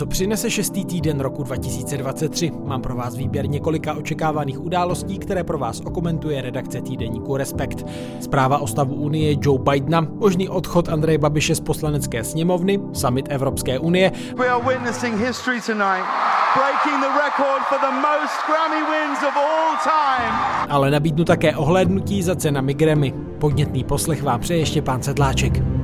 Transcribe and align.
Co 0.00 0.06
přinese 0.06 0.50
šestý 0.50 0.84
týden 0.84 1.20
roku 1.20 1.42
2023? 1.42 2.50
Mám 2.64 2.82
pro 2.82 2.94
vás 2.96 3.16
výběr 3.16 3.48
několika 3.48 3.94
očekávaných 3.94 4.60
událostí, 4.60 5.18
které 5.18 5.44
pro 5.44 5.58
vás 5.58 5.80
okomentuje 5.80 6.42
redakce 6.42 6.80
týdeníku 6.80 7.36
Respekt. 7.36 7.86
Zpráva 8.20 8.58
o 8.58 8.66
stavu 8.66 8.94
Unie 8.94 9.36
Joe 9.40 9.58
Bidena, 9.58 10.00
možný 10.00 10.48
odchod 10.48 10.88
Andreje 10.88 11.18
Babiše 11.18 11.54
z 11.54 11.60
poslanecké 11.60 12.24
sněmovny, 12.24 12.80
summit 12.92 13.26
Evropské 13.28 13.78
unie. 13.78 14.12
We 14.36 14.48
are 14.48 14.64
witnessing 14.68 15.16
history 15.26 15.60
tonight, 15.66 16.06
breaking 16.56 17.00
the 17.00 17.12
record 17.24 17.62
for 17.68 17.78
the 17.80 17.94
most 17.94 18.36
Grammy 18.46 18.82
wins 18.92 19.18
of 19.22 19.36
all 19.36 19.76
time. 19.84 20.34
Ale 20.68 20.90
nabídnu 20.90 21.24
také 21.24 21.56
ohlédnutí 21.56 22.22
za 22.22 22.36
cenami 22.36 22.74
Grammy. 22.74 23.14
Podnětný 23.38 23.84
poslech 23.84 24.22
vám 24.22 24.40
přeje 24.40 24.60
ještě 24.60 24.82
pán 24.82 25.02
Sedláček. 25.02 25.79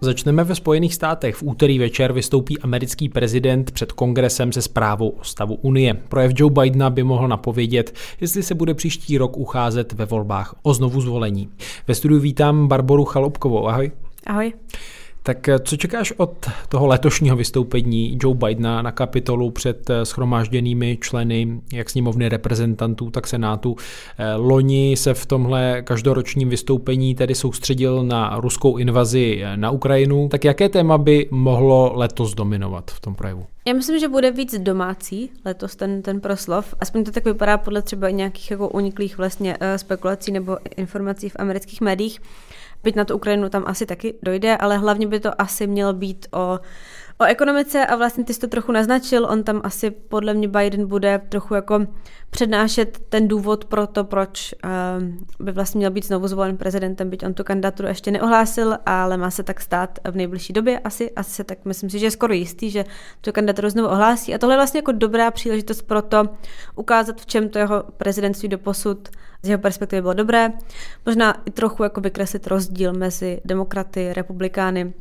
Začneme 0.00 0.44
ve 0.44 0.54
Spojených 0.54 0.94
státech. 0.94 1.36
V 1.36 1.42
úterý 1.42 1.78
večer 1.78 2.12
vystoupí 2.12 2.58
americký 2.58 3.08
prezident 3.08 3.70
před 3.70 3.92
kongresem 3.92 4.52
se 4.52 4.62
zprávou 4.62 5.08
o 5.08 5.24
stavu 5.24 5.54
Unie. 5.54 5.94
Projev 5.94 6.32
Joe 6.36 6.52
Bidena 6.52 6.90
by 6.90 7.02
mohl 7.02 7.28
napovědět, 7.28 7.94
jestli 8.20 8.42
se 8.42 8.54
bude 8.54 8.74
příští 8.74 9.18
rok 9.18 9.36
ucházet 9.36 9.92
ve 9.92 10.04
volbách 10.04 10.54
o 10.62 10.74
znovu 10.74 11.00
zvolení. 11.00 11.48
Ve 11.88 11.94
studiu 11.94 12.20
vítám 12.20 12.68
Barboru 12.68 13.04
Chalopkovou. 13.04 13.68
Ahoj. 13.68 13.90
Ahoj. 14.26 14.52
Tak 15.28 15.48
eh, 15.48 15.58
co 15.58 15.76
čekáš 15.76 16.12
od 16.16 16.46
toho 16.68 16.86
letošního 16.86 17.36
vystoupení 17.36 18.18
Joe 18.22 18.36
Bidena 18.36 18.82
na 18.82 18.92
kapitolu 18.92 19.50
před 19.50 19.90
eh, 19.90 20.04
schromážděnými 20.04 20.98
členy 21.00 21.60
jak 21.72 21.90
sněmovny 21.90 22.28
reprezentantů, 22.28 23.10
tak 23.10 23.26
senátu? 23.26 23.76
Eh, 24.18 24.34
loni 24.34 24.96
se 24.96 25.14
v 25.14 25.26
tomhle 25.26 25.82
každoročním 25.82 26.48
vystoupení 26.48 27.14
tedy 27.14 27.34
soustředil 27.34 28.04
na 28.04 28.40
ruskou 28.40 28.76
invazi 28.76 29.42
na 29.56 29.70
Ukrajinu. 29.70 30.28
Tak 30.28 30.44
jaké 30.44 30.68
téma 30.68 30.98
by 30.98 31.28
mohlo 31.30 31.92
letos 31.94 32.34
dominovat 32.34 32.90
v 32.90 33.00
tom 33.00 33.14
projevu? 33.14 33.46
Já 33.66 33.74
myslím, 33.74 33.98
že 33.98 34.08
bude 34.08 34.30
víc 34.30 34.58
domácí 34.58 35.30
letos 35.44 35.76
ten, 35.76 36.02
ten 36.02 36.20
proslov. 36.20 36.74
Aspoň 36.80 37.04
to 37.04 37.10
tak 37.10 37.24
vypadá 37.24 37.58
podle 37.58 37.82
třeba 37.82 38.10
nějakých 38.10 38.50
jako 38.50 38.68
uniklých 38.68 39.18
vlastně 39.18 39.56
spekulací 39.76 40.32
nebo 40.32 40.56
informací 40.76 41.28
v 41.28 41.36
amerických 41.38 41.80
médiích. 41.80 42.20
Byť 42.84 42.96
na 42.96 43.04
tu 43.04 43.16
Ukrajinu 43.16 43.48
tam 43.48 43.64
asi 43.66 43.86
taky 43.86 44.14
dojde, 44.22 44.56
ale 44.56 44.78
hlavně 44.78 45.06
by 45.06 45.20
to 45.20 45.40
asi 45.40 45.66
mělo 45.66 45.92
být 45.92 46.26
o, 46.32 46.60
o 47.18 47.24
ekonomice 47.24 47.86
a 47.86 47.96
vlastně 47.96 48.24
ty 48.24 48.34
jsi 48.34 48.40
to 48.40 48.46
trochu 48.46 48.72
naznačil, 48.72 49.26
on 49.30 49.42
tam 49.42 49.60
asi 49.64 49.90
podle 49.90 50.34
mě 50.34 50.48
Biden 50.48 50.86
bude 50.86 51.20
trochu 51.28 51.54
jako 51.54 51.86
přednášet 52.30 52.98
ten 53.08 53.28
důvod 53.28 53.64
pro 53.64 53.86
to, 53.86 54.04
proč 54.04 54.54
uh, 54.64 55.46
by 55.46 55.52
vlastně 55.52 55.78
měl 55.78 55.90
být 55.90 56.06
znovu 56.06 56.28
zvolen 56.28 56.56
prezidentem, 56.56 57.10
byť 57.10 57.26
on 57.26 57.34
tu 57.34 57.44
kandidaturu 57.44 57.88
ještě 57.88 58.10
neohlásil, 58.10 58.78
ale 58.86 59.16
má 59.16 59.30
se 59.30 59.42
tak 59.42 59.60
stát 59.60 59.98
v 60.10 60.16
nejbližší 60.16 60.52
době 60.52 60.78
asi, 60.78 61.10
asi 61.10 61.30
se 61.30 61.44
tak 61.44 61.64
myslím 61.64 61.90
si, 61.90 61.98
že 61.98 62.06
je 62.06 62.10
skoro 62.10 62.32
jistý, 62.32 62.70
že 62.70 62.84
tu 63.20 63.32
kandidaturu 63.32 63.70
znovu 63.70 63.88
ohlásí. 63.88 64.34
A 64.34 64.38
tohle 64.38 64.54
je 64.54 64.58
vlastně 64.58 64.78
jako 64.78 64.92
dobrá 64.92 65.30
příležitost 65.30 65.82
pro 65.82 66.02
to 66.02 66.24
ukázat, 66.76 67.20
v 67.20 67.26
čem 67.26 67.48
to 67.48 67.58
jeho 67.58 67.84
prezidentství 67.96 68.48
do 68.48 68.58
posud 68.58 69.08
z 69.42 69.48
jeho 69.48 69.62
perspektivy 69.62 70.02
bylo 70.02 70.14
dobré, 70.14 70.52
možná 71.06 71.42
i 71.44 71.50
trochu 71.50 71.82
jako 71.82 72.00
vykreslit 72.00 72.46
rozdíl 72.46 72.92
mezi 72.92 73.40
demokraty, 73.44 74.12
republikány, 74.12 74.92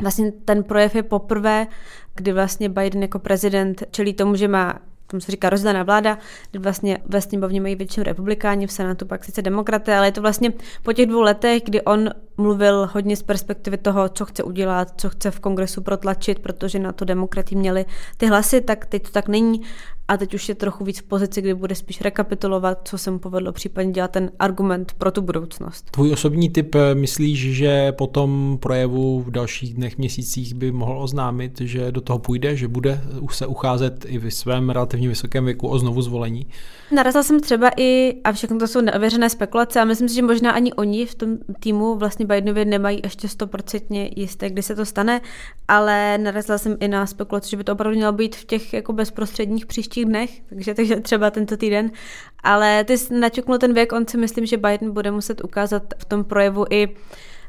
Vlastně 0.00 0.32
ten 0.32 0.64
projev 0.64 0.94
je 0.94 1.02
poprvé, 1.02 1.66
kdy 2.14 2.32
vlastně 2.32 2.68
Biden 2.68 3.02
jako 3.02 3.18
prezident 3.18 3.82
čelí 3.90 4.14
tomu, 4.14 4.36
že 4.36 4.48
má 4.48 4.78
tomu 5.06 5.20
se 5.20 5.32
říká 5.32 5.50
rozdaná 5.50 5.82
vláda, 5.82 6.18
kdy 6.50 6.58
vlastně 6.58 6.98
ve 7.06 7.20
sněmovně 7.20 7.60
mají 7.60 7.76
většinu 7.76 8.04
republikáni, 8.04 8.66
v 8.66 8.72
senátu 8.72 9.06
pak 9.06 9.24
sice 9.24 9.42
demokraté, 9.42 9.96
ale 9.96 10.06
je 10.06 10.12
to 10.12 10.20
vlastně 10.20 10.52
po 10.82 10.92
těch 10.92 11.06
dvou 11.06 11.20
letech, 11.20 11.62
kdy 11.64 11.82
on 11.82 12.10
mluvil 12.36 12.90
hodně 12.92 13.16
z 13.16 13.22
perspektivy 13.22 13.76
toho, 13.76 14.08
co 14.08 14.24
chce 14.24 14.42
udělat, 14.42 14.92
co 14.96 15.10
chce 15.10 15.30
v 15.30 15.40
kongresu 15.40 15.82
protlačit, 15.82 16.38
protože 16.38 16.78
na 16.78 16.92
to 16.92 17.04
demokrati 17.04 17.54
měli 17.54 17.84
ty 18.16 18.26
hlasy, 18.26 18.60
tak 18.60 18.86
teď 18.86 19.02
to 19.02 19.10
tak 19.10 19.28
není 19.28 19.62
a 20.08 20.16
teď 20.16 20.34
už 20.34 20.48
je 20.48 20.54
trochu 20.54 20.84
víc 20.84 21.00
v 21.00 21.02
pozici, 21.02 21.42
kdy 21.42 21.54
bude 21.54 21.74
spíš 21.74 22.00
rekapitulovat, 22.00 22.88
co 22.88 22.98
se 22.98 23.10
mu 23.10 23.18
povedlo, 23.18 23.52
případně 23.52 23.92
dělat 23.92 24.10
ten 24.10 24.30
argument 24.38 24.92
pro 24.98 25.10
tu 25.10 25.22
budoucnost. 25.22 25.90
Tvůj 25.90 26.12
osobní 26.12 26.50
typ 26.50 26.74
eh, 26.74 26.94
myslíš, 26.94 27.56
že 27.56 27.92
po 27.92 28.06
tom 28.06 28.58
projevu 28.60 29.22
v 29.22 29.30
dalších 29.30 29.74
dnech, 29.74 29.98
měsících 29.98 30.54
by 30.54 30.72
mohl 30.72 31.02
oznámit, 31.02 31.60
že 31.60 31.92
do 31.92 32.00
toho 32.00 32.18
půjde, 32.18 32.56
že 32.56 32.68
bude 32.68 33.00
už 33.20 33.36
se 33.36 33.46
ucházet 33.46 34.06
i 34.08 34.18
v 34.18 34.30
svém 34.30 34.70
relativně 34.70 35.08
vysokém 35.08 35.44
věku 35.44 35.68
o 35.68 35.78
znovu 35.78 36.02
zvolení? 36.02 36.46
Narazil 36.90 37.22
jsem 37.22 37.40
třeba 37.40 37.70
i, 37.76 38.14
a 38.24 38.32
všechno 38.32 38.58
to 38.58 38.66
jsou 38.66 38.80
neověřené 38.80 39.30
spekulace, 39.30 39.80
a 39.80 39.84
myslím 39.84 40.08
si, 40.08 40.14
že 40.14 40.22
možná 40.22 40.50
ani 40.50 40.72
oni 40.72 41.06
v 41.06 41.14
tom 41.14 41.38
týmu 41.60 41.96
vlastně 41.96 42.26
Bidenově 42.26 42.64
nemají 42.64 43.00
ještě 43.04 43.28
stoprocentně 43.28 44.10
jisté, 44.16 44.50
kdy 44.50 44.62
se 44.62 44.74
to 44.74 44.84
stane, 44.84 45.20
ale 45.68 46.18
narazila 46.18 46.58
jsem 46.58 46.76
i 46.80 46.88
na 46.88 47.06
spekulaci, 47.06 47.50
že 47.50 47.56
by 47.56 47.64
to 47.64 47.72
opravdu 47.72 47.96
mělo 47.96 48.12
být 48.12 48.36
v 48.36 48.44
těch 48.44 48.72
jako 48.72 48.92
bezprostředních 48.92 49.66
příštích 49.66 49.95
příštích 49.96 50.04
dnech, 50.04 50.40
takže, 50.48 50.74
takže 50.74 51.00
třeba 51.00 51.30
tento 51.30 51.56
týden. 51.56 51.90
Ale 52.42 52.84
ty 52.84 52.98
jsi 52.98 53.14
načuknul 53.14 53.58
ten 53.58 53.74
věk, 53.74 53.92
on 53.92 54.06
si 54.08 54.18
myslím, 54.18 54.46
že 54.46 54.56
Biden 54.56 54.92
bude 54.92 55.10
muset 55.10 55.44
ukázat 55.44 55.82
v 55.98 56.04
tom 56.04 56.24
projevu 56.24 56.64
i 56.70 56.88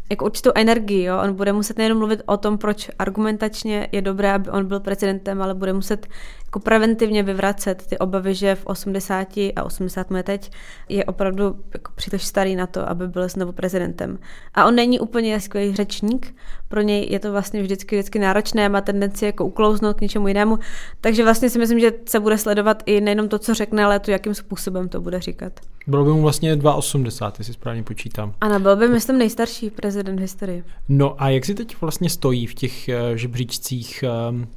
jako 0.09 0.25
určitou 0.25 0.51
energii. 0.55 1.03
Jo? 1.03 1.19
On 1.23 1.33
bude 1.33 1.53
muset 1.53 1.77
nejenom 1.77 1.97
mluvit 1.97 2.21
o 2.25 2.37
tom, 2.37 2.57
proč 2.57 2.89
argumentačně 2.99 3.87
je 3.91 4.01
dobré, 4.01 4.33
aby 4.33 4.49
on 4.49 4.65
byl 4.65 4.79
prezidentem, 4.79 5.41
ale 5.41 5.53
bude 5.53 5.73
muset 5.73 6.07
jako 6.47 6.59
preventivně 6.59 7.23
vyvracet 7.23 7.87
ty 7.87 7.97
obavy, 7.97 8.35
že 8.35 8.55
v 8.55 8.65
80 8.65 9.27
a 9.55 9.63
80 9.63 10.09
mu 10.09 10.23
teď 10.23 10.51
je 10.89 11.05
opravdu 11.05 11.55
jako 11.73 11.91
příliš 11.95 12.23
starý 12.23 12.55
na 12.55 12.67
to, 12.67 12.89
aby 12.89 13.07
byl 13.07 13.29
znovu 13.29 13.51
prezidentem. 13.51 14.19
A 14.53 14.65
on 14.65 14.75
není 14.75 14.99
úplně 14.99 15.39
skvělý 15.39 15.75
řečník, 15.75 16.35
pro 16.67 16.81
něj 16.81 17.07
je 17.09 17.19
to 17.19 17.31
vlastně 17.31 17.61
vždycky, 17.61 17.95
vždycky 17.95 18.19
náročné, 18.19 18.69
má 18.69 18.81
tendenci 18.81 19.25
jako 19.25 19.45
uklouznout 19.45 19.97
k 19.97 20.01
něčemu 20.01 20.27
jinému, 20.27 20.59
takže 21.01 21.23
vlastně 21.23 21.49
si 21.49 21.59
myslím, 21.59 21.79
že 21.79 21.91
se 22.09 22.19
bude 22.19 22.37
sledovat 22.37 22.83
i 22.85 23.01
nejenom 23.01 23.29
to, 23.29 23.39
co 23.39 23.53
řekne, 23.53 23.83
ale 23.83 23.99
to, 23.99 24.11
jakým 24.11 24.33
způsobem 24.33 24.89
to 24.89 25.01
bude 25.01 25.19
říkat. 25.19 25.53
Bylo 25.87 26.05
by 26.05 26.11
mu 26.11 26.21
vlastně 26.21 26.55
2,80, 26.55 27.31
jestli 27.37 27.53
správně 27.53 27.83
počítám. 27.83 28.33
Ano, 28.41 28.59
byl 28.59 28.75
by, 28.75 28.87
myslím, 28.87 29.17
nejstarší 29.17 29.69
prezident 29.69 30.15
v 30.15 30.21
historii. 30.21 30.63
No 30.89 31.23
a 31.23 31.29
jak 31.29 31.45
si 31.45 31.53
teď 31.53 31.81
vlastně 31.81 32.09
stojí 32.09 32.47
v 32.47 32.53
těch 32.53 32.89
eh, 32.89 33.17
žebříčcích 33.17 34.03
ehm, 34.03 34.47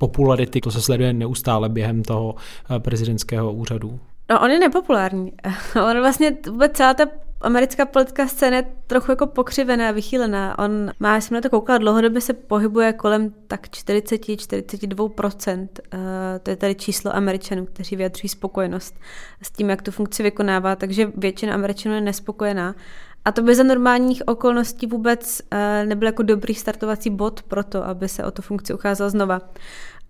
popularity, 0.00 0.60
to 0.60 0.70
se 0.70 0.82
sleduje 0.82 1.12
neustále 1.12 1.68
během 1.68 2.02
toho 2.02 2.34
eh, 2.70 2.78
prezidentského 2.78 3.52
úřadu? 3.52 4.00
No, 4.30 4.40
on 4.40 4.50
je 4.50 4.58
nepopulární. 4.58 5.32
on 5.90 6.00
vlastně 6.00 6.36
vůbec 6.50 6.72
celá 6.72 6.94
ta 6.94 7.04
americká 7.40 7.86
politická 7.86 8.28
scéna 8.28 8.56
je 8.56 8.66
trochu 8.86 9.12
jako 9.12 9.26
pokřivená, 9.26 9.90
vychýlená. 9.90 10.58
On 10.58 10.90
má, 11.00 11.20
jsem 11.20 11.34
na 11.34 11.40
to 11.40 11.50
koukala, 11.50 11.78
dlouhodobě 11.78 12.20
se 12.20 12.32
pohybuje 12.32 12.92
kolem 12.92 13.34
tak 13.46 13.66
40-42%. 13.66 15.58
Uh, 15.58 15.66
eh, 15.92 16.38
to 16.38 16.50
je 16.50 16.56
tady 16.56 16.74
číslo 16.74 17.16
Američanů, 17.16 17.66
kteří 17.66 17.96
vyjadřují 17.96 18.28
spokojenost 18.28 18.94
s 19.42 19.50
tím, 19.50 19.70
jak 19.70 19.82
tu 19.82 19.90
funkci 19.90 20.22
vykonává, 20.22 20.76
takže 20.76 21.12
většina 21.16 21.54
Američanů 21.54 21.94
je 21.94 22.00
nespokojená. 22.00 22.74
A 23.30 23.32
to 23.32 23.42
by 23.42 23.54
za 23.54 23.62
normálních 23.62 24.22
okolností 24.26 24.86
vůbec 24.86 25.42
uh, 25.52 25.88
nebyl 25.88 26.08
jako 26.08 26.22
dobrý 26.22 26.54
startovací 26.54 27.10
bod 27.10 27.42
pro 27.42 27.64
to, 27.64 27.86
aby 27.86 28.08
se 28.08 28.24
o 28.24 28.30
tu 28.30 28.42
funkci 28.42 28.74
ucházel 28.74 29.10
znova. 29.10 29.40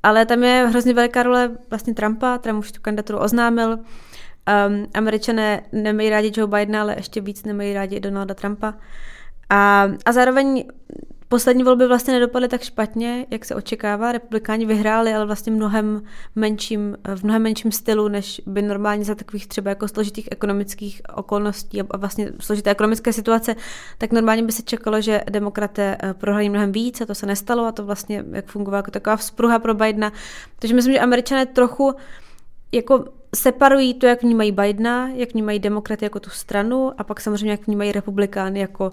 Ale 0.02 0.26
tam 0.26 0.42
je 0.42 0.66
hrozně 0.70 0.94
velká 0.94 1.22
role 1.22 1.50
vlastně 1.70 1.94
Trumpa, 1.94 2.38
Trump 2.38 2.58
už 2.58 2.72
tu 2.72 2.80
kandidaturu 2.80 3.18
oznámil, 3.18 3.78
Um, 4.68 4.86
američané 4.94 5.62
nemají 5.72 6.10
rádi 6.10 6.32
Joe 6.36 6.46
Bidena, 6.46 6.80
ale 6.80 6.94
ještě 6.96 7.20
víc 7.20 7.44
nemají 7.44 7.74
rádi 7.74 8.00
Donalda 8.00 8.34
Trumpa. 8.34 8.74
A, 9.50 9.88
a 10.04 10.12
zároveň 10.12 10.64
poslední 11.30 11.64
volby 11.64 11.86
vlastně 11.86 12.14
nedopadly 12.14 12.48
tak 12.48 12.62
špatně, 12.62 13.26
jak 13.30 13.44
se 13.44 13.54
očekává. 13.54 14.12
Republikáni 14.12 14.66
vyhráli, 14.66 15.14
ale 15.14 15.26
vlastně 15.26 15.52
mnohem 15.52 16.02
menším, 16.36 16.96
v 17.14 17.24
mnohem 17.24 17.42
menším 17.42 17.72
stylu, 17.72 18.08
než 18.08 18.42
by 18.46 18.62
normálně 18.62 19.04
za 19.04 19.14
takových 19.14 19.46
třeba 19.46 19.68
jako 19.68 19.88
složitých 19.88 20.28
ekonomických 20.30 21.02
okolností 21.14 21.80
a 21.80 21.96
vlastně 21.96 22.32
složité 22.40 22.70
ekonomické 22.70 23.12
situace, 23.12 23.56
tak 23.98 24.12
normálně 24.12 24.42
by 24.42 24.52
se 24.52 24.62
čekalo, 24.62 25.00
že 25.00 25.22
demokraté 25.30 25.96
eh, 26.02 26.14
prohrají 26.14 26.50
mnohem 26.50 26.72
víc 26.72 27.00
a 27.00 27.06
to 27.06 27.14
se 27.14 27.26
nestalo 27.26 27.66
a 27.66 27.72
to 27.72 27.84
vlastně 27.84 28.24
jak 28.32 28.46
fungovala 28.46 28.78
jako 28.78 28.90
taková 28.90 29.16
vzpruha 29.16 29.58
pro 29.58 29.74
Bidena. 29.74 30.12
Takže 30.58 30.74
myslím, 30.74 30.94
že 30.94 31.00
američané 31.00 31.46
trochu 31.46 31.94
jako 32.72 33.04
separují 33.34 33.94
to, 33.94 34.06
jak 34.06 34.22
vnímají 34.22 34.52
Bidena, 34.52 35.08
jak 35.08 35.32
vnímají 35.32 35.58
demokraty 35.58 36.04
jako 36.04 36.20
tu 36.20 36.30
stranu 36.30 36.92
a 36.98 37.04
pak 37.04 37.20
samozřejmě 37.20 37.50
jak 37.50 37.66
vnímají 37.66 37.92
republikány 37.92 38.60
jako 38.60 38.92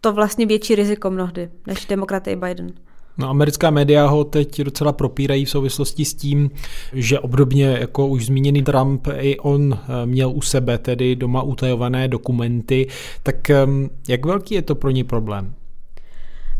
to 0.00 0.12
vlastně 0.12 0.46
větší 0.46 0.74
riziko 0.74 1.10
mnohdy 1.10 1.50
než 1.66 1.86
demokraty 1.86 2.30
i 2.30 2.36
Biden. 2.36 2.72
No, 3.18 3.28
americká 3.28 3.70
média 3.70 4.06
ho 4.06 4.24
teď 4.24 4.60
docela 4.60 4.92
propírají 4.92 5.44
v 5.44 5.50
souvislosti 5.50 6.04
s 6.04 6.14
tím, 6.14 6.50
že 6.92 7.18
obdobně 7.18 7.76
jako 7.80 8.06
už 8.06 8.26
zmíněný 8.26 8.62
Trump, 8.62 9.08
i 9.18 9.38
on 9.38 9.78
eh, 9.82 10.06
měl 10.06 10.30
u 10.30 10.42
sebe 10.42 10.78
tedy 10.78 11.16
doma 11.16 11.42
utajované 11.42 12.08
dokumenty. 12.08 12.86
Tak 13.22 13.50
ehm, 13.50 13.90
jak 14.08 14.26
velký 14.26 14.54
je 14.54 14.62
to 14.62 14.74
pro 14.74 14.90
ně 14.90 15.04
problém? 15.04 15.54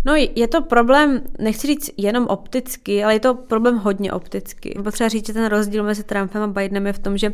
No 0.04 0.14
je 0.34 0.48
to 0.48 0.62
problém, 0.62 1.20
nechci 1.38 1.66
říct 1.66 1.90
jenom 1.96 2.26
opticky, 2.26 3.04
ale 3.04 3.14
je 3.14 3.20
to 3.20 3.34
problém 3.34 3.76
hodně 3.78 4.12
opticky. 4.12 4.74
Potřeba 4.84 5.08
říct, 5.08 5.26
že 5.26 5.32
ten 5.32 5.46
rozdíl 5.46 5.84
mezi 5.84 6.04
Trumpem 6.04 6.42
a 6.42 6.46
Bidenem 6.46 6.86
je 6.86 6.92
v 6.92 6.98
tom, 6.98 7.18
že 7.18 7.32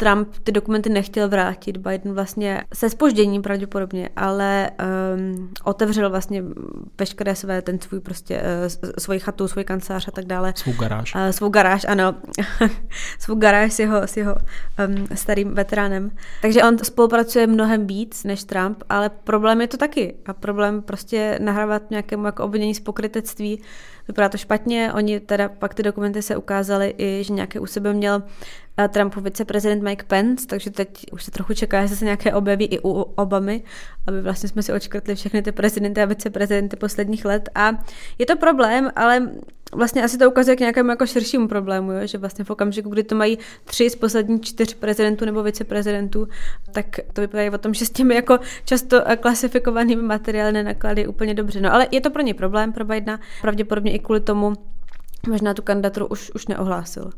Trump 0.00 0.28
ty 0.44 0.52
dokumenty 0.52 0.90
nechtěl 0.90 1.28
vrátit. 1.28 1.76
Biden 1.76 2.14
vlastně 2.14 2.64
se 2.74 2.90
spožděním 2.90 3.42
pravděpodobně, 3.42 4.08
ale 4.16 4.70
um, 5.16 5.52
otevřel 5.64 6.10
vlastně 6.10 6.42
veškeré 6.98 7.34
své, 7.34 7.62
ten 7.62 7.80
svůj 7.80 8.00
prostě, 8.00 8.42
uh, 8.42 8.90
svoji 8.98 9.20
chatu, 9.20 9.48
svůj 9.48 9.64
kancelář 9.64 10.08
a 10.08 10.10
tak 10.10 10.24
dále. 10.24 10.52
Svou 10.56 10.72
garáž. 10.72 11.14
Uh, 11.14 11.30
svou 11.30 11.48
garáž, 11.48 11.86
ano. 11.88 12.14
svou 13.18 13.34
garáž 13.34 13.72
s 13.72 13.78
jeho, 13.78 14.02
s 14.02 14.16
jeho 14.16 14.34
um, 14.34 15.06
starým 15.14 15.54
veteránem. 15.54 16.10
Takže 16.42 16.62
on 16.62 16.78
spolupracuje 16.78 17.46
mnohem 17.46 17.86
víc 17.86 18.24
než 18.24 18.44
Trump, 18.44 18.82
ale 18.88 19.08
problém 19.08 19.60
je 19.60 19.66
to 19.66 19.76
taky. 19.76 20.14
A 20.26 20.32
problém 20.32 20.82
prostě 20.82 21.38
nahrávat 21.42 21.90
nějakému 21.90 22.26
jako 22.26 22.44
obvinění 22.44 22.74
z 22.74 22.80
pokrytectví. 22.80 23.62
Vypadá 24.08 24.28
to 24.28 24.38
špatně, 24.38 24.92
oni 24.92 25.20
teda 25.20 25.48
pak 25.48 25.74
ty 25.74 25.82
dokumenty 25.82 26.22
se 26.22 26.36
ukázaly 26.36 26.94
i, 26.98 27.24
že 27.24 27.32
nějaké 27.32 27.60
u 27.60 27.66
sebe 27.66 27.92
měl 27.92 28.22
eh, 28.84 28.88
Trumpov 28.88 29.24
viceprezident 29.24 29.82
Mike 29.82 30.04
Pence, 30.04 30.46
takže 30.46 30.70
teď 30.70 31.06
už 31.12 31.24
se 31.24 31.30
trochu 31.30 31.54
čeká, 31.54 31.86
že 31.86 31.96
se 31.96 32.04
nějaké 32.04 32.34
objeví 32.34 32.64
i 32.64 32.78
u 32.78 32.90
Obamy, 33.00 33.62
aby 34.06 34.22
vlastně 34.22 34.48
jsme 34.48 34.62
si 34.62 34.72
očkrtli 34.72 35.14
všechny 35.14 35.42
ty 35.42 35.52
prezidenty 35.52 36.02
a 36.02 36.04
viceprezidenty 36.04 36.76
posledních 36.76 37.24
let. 37.24 37.48
A 37.54 37.70
je 38.18 38.26
to 38.26 38.36
problém, 38.36 38.90
ale 38.96 39.30
vlastně 39.72 40.04
asi 40.04 40.18
to 40.18 40.30
ukazuje 40.30 40.56
k 40.56 40.60
nějakému 40.60 40.90
jako 40.90 41.06
širšímu 41.06 41.48
problému, 41.48 41.92
jo? 41.92 42.06
že 42.06 42.18
vlastně 42.18 42.44
v 42.44 42.50
okamžiku, 42.50 42.88
kdy 42.88 43.02
to 43.02 43.14
mají 43.14 43.38
tři 43.64 43.90
z 43.90 43.96
posledních 43.96 44.40
čtyř 44.40 44.74
prezidentů 44.74 45.24
nebo 45.24 45.42
viceprezidentů, 45.42 46.28
tak 46.72 46.86
to 47.12 47.20
vypadá 47.20 47.54
o 47.54 47.58
tom, 47.58 47.74
že 47.74 47.86
s 47.86 47.90
těmi 47.90 48.14
jako 48.14 48.38
často 48.64 49.02
klasifikovanými 49.20 50.02
materiály 50.02 50.52
nenaklady 50.52 51.06
úplně 51.06 51.34
dobře. 51.34 51.60
No 51.60 51.74
ale 51.74 51.86
je 51.90 52.00
to 52.00 52.10
pro 52.10 52.22
ně 52.22 52.34
problém, 52.34 52.72
pro 52.72 52.84
Bidena, 52.84 53.20
pravděpodobně 53.40 53.92
i 53.92 53.98
kvůli 53.98 54.20
tomu 54.20 54.52
možná 55.28 55.54
tu 55.54 55.62
kandidaturu 55.62 56.06
už, 56.06 56.30
už 56.34 56.46
neohlásil 56.46 57.10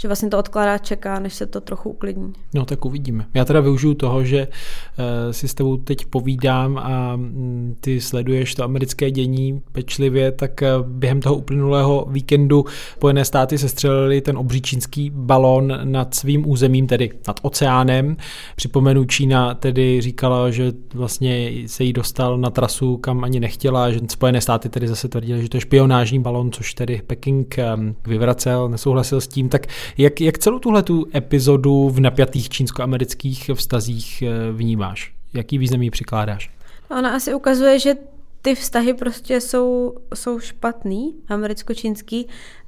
že 0.00 0.08
vlastně 0.08 0.28
to 0.28 0.38
odkládá, 0.38 0.78
čeká, 0.78 1.18
než 1.18 1.34
se 1.34 1.46
to 1.46 1.60
trochu 1.60 1.90
uklidní. 1.90 2.32
No 2.54 2.64
tak 2.64 2.84
uvidíme. 2.84 3.26
Já 3.34 3.44
teda 3.44 3.60
využiju 3.60 3.94
toho, 3.94 4.24
že 4.24 4.46
uh, 4.48 5.32
si 5.32 5.48
s 5.48 5.54
tebou 5.54 5.76
teď 5.76 6.06
povídám 6.06 6.78
a 6.78 7.14
um, 7.14 7.76
ty 7.80 8.00
sleduješ 8.00 8.54
to 8.54 8.64
americké 8.64 9.10
dění 9.10 9.62
pečlivě, 9.72 10.32
tak 10.32 10.62
uh, 10.62 10.86
během 10.86 11.20
toho 11.20 11.34
uplynulého 11.36 12.06
víkendu 12.10 12.64
Spojené 12.96 13.24
státy 13.24 13.58
sestřelili 13.58 14.20
ten 14.20 14.38
obří 14.38 14.60
čínský 14.60 15.10
balón 15.10 15.78
nad 15.84 16.14
svým 16.14 16.50
územím, 16.50 16.86
tedy 16.86 17.10
nad 17.28 17.40
oceánem. 17.42 18.16
Připomenu, 18.56 19.04
Čína 19.04 19.54
tedy 19.54 20.00
říkala, 20.00 20.50
že 20.50 20.72
vlastně 20.94 21.52
se 21.66 21.84
jí 21.84 21.92
dostal 21.92 22.38
na 22.38 22.50
trasu, 22.50 22.96
kam 22.96 23.24
ani 23.24 23.40
nechtěla, 23.40 23.90
že 23.90 24.00
Spojené 24.08 24.40
státy 24.40 24.68
tedy 24.68 24.88
zase 24.88 25.08
tvrdili, 25.08 25.42
že 25.42 25.48
to 25.48 25.56
je 25.56 25.60
špionážní 25.60 26.18
balon, 26.18 26.52
což 26.52 26.74
tedy 26.74 27.02
Peking 27.06 27.56
um, 27.76 27.96
vyvracel, 28.06 28.68
nesouhlasil 28.68 29.20
s 29.20 29.28
tím, 29.28 29.48
tak 29.48 29.66
jak, 29.98 30.20
jak 30.20 30.38
celou 30.38 30.58
tuhle 30.58 30.82
tu 30.82 31.06
epizodu 31.14 31.88
v 31.88 32.00
napjatých 32.00 32.48
čínsko-amerických 32.48 33.50
vztazích 33.54 34.22
eh, 34.22 34.52
vnímáš? 34.52 35.12
Jaký 35.34 35.58
význam 35.58 35.82
jí 35.82 35.90
přikládáš? 35.90 36.50
Ona 36.90 37.14
asi 37.14 37.34
ukazuje, 37.34 37.78
že 37.78 37.94
ty 38.42 38.54
vztahy 38.54 38.94
prostě 38.94 39.40
jsou, 39.40 39.94
jsou 40.14 40.40
špatný, 40.40 41.14
americko-čínský, 41.28 42.26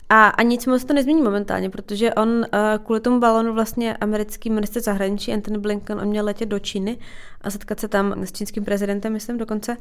a, 0.09 0.29
a 0.29 0.43
nic 0.43 0.67
moc 0.67 0.85
to 0.85 0.93
nezmění 0.93 1.23
momentálně, 1.23 1.71
protože 1.71 2.15
on 2.15 2.29
uh, 2.29 2.45
kvůli 2.85 3.01
tomu 3.01 3.21
balonu 3.21 3.55
vlastně 3.55 3.97
americký 3.97 4.51
minister 4.51 4.83
zahraničí 4.83 5.33
Anthony 5.33 5.59
Blinken, 5.59 6.01
on 6.01 6.09
měl 6.09 6.25
letět 6.25 6.49
do 6.49 6.59
Číny 6.59 6.99
a 7.41 7.51
setkat 7.51 7.81
se 7.81 7.89
tam 7.89 8.23
s 8.23 8.33
čínským 8.33 8.65
prezidentem, 8.65 9.13
myslím 9.13 9.39
dokonce. 9.39 9.77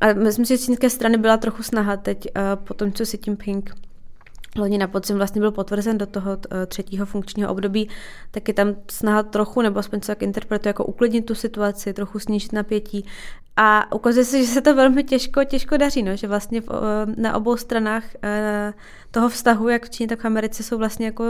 A 0.00 0.12
myslím 0.12 0.44
si, 0.44 0.54
že 0.54 0.58
z 0.58 0.64
čínské 0.64 0.90
strany 0.90 1.18
byla 1.18 1.36
trochu 1.36 1.62
snaha 1.62 1.96
teď 1.96 2.26
uh, 2.36 2.64
po 2.64 2.74
tom, 2.74 2.92
co 2.92 3.04
Xi 3.04 3.18
Jinping 3.26 3.74
loni 4.56 4.78
na 4.78 4.86
podzim 4.86 5.16
vlastně 5.16 5.40
byl 5.40 5.50
potvrzen 5.50 5.98
do 5.98 6.06
toho 6.06 6.38
eh, 6.50 6.66
třetího 6.66 7.06
funkčního 7.06 7.50
období, 7.50 7.88
tak 8.30 8.48
je 8.48 8.54
tam 8.54 8.76
snaha 8.90 9.22
trochu, 9.22 9.62
nebo 9.62 9.78
aspoň 9.78 10.00
co 10.00 10.06
tak 10.06 10.22
interpretuje, 10.22 10.70
jako 10.70 10.84
uklidnit 10.84 11.26
tu 11.26 11.34
situaci, 11.34 11.92
trochu 11.92 12.18
snížit 12.18 12.52
napětí. 12.52 13.06
A 13.56 13.92
ukazuje 13.92 14.24
se, 14.24 14.38
že 14.38 14.46
se 14.46 14.60
to 14.60 14.74
velmi 14.74 15.04
těžko, 15.04 15.44
těžko 15.44 15.76
daří, 15.76 16.02
no, 16.02 16.16
že 16.16 16.26
vlastně 16.26 16.60
v, 16.60 16.68
eh, 16.70 17.20
na 17.20 17.36
obou 17.36 17.56
stranách 17.56 18.04
eh, 18.22 18.72
toho 19.10 19.28
vztahu, 19.28 19.68
jak 19.68 19.86
v 19.86 19.90
Číně, 19.90 20.08
tak 20.08 20.20
v 20.20 20.24
Americe, 20.24 20.62
jsou 20.62 20.78
vlastně 20.78 21.06
jako 21.06 21.24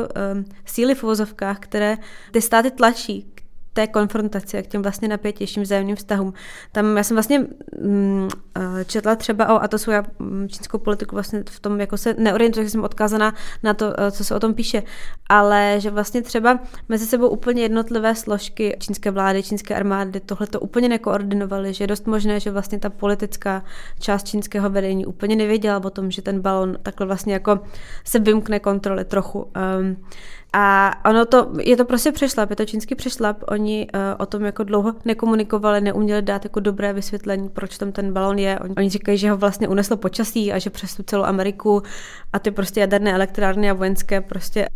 síly 0.64 0.94
v 0.94 1.04
uvozovkách, 1.04 1.58
které 1.58 1.96
ty 2.32 2.40
státy 2.40 2.70
tlačí 2.70 3.33
té 3.74 3.86
konfrontaci 3.86 4.62
k 4.62 4.66
těm 4.66 4.82
vlastně 4.82 5.08
napětějším 5.08 5.62
vzájemným 5.62 5.96
vztahům. 5.96 6.32
Tam 6.72 6.96
já 6.96 7.02
jsem 7.02 7.14
vlastně 7.14 7.46
mm, 7.82 8.28
eh, 8.56 8.84
četla 8.84 9.16
třeba 9.16 9.54
o, 9.54 9.62
a 9.62 9.68
to 9.68 9.78
jsou 9.78 9.90
já 9.90 10.04
mm, 10.18 10.48
čínskou 10.48 10.78
politiku 10.78 11.16
vlastně 11.16 11.44
v 11.50 11.60
tom, 11.60 11.80
jako 11.80 11.96
se 11.96 12.14
neorientuji, 12.18 12.66
že 12.66 12.70
jsem 12.70 12.84
odkázaná 12.84 13.34
na 13.62 13.74
to, 13.74 14.00
eh, 14.00 14.10
co 14.10 14.24
se 14.24 14.34
o 14.34 14.40
tom 14.40 14.54
píše, 14.54 14.82
ale 15.28 15.74
že 15.78 15.90
vlastně 15.90 16.22
třeba 16.22 16.58
mezi 16.88 17.06
sebou 17.06 17.28
úplně 17.28 17.62
jednotlivé 17.62 18.14
složky 18.14 18.76
čínské 18.80 19.10
vlády, 19.10 19.42
čínské 19.42 19.74
armády 19.74 20.20
tohle 20.20 20.46
to 20.46 20.60
úplně 20.60 20.88
nekoordinovaly, 20.88 21.74
že 21.74 21.84
je 21.84 21.88
dost 21.88 22.06
možné, 22.06 22.40
že 22.40 22.50
vlastně 22.50 22.78
ta 22.78 22.90
politická 22.90 23.62
část 24.00 24.26
čínského 24.26 24.70
vedení 24.70 25.06
úplně 25.06 25.36
nevěděla 25.36 25.84
o 25.84 25.90
tom, 25.90 26.10
že 26.10 26.22
ten 26.22 26.40
balon 26.40 26.76
takhle 26.82 27.06
vlastně 27.06 27.32
jako 27.32 27.60
se 28.04 28.18
vymkne 28.18 28.60
kontroly 28.60 29.04
trochu. 29.04 29.50
Um, 29.78 29.96
a 30.56 30.92
ono 31.04 31.26
to, 31.26 31.52
je 31.60 31.76
to 31.76 31.84
prostě 31.84 32.12
přešlap, 32.12 32.50
je 32.50 32.56
to 32.56 32.64
čínský 32.64 32.94
přešlap. 32.94 33.36
Oni 33.48 33.86
uh, 33.94 34.00
o 34.18 34.26
tom 34.26 34.44
jako 34.44 34.64
dlouho 34.64 34.94
nekomunikovali, 35.04 35.80
neuměli 35.80 36.22
dát 36.22 36.44
jako 36.44 36.60
dobré 36.60 36.92
vysvětlení, 36.92 37.48
proč 37.48 37.78
tam 37.78 37.92
ten 37.92 38.12
balon 38.12 38.38
je. 38.38 38.58
Oni, 38.58 38.74
oni 38.76 38.90
říkají, 38.90 39.18
že 39.18 39.30
ho 39.30 39.36
vlastně 39.36 39.68
uneslo 39.68 39.96
počasí 39.96 40.52
a 40.52 40.58
že 40.58 40.70
přes 40.70 40.94
tu 40.94 41.02
celou 41.02 41.24
Ameriku 41.24 41.82
a 42.32 42.38
ty 42.38 42.50
prostě 42.50 42.80
jaderné 42.80 43.14
elektrárny 43.14 43.70
a 43.70 43.74
vojenské 43.74 44.20
prostě 44.20 44.68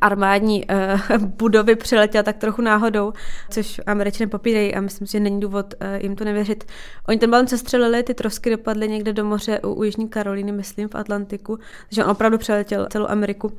armádní 0.00 0.64
uh, 0.66 1.18
budovy 1.26 1.76
přiletěla 1.76 2.22
tak 2.22 2.36
trochu 2.36 2.62
náhodou, 2.62 3.12
což 3.50 3.80
američané 3.86 4.28
popírají 4.28 4.74
a 4.74 4.80
myslím 4.80 5.06
si, 5.06 5.12
že 5.12 5.20
není 5.20 5.40
důvod 5.40 5.74
uh, 5.74 6.02
jim 6.02 6.16
to 6.16 6.24
nevěřit. 6.24 6.64
Oni 7.08 7.18
ten 7.18 7.30
balon 7.30 7.46
sestřelili, 7.46 8.02
ty 8.02 8.14
trosky 8.14 8.50
dopadly 8.50 8.88
někde 8.88 9.12
do 9.12 9.24
moře 9.24 9.60
u, 9.60 9.72
u 9.72 9.82
Jižní 9.82 10.08
Karolíny, 10.08 10.52
myslím, 10.52 10.88
v 10.88 10.94
Atlantiku, 10.94 11.58
takže 11.88 12.04
on 12.04 12.10
opravdu 12.10 12.38
přeletěl 12.38 12.86
celou 12.90 13.06
Ameriku. 13.06 13.52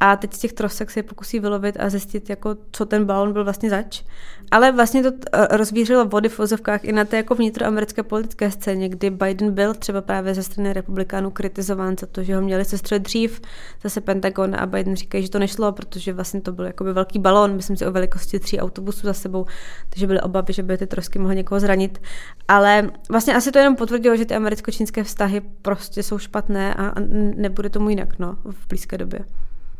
A 0.00 0.16
teď 0.16 0.34
z 0.34 0.38
těch 0.38 0.52
trosek 0.52 0.90
se 0.90 0.98
je 0.98 1.02
pokusí 1.02 1.40
vylovit 1.40 1.76
a 1.80 1.90
zjistit, 1.90 2.30
jako, 2.30 2.56
co 2.72 2.86
ten 2.86 3.04
balon 3.04 3.32
byl 3.32 3.44
vlastně 3.44 3.70
zač. 3.70 4.02
Ale 4.50 4.72
vlastně 4.72 5.02
to 5.02 5.10
eh, 5.32 5.56
rozvířilo 5.56 6.04
vody 6.04 6.28
v 6.28 6.38
vozovkách 6.38 6.84
i 6.84 6.92
na 6.92 7.04
té 7.04 7.16
jako 7.16 7.34
vnitroamerické 7.34 8.02
politické 8.02 8.50
scéně, 8.50 8.88
kdy 8.88 9.10
Biden 9.10 9.54
byl 9.54 9.74
třeba 9.74 10.00
právě 10.00 10.34
ze 10.34 10.42
strany 10.42 10.72
republikánů 10.72 11.30
kritizován 11.30 11.96
za 12.00 12.06
to, 12.06 12.22
že 12.22 12.36
ho 12.36 12.42
měli 12.42 12.64
sestřelit 12.64 13.02
dřív, 13.02 13.40
zase 13.82 14.00
Pentagon 14.00 14.54
a 14.54 14.66
Biden 14.66 14.96
říkají, 14.96 15.24
že 15.24 15.30
to 15.30 15.38
nešlo, 15.38 15.72
protože 15.72 16.12
vlastně 16.12 16.40
to 16.40 16.52
byl 16.52 16.64
jakoby 16.64 16.92
velký 16.92 17.18
balon, 17.18 17.56
myslím 17.56 17.76
si 17.76 17.86
o 17.86 17.92
velikosti 17.92 18.38
tří 18.38 18.60
autobusů 18.60 19.06
za 19.06 19.12
sebou, 19.12 19.46
takže 19.90 20.06
byly 20.06 20.20
obavy, 20.20 20.52
že 20.52 20.62
by 20.62 20.78
ty 20.78 20.86
trosky 20.86 21.18
mohly 21.18 21.36
někoho 21.36 21.60
zranit. 21.60 22.02
Ale 22.48 22.90
vlastně 23.10 23.34
asi 23.34 23.52
to 23.52 23.58
jenom 23.58 23.76
potvrdilo, 23.76 24.16
že 24.16 24.24
ty 24.24 24.34
americko-čínské 24.34 25.04
vztahy 25.04 25.40
prostě 25.62 26.02
jsou 26.02 26.18
špatné 26.18 26.74
a 26.74 26.94
nebude 27.36 27.70
tomu 27.70 27.90
jinak 27.90 28.18
no, 28.18 28.36
v 28.50 28.68
blízké 28.68 28.98
době. 28.98 29.24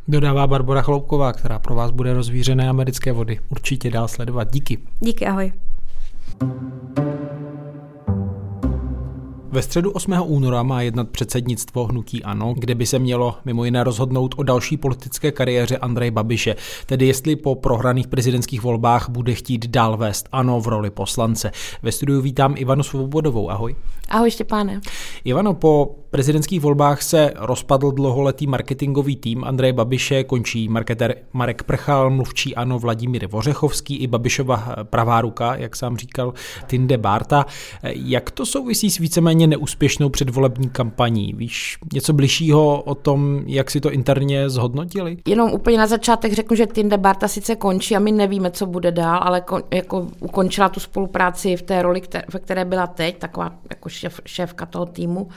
Dodává 0.09 0.47
Barbara 0.47 0.83
Chloupková, 0.83 1.33
která 1.33 1.59
pro 1.59 1.75
vás 1.75 1.91
bude 1.91 2.15
rozvířené 2.15 2.69
americké 2.69 3.13
vody. 3.13 3.41
Určitě 3.49 3.91
dál 3.91 4.09
sledovat. 4.09 4.53
Díky. 4.53 4.79
Díky, 5.01 5.27
ahoj. 5.27 5.53
Ve 9.51 9.63
středu 9.63 9.91
8. 9.91 10.13
února 10.27 10.63
má 10.63 10.83
jednat 10.83 11.09
předsednictvo 11.09 11.85
Hnutí 11.85 12.25
Ano, 12.25 12.55
kde 12.59 12.75
by 12.75 12.87
se 12.87 12.99
mělo 12.99 13.35
mimo 13.45 13.65
jiné 13.65 13.85
rozhodnout 13.85 14.35
o 14.39 14.43
další 14.43 14.77
politické 14.77 15.33
kariéře 15.33 15.77
Andreje 15.77 16.11
Babiše, 16.11 16.57
tedy 16.87 17.07
jestli 17.07 17.37
po 17.37 17.55
prohraných 17.55 18.07
prezidentských 18.07 18.63
volbách 18.63 19.09
bude 19.09 19.35
chtít 19.35 19.67
dál 19.67 19.97
vést 19.97 20.29
Ano 20.33 20.61
v 20.61 20.69
roli 20.69 20.91
poslance. 20.91 21.51
Ve 21.83 21.93
studiu 21.93 22.21
vítám 22.21 22.55
Ivanu 22.57 22.83
Svobodovou. 22.83 23.51
Ahoj. 23.51 23.77
Ahoj 24.09 24.31
Štěpáne. 24.31 24.81
Ivano, 25.25 25.55
po 25.55 25.95
prezidentských 26.11 26.61
volbách 26.61 27.03
se 27.03 27.33
rozpadl 27.37 27.91
dlouholetý 27.91 28.47
marketingový 28.47 29.17
tým 29.17 29.45
Andreje 29.45 29.73
Babiše, 29.73 30.25
končí 30.25 30.69
marketer 30.69 31.15
Marek 31.33 31.63
Prchal, 31.63 32.11
mluvčí 32.11 32.57
Ano 32.57 32.79
Vladimír 32.79 33.27
Vořechovský 33.27 33.97
i 33.97 34.07
Babišova 34.07 34.77
pravá 34.83 35.21
ruka, 35.21 35.57
jak 35.57 35.77
sám 35.77 35.97
říkal, 35.97 36.35
Tinde 36.67 36.99
Barta. 36.99 37.47
Jak 37.83 38.31
to 38.31 38.47
souvisí 38.47 38.91
s 38.91 38.99
víceméně 38.99 39.38
neúspěšnou 39.47 40.09
předvolební 40.09 40.69
kampaní? 40.69 41.35
Víš 41.37 41.79
něco 41.93 42.13
bližšího 42.13 42.83
o 42.83 42.95
tom, 42.95 43.43
jak 43.47 43.71
si 43.71 43.81
to 43.81 43.91
interně 43.91 44.51
zhodnotili? 44.51 45.17
Jenom 45.27 45.53
úplně 45.53 45.79
na 45.79 45.87
začátek 45.87 46.33
řeknu, 46.33 46.57
že 46.57 46.67
Tinde 46.67 46.99
Barta 46.99 47.29
sice 47.29 47.57
končí 47.57 47.97
a 47.97 47.99
my 47.99 48.13
nevíme, 48.13 48.51
co 48.51 48.67
bude 48.67 48.93
dál, 48.93 49.21
ale 49.23 49.41
kon, 49.41 49.63
jako 49.75 50.07
ukončila 50.21 50.69
tu 50.69 50.81
spolupráci 50.81 51.57
v 51.57 51.63
té 51.63 51.83
roli, 51.83 52.01
které, 52.01 52.25
ve 52.33 52.39
které 52.39 52.65
byla 52.65 52.87
teď, 52.87 53.19
taková 53.19 53.53
jako 53.71 53.89
šéf, 53.89 54.21
šéfka 54.27 54.67
toho 54.67 54.87
týmu 54.87 55.29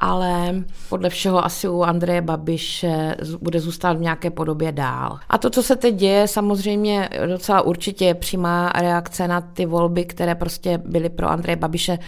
ale 0.00 0.54
podle 0.88 1.10
všeho 1.10 1.44
asi 1.44 1.68
u 1.68 1.82
Andreje 1.82 2.22
Babiše 2.22 3.16
bude 3.40 3.60
zůstat 3.60 3.92
v 3.92 4.00
nějaké 4.00 4.30
podobě 4.30 4.72
dál. 4.72 5.18
A 5.28 5.38
to, 5.38 5.50
co 5.50 5.62
se 5.62 5.76
teď 5.76 5.94
děje, 5.94 6.28
samozřejmě 6.28 7.08
docela 7.26 7.62
určitě 7.62 8.04
je 8.04 8.14
přímá 8.14 8.72
reakce 8.74 9.28
na 9.28 9.40
ty 9.40 9.66
volby, 9.66 10.04
které 10.04 10.34
prostě 10.34 10.78
byly 10.78 11.08
pro 11.08 11.28
Andreje 11.28 11.56
Babiše 11.56 11.98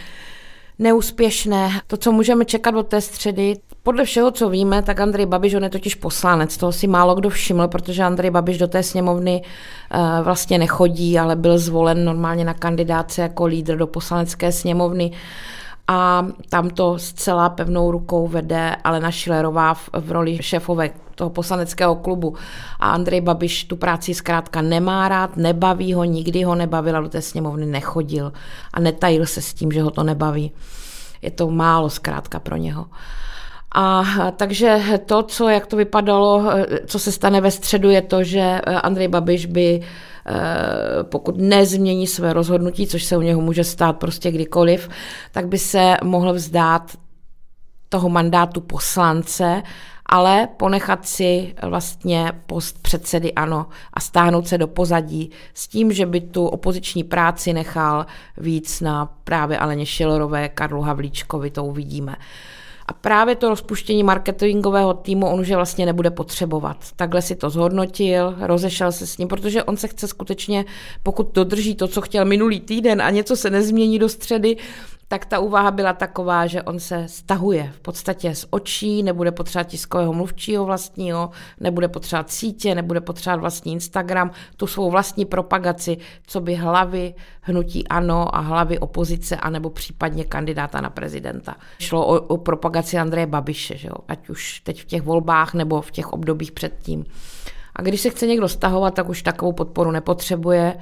neúspěšné. 0.81 1.81
To, 1.87 1.97
co 1.97 2.13
můžeme 2.13 2.45
čekat 2.45 2.75
od 2.75 2.87
té 2.87 3.01
středy, 3.01 3.57
podle 3.83 4.05
všeho, 4.05 4.31
co 4.31 4.49
víme, 4.49 4.83
tak 4.83 5.01
Andrej 5.01 5.27
Babiš, 5.27 5.55
on 5.55 5.63
je 5.63 5.71
totiž 5.71 5.95
poslanec, 5.95 6.57
toho 6.57 6.73
si 6.73 6.87
málo 6.87 7.15
kdo 7.15 7.31
všiml, 7.31 7.69
protože 7.69 8.03
Andrej 8.03 8.31
Babiš 8.31 8.59
do 8.59 8.69
té 8.69 8.83
sněmovny 8.83 9.43
uh, 9.43 10.25
vlastně 10.25 10.59
nechodí, 10.59 11.19
ale 11.19 11.37
byl 11.37 11.59
zvolen 11.59 12.05
normálně 12.05 12.45
na 12.45 12.55
kandidáce 12.55 13.23
jako 13.23 13.47
lídr 13.47 13.77
do 13.77 13.87
poslanecké 13.87 14.53
sněmovny 14.53 15.13
a 15.89 16.27
tam 16.49 16.71
to 16.71 16.99
zcela 16.99 17.49
pevnou 17.49 17.91
rukou 17.91 18.29
vede 18.29 18.77
Alena 18.85 19.11
Šilerová 19.11 19.75
v 19.75 20.13
roli 20.13 20.39
šéfové 20.41 20.91
toho 21.21 21.31
poslaneckého 21.31 21.95
klubu. 22.01 22.35
A 22.81 22.91
Andrej 22.91 23.21
Babiš 23.21 23.65
tu 23.65 23.77
práci 23.77 24.15
zkrátka 24.15 24.63
nemá 24.63 25.09
rád, 25.09 25.37
nebaví 25.37 25.95
ho, 25.95 26.05
nikdy 26.05 26.43
ho 26.43 26.55
nebavila, 26.55 27.01
do 27.01 27.09
té 27.09 27.23
sněmovny 27.23 27.67
nechodil 27.67 28.33
a 28.73 28.81
netajil 28.81 29.27
se 29.27 29.43
s 29.43 29.55
tím, 29.55 29.73
že 29.73 29.83
ho 29.83 29.91
to 29.91 30.03
nebaví. 30.03 30.53
Je 31.23 31.31
to 31.31 31.51
málo 31.51 31.91
zkrátka 31.91 32.41
pro 32.41 32.57
něho. 32.57 32.87
A 33.75 34.03
takže 34.37 34.81
to, 35.07 35.23
co, 35.23 35.49
jak 35.49 35.67
to 35.67 35.77
vypadalo, 35.77 36.45
co 36.87 36.99
se 36.99 37.13
stane 37.13 37.41
ve 37.41 37.51
středu, 37.51 37.91
je 37.91 38.03
to, 38.03 38.25
že 38.25 38.61
Andrej 38.83 39.09
Babiš 39.09 39.47
by 39.47 39.81
Eh, 40.27 41.05
pokud 41.05 41.39
nezmění 41.39 42.07
své 42.07 42.33
rozhodnutí, 42.33 42.87
což 42.87 43.05
se 43.05 43.17
u 43.17 43.21
něho 43.21 43.41
může 43.41 43.65
stát 43.65 43.93
prostě 43.93 44.31
kdykoliv, 44.31 44.89
tak 45.33 45.49
by 45.49 45.59
se 45.59 45.97
mohl 46.05 46.33
vzdát 46.33 46.93
toho 47.89 48.09
mandátu 48.09 48.61
poslance, 48.61 49.63
ale 50.11 50.49
ponechat 50.57 51.07
si 51.07 51.55
vlastně 51.63 52.33
post 52.47 52.79
předsedy 52.83 53.33
ANO 53.33 53.67
a 53.95 54.01
stáhnout 54.01 54.49
se 54.49 54.59
do 54.59 54.67
pozadí 54.67 55.31
s 55.55 55.69
tím, 55.69 55.93
že 55.93 56.07
by 56.07 56.21
tu 56.21 56.47
opoziční 56.47 57.05
práci 57.05 57.53
nechal 57.53 58.07
víc 58.39 58.81
na 58.81 59.07
právě 59.25 59.59
Aleně 59.59 59.87
Šilerové, 59.87 60.49
Karlu 60.49 60.83
Havlíčkovi, 60.83 61.51
to 61.51 61.65
uvidíme. 61.65 62.17
A 62.87 62.93
právě 62.93 63.37
to 63.37 63.49
rozpuštění 63.49 64.03
marketingového 64.03 64.95
týmu 64.95 65.27
on 65.27 65.41
už 65.41 65.49
je 65.49 65.57
vlastně 65.57 65.87
nebude 65.87 66.11
potřebovat. 66.11 66.77
Takhle 66.97 67.23
si 67.23 67.37
to 67.37 67.51
zhodnotil, 67.51 68.35
rozešel 68.41 68.93
se 68.93 69.07
s 69.07 69.19
ním, 69.19 69.29
protože 69.29 69.65
on 69.65 69.77
se 69.77 69.89
chce 69.89 70.09
skutečně, 70.09 70.65
pokud 71.03 71.35
dodrží 71.35 71.75
to, 71.75 71.89
co 71.89 72.01
chtěl 72.01 72.25
minulý 72.25 72.61
týden 72.61 73.03
a 73.03 73.11
něco 73.11 73.37
se 73.37 73.51
nezmění 73.51 73.99
do 73.99 74.09
středy, 74.09 74.57
tak 75.13 75.27
ta 75.27 75.39
úvaha 75.39 75.71
byla 75.71 75.93
taková, 75.93 76.47
že 76.47 76.63
on 76.63 76.81
se 76.81 77.09
stahuje 77.09 77.73
v 77.75 77.81
podstatě 77.81 78.35
z 78.35 78.47
očí, 78.51 79.03
nebude 79.03 79.33
potřebovat 79.33 79.69
tiskového 79.69 80.13
mluvčího 80.13 80.65
vlastního, 80.65 81.31
nebude 81.61 81.89
potřebovat 81.89 82.31
sítě, 82.31 82.75
nebude 82.75 83.01
potřebovat 83.01 83.41
vlastní 83.41 83.73
Instagram, 83.73 84.31
tu 84.57 84.67
svou 84.67 84.91
vlastní 84.91 85.25
propagaci, 85.25 85.97
co 86.27 86.41
by 86.41 86.55
hlavy 86.55 87.15
hnutí 87.41 87.89
ANO 87.89 88.37
a 88.37 88.41
hlavy 88.41 88.79
opozice, 88.79 89.37
anebo 89.37 89.71
případně 89.71 90.25
kandidáta 90.25 90.81
na 90.81 90.91
prezidenta. 90.91 91.57
Šlo 91.79 92.07
o, 92.07 92.21
o 92.21 92.37
propagaci 92.37 92.99
Andreje 92.99 93.27
Babiše, 93.27 93.77
že 93.77 93.89
jo? 93.89 93.95
ať 94.09 94.29
už 94.29 94.61
teď 94.61 94.83
v 94.83 94.85
těch 94.85 95.03
volbách 95.03 95.55
nebo 95.55 95.83
v 95.83 95.91
těch 95.91 96.13
obdobích 96.13 96.53
předtím. 96.53 97.05
A 97.77 97.83
když 97.83 98.01
se 98.01 98.11
chce 98.11 98.27
někdo 98.27 98.49
stahovat, 98.49 98.95
tak 98.95 99.09
už 99.09 99.23
takovou 99.23 99.53
podporu 99.53 99.91
nepotřebuje 99.91 100.77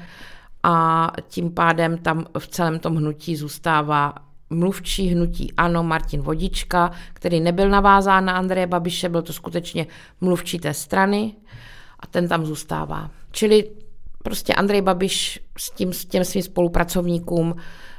a 0.63 1.13
tím 1.29 1.51
pádem 1.51 1.99
tam 1.99 2.27
v 2.39 2.49
celém 2.49 2.79
tom 2.79 2.97
hnutí 2.97 3.37
zůstává 3.37 4.15
mluvčí 4.51 5.09
hnutí 5.09 5.53
Ano 5.57 5.83
Martin 5.83 6.21
Vodička, 6.21 6.91
který 7.13 7.41
nebyl 7.41 7.69
navázán 7.69 8.25
na 8.25 8.33
Andreje 8.33 8.67
Babiše, 8.67 9.09
byl 9.09 9.23
to 9.23 9.33
skutečně 9.33 9.87
mluvčí 10.21 10.59
té 10.59 10.75
strany 10.75 11.35
a 12.01 12.07
ten 12.07 12.29
tam 12.29 12.47
zůstává. 12.47 13.11
Čili 13.31 13.71
prostě 14.23 14.55
Andrej 14.55 14.83
Babiš 14.83 15.41
s, 15.59 15.71
tím, 15.71 15.93
s 15.93 16.05
těm 16.05 16.25
svým 16.25 16.43
spolupracovníkům 16.43 17.55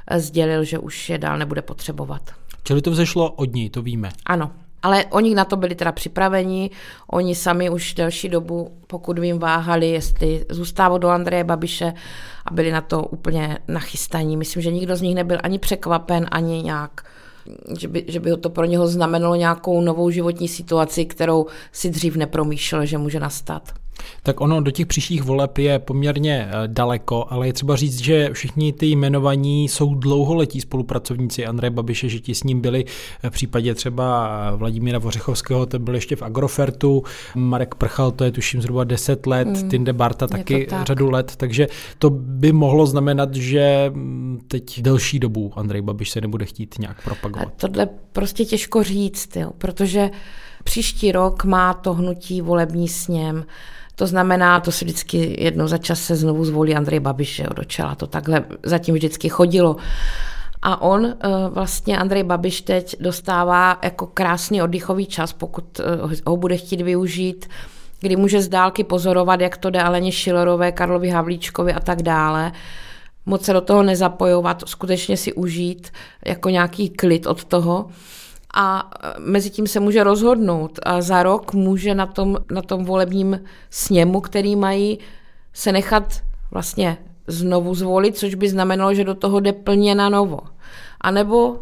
eh, 0.06 0.20
sdělil, 0.20 0.64
že 0.64 0.78
už 0.78 1.10
je 1.10 1.18
dál 1.18 1.38
nebude 1.38 1.62
potřebovat. 1.62 2.22
Čili 2.62 2.82
to 2.82 2.90
vzešlo 2.90 3.30
od 3.30 3.54
ní, 3.54 3.70
to 3.70 3.82
víme. 3.82 4.10
Ano. 4.26 4.52
Ale 4.82 5.04
oni 5.10 5.34
na 5.34 5.44
to 5.44 5.56
byli 5.56 5.74
teda 5.74 5.92
připraveni, 5.92 6.70
oni 7.06 7.34
sami 7.34 7.70
už 7.70 7.94
delší 7.94 8.28
dobu, 8.28 8.70
pokud 8.86 9.18
vím, 9.18 9.38
váhali, 9.38 9.90
jestli 9.90 10.46
zůstávat 10.48 11.02
do 11.02 11.08
Andreje 11.08 11.44
Babiše 11.44 11.92
a 12.46 12.54
byli 12.54 12.72
na 12.72 12.80
to 12.80 13.02
úplně 13.02 13.58
nachystaní. 13.68 14.36
Myslím, 14.36 14.62
že 14.62 14.70
nikdo 14.70 14.96
z 14.96 15.02
nich 15.02 15.14
nebyl 15.14 15.38
ani 15.42 15.58
překvapen, 15.58 16.26
ani 16.30 16.62
nějak 16.62 17.02
že 17.78 17.88
by, 17.88 18.04
že 18.08 18.20
by 18.20 18.36
to 18.36 18.50
pro 18.50 18.64
něho 18.64 18.86
znamenalo 18.86 19.34
nějakou 19.34 19.80
novou 19.80 20.10
životní 20.10 20.48
situaci, 20.48 21.04
kterou 21.04 21.46
si 21.72 21.90
dřív 21.90 22.16
nepromýšlel, 22.16 22.86
že 22.86 22.98
může 22.98 23.20
nastat. 23.20 23.79
Tak 24.22 24.40
ono 24.40 24.60
do 24.60 24.70
těch 24.70 24.86
příštích 24.86 25.22
voleb 25.22 25.58
je 25.58 25.78
poměrně 25.78 26.48
eh, 26.48 26.54
daleko, 26.66 27.26
ale 27.28 27.46
je 27.46 27.52
třeba 27.52 27.76
říct, 27.76 28.00
že 28.00 28.30
všichni 28.32 28.72
ty 28.72 28.86
jmenovaní 28.86 29.68
jsou 29.68 29.94
dlouholetí 29.94 30.60
spolupracovníci 30.60 31.46
Andreje 31.46 31.70
Babiše, 31.70 32.08
že 32.08 32.20
ti 32.20 32.34
s 32.34 32.42
ním 32.42 32.60
byli 32.60 32.84
v 33.22 33.30
případě 33.30 33.74
třeba 33.74 34.30
Vladimíra 34.56 34.98
Vořechovského, 34.98 35.66
to 35.66 35.78
byl 35.78 35.94
ještě 35.94 36.16
v 36.16 36.22
Agrofertu, 36.22 37.02
Marek 37.34 37.74
Prchal, 37.74 38.10
to 38.10 38.24
je 38.24 38.30
tuším 38.30 38.62
zhruba 38.62 38.84
10 38.84 39.26
let, 39.26 39.48
mm, 39.48 39.68
Tinde 39.68 39.92
Barta 39.92 40.26
taky 40.26 40.66
tak. 40.70 40.86
řadu 40.86 41.10
let, 41.10 41.36
takže 41.36 41.66
to 41.98 42.10
by 42.10 42.52
mohlo 42.52 42.86
znamenat, 42.86 43.34
že 43.34 43.90
mm, 43.94 44.40
teď 44.48 44.82
delší 44.82 45.18
dobu 45.18 45.52
Andrej 45.56 45.82
Babiš 45.82 46.10
se 46.10 46.20
nebude 46.20 46.44
chtít 46.44 46.78
nějak 46.78 47.04
propagovat. 47.04 47.48
A 47.48 47.52
tohle 47.56 47.88
prostě 48.12 48.44
těžko 48.44 48.82
říct, 48.82 49.36
jo, 49.36 49.50
protože 49.58 50.10
příští 50.64 51.12
rok 51.12 51.44
má 51.44 51.74
to 51.74 51.94
hnutí 51.94 52.40
volební 52.40 52.88
sněm, 52.88 53.44
to 54.00 54.06
znamená, 54.06 54.60
to 54.60 54.72
si 54.72 54.84
vždycky 54.84 55.36
jednou 55.44 55.68
za 55.68 55.78
čas 55.78 56.00
se 56.00 56.16
znovu 56.16 56.44
zvolí 56.44 56.76
Andrej 56.76 57.00
Babiš 57.00 57.38
jo, 57.38 57.46
do 57.56 57.64
čela. 57.64 57.94
To 57.94 58.06
takhle 58.06 58.44
zatím 58.62 58.94
vždycky 58.94 59.28
chodilo. 59.28 59.76
A 60.62 60.82
on, 60.82 61.06
eh, 61.06 61.28
vlastně 61.48 61.98
Andrej 61.98 62.22
Babiš 62.22 62.60
teď 62.60 62.96
dostává 63.00 63.78
jako 63.82 64.06
krásný 64.06 64.62
oddychový 64.62 65.06
čas, 65.06 65.32
pokud 65.32 65.80
eh, 65.80 65.82
ho 66.26 66.36
bude 66.36 66.56
chtít 66.56 66.80
využít, 66.80 67.48
kdy 68.00 68.16
může 68.16 68.42
z 68.42 68.48
dálky 68.48 68.84
pozorovat, 68.84 69.40
jak 69.40 69.56
to 69.56 69.70
jde 69.70 69.82
Aleně 69.82 70.12
Šilerové, 70.12 70.72
Karlovi 70.72 71.10
Havlíčkovi 71.10 71.72
a 71.72 71.80
tak 71.80 72.02
dále. 72.02 72.52
Moc 73.26 73.44
se 73.44 73.52
do 73.52 73.60
toho 73.60 73.82
nezapojovat, 73.82 74.62
skutečně 74.66 75.16
si 75.16 75.32
užít 75.32 75.92
jako 76.26 76.48
nějaký 76.48 76.88
klid 76.88 77.26
od 77.26 77.44
toho 77.44 77.86
a 78.54 78.90
e, 79.02 79.20
mezi 79.20 79.50
tím 79.50 79.66
se 79.66 79.80
může 79.80 80.04
rozhodnout 80.04 80.78
a 80.82 81.00
za 81.00 81.22
rok 81.22 81.54
může 81.54 81.94
na 81.94 82.06
tom, 82.06 82.36
na 82.50 82.62
tom 82.62 82.84
volebním 82.84 83.40
sněmu, 83.70 84.20
který 84.20 84.56
mají, 84.56 84.98
se 85.52 85.72
nechat 85.72 86.22
vlastně 86.50 86.98
znovu 87.26 87.74
zvolit, 87.74 88.16
což 88.16 88.34
by 88.34 88.48
znamenalo, 88.48 88.94
že 88.94 89.04
do 89.04 89.14
toho 89.14 89.40
jde 89.40 89.52
plně 89.52 89.94
na 89.94 90.08
novo. 90.08 90.40
A 91.00 91.10
nebo, 91.10 91.60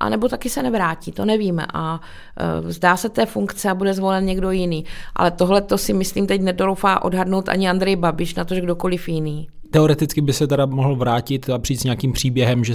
a 0.00 0.08
nebo 0.08 0.28
taky 0.28 0.50
se 0.50 0.62
nevrátí, 0.62 1.12
to 1.12 1.24
nevíme. 1.24 1.66
A 1.74 2.00
e, 2.36 2.72
zdá 2.72 2.96
se 2.96 3.08
té 3.08 3.26
funkce 3.26 3.70
a 3.70 3.74
bude 3.74 3.94
zvolen 3.94 4.24
někdo 4.24 4.50
jiný. 4.50 4.84
Ale 5.14 5.30
tohle 5.30 5.62
to 5.62 5.78
si 5.78 5.92
myslím 5.92 6.26
teď 6.26 6.40
nedoufá 6.40 7.02
odhadnout 7.04 7.48
ani 7.48 7.68
Andrej 7.68 7.96
Babiš, 7.96 8.34
na 8.34 8.44
to, 8.44 8.54
že 8.54 8.60
kdokoliv 8.60 9.08
jiný. 9.08 9.48
Teoreticky 9.70 10.20
by 10.20 10.32
se 10.32 10.46
teda 10.46 10.66
mohl 10.66 10.96
vrátit 10.96 11.50
a 11.50 11.58
přijít 11.58 11.80
s 11.80 11.84
nějakým 11.84 12.12
příběhem, 12.12 12.64
že, 12.64 12.74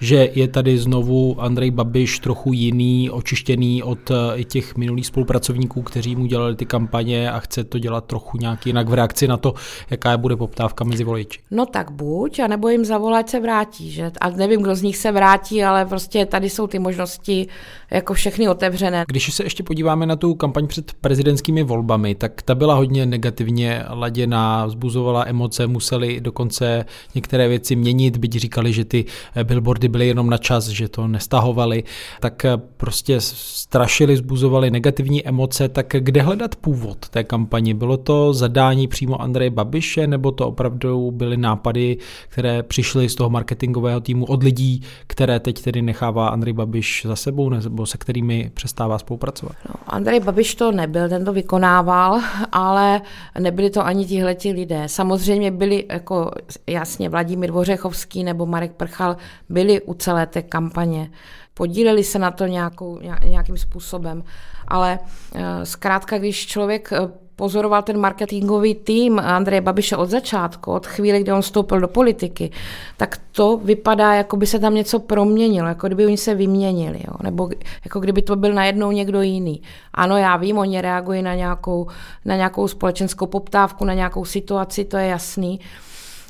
že 0.00 0.30
je 0.34 0.48
tady 0.48 0.78
znovu 0.78 1.40
Andrej 1.40 1.70
Babiš 1.70 2.18
trochu 2.18 2.52
jiný, 2.52 3.10
očištěný 3.10 3.82
od 3.82 4.10
eh, 4.10 4.44
těch 4.44 4.76
minulých 4.76 5.06
spolupracovníků, 5.06 5.82
kteří 5.82 6.16
mu 6.16 6.26
dělali 6.26 6.56
ty 6.56 6.66
kampaně 6.66 7.30
a 7.30 7.38
chce 7.38 7.64
to 7.64 7.78
dělat 7.78 8.04
trochu 8.04 8.38
nějak 8.38 8.66
jinak 8.66 8.88
v 8.88 8.94
reakci 8.94 9.28
na 9.28 9.36
to, 9.36 9.54
jaká 9.90 10.16
bude 10.16 10.36
poptávka 10.36 10.84
mezi 10.84 11.04
voliči. 11.04 11.38
No 11.50 11.66
tak 11.66 11.90
buď, 11.90 12.38
anebo 12.38 12.68
jim 12.68 12.84
zavolat 12.84 13.30
se 13.30 13.40
vrátí, 13.40 13.90
že? 13.90 14.10
A 14.20 14.30
nevím, 14.30 14.62
kdo 14.62 14.74
z 14.74 14.82
nich 14.82 14.96
se 14.96 15.12
vrátí, 15.12 15.64
ale 15.64 15.86
prostě 15.86 16.26
tady 16.26 16.50
jsou 16.50 16.66
ty 16.66 16.78
možnosti 16.78 17.46
jako 17.90 18.14
všechny 18.14 18.48
otevřené. 18.48 19.04
Když 19.08 19.34
se 19.34 19.44
ještě 19.44 19.62
podíváme 19.62 20.06
na 20.06 20.16
tu 20.16 20.34
kampaň 20.34 20.66
před 20.66 20.92
prezidentskými 21.00 21.62
volbami, 21.62 22.14
tak 22.14 22.42
ta 22.42 22.54
byla 22.54 22.74
hodně 22.74 23.06
negativně 23.06 23.84
laděná, 23.90 24.68
zbuzovala 24.68 25.24
emoce, 25.26 25.66
museli 25.66 26.20
dokonce 26.20 26.84
některé 27.14 27.48
věci 27.48 27.76
měnit, 27.76 28.16
byť 28.16 28.32
říkali, 28.32 28.72
že 28.72 28.84
ty 28.84 29.04
billboardy 29.44 29.88
byly 29.88 30.06
jenom 30.06 30.30
na 30.30 30.38
čas, 30.38 30.68
že 30.68 30.88
to 30.88 31.08
nestahovali, 31.08 31.84
tak 32.20 32.46
prostě 32.76 33.20
strašili, 33.20 34.16
zbuzovali 34.16 34.70
negativní 34.70 35.26
emoce, 35.26 35.68
tak 35.68 35.86
kde 35.98 36.22
hledat 36.22 36.56
původ 36.56 37.08
té 37.08 37.24
kampani? 37.24 37.74
Bylo 37.74 37.96
to 37.96 38.32
zadání 38.34 38.88
přímo 38.88 39.22
Andreje 39.22 39.50
Babiše, 39.50 40.06
nebo 40.06 40.32
to 40.32 40.48
opravdu 40.48 41.10
byly 41.10 41.36
nápady, 41.36 41.96
které 42.28 42.62
přišly 42.62 43.08
z 43.08 43.14
toho 43.14 43.30
marketingového 43.30 44.00
týmu 44.00 44.24
od 44.24 44.42
lidí, 44.42 44.82
které 45.06 45.40
teď 45.40 45.62
tedy 45.62 45.82
nechává 45.82 46.28
Andrej 46.28 46.52
Babiš 46.52 47.06
za 47.08 47.16
sebou, 47.16 47.48
se 47.84 47.98
kterými 47.98 48.50
přestává 48.54 48.98
spolupracovat? 48.98 49.56
No, 49.68 49.74
Andrej 49.86 50.20
Babiš 50.20 50.54
to 50.54 50.72
nebyl, 50.72 51.08
ten 51.08 51.24
to 51.24 51.32
vykonával, 51.32 52.20
ale 52.52 53.00
nebyli 53.38 53.70
to 53.70 53.86
ani 53.86 54.06
tihleti 54.06 54.52
lidé. 54.52 54.82
Samozřejmě 54.86 55.50
byli 55.50 55.84
jako 55.90 56.06
jako 56.06 56.30
jasně 56.66 57.08
Vladimír 57.08 57.52
Vořechovský 57.52 58.24
nebo 58.24 58.46
Marek 58.46 58.72
Prchal 58.72 59.16
byli 59.48 59.80
u 59.80 59.94
celé 59.94 60.26
té 60.26 60.42
kampaně. 60.42 61.10
Podíleli 61.54 62.04
se 62.04 62.18
na 62.18 62.30
to 62.30 62.46
nějakou, 62.46 63.00
nějakým 63.24 63.56
způsobem. 63.56 64.24
Ale 64.68 64.98
eh, 65.34 65.66
zkrátka, 65.66 66.18
když 66.18 66.46
člověk 66.46 66.92
eh, 66.92 66.98
pozoroval 67.36 67.82
ten 67.82 68.00
marketingový 68.00 68.74
tým 68.74 69.18
Andreje 69.18 69.60
Babiše 69.60 69.96
od 69.96 70.10
začátku, 70.10 70.72
od 70.72 70.86
chvíle, 70.86 71.20
kdy 71.20 71.32
on 71.32 71.42
vstoupil 71.42 71.80
do 71.80 71.88
politiky, 71.88 72.50
tak 72.96 73.20
to 73.32 73.56
vypadá, 73.56 74.14
jako 74.14 74.36
by 74.36 74.46
se 74.46 74.58
tam 74.58 74.74
něco 74.74 74.98
proměnilo, 74.98 75.68
jako 75.68 75.86
kdyby 75.86 76.06
oni 76.06 76.16
se 76.16 76.34
vyměnili, 76.34 76.98
jo? 76.98 77.14
nebo 77.22 77.50
jako 77.84 78.00
kdyby 78.00 78.22
to 78.22 78.36
byl 78.36 78.52
najednou 78.52 78.92
někdo 78.92 79.22
jiný. 79.22 79.62
Ano, 79.94 80.16
já 80.16 80.36
vím, 80.36 80.58
oni 80.58 80.80
reagují 80.80 81.22
na 81.22 81.34
nějakou, 81.34 81.86
na 82.24 82.36
nějakou 82.36 82.68
společenskou 82.68 83.26
poptávku, 83.26 83.84
na 83.84 83.94
nějakou 83.94 84.24
situaci, 84.24 84.84
to 84.84 84.96
je 84.96 85.06
jasný, 85.06 85.60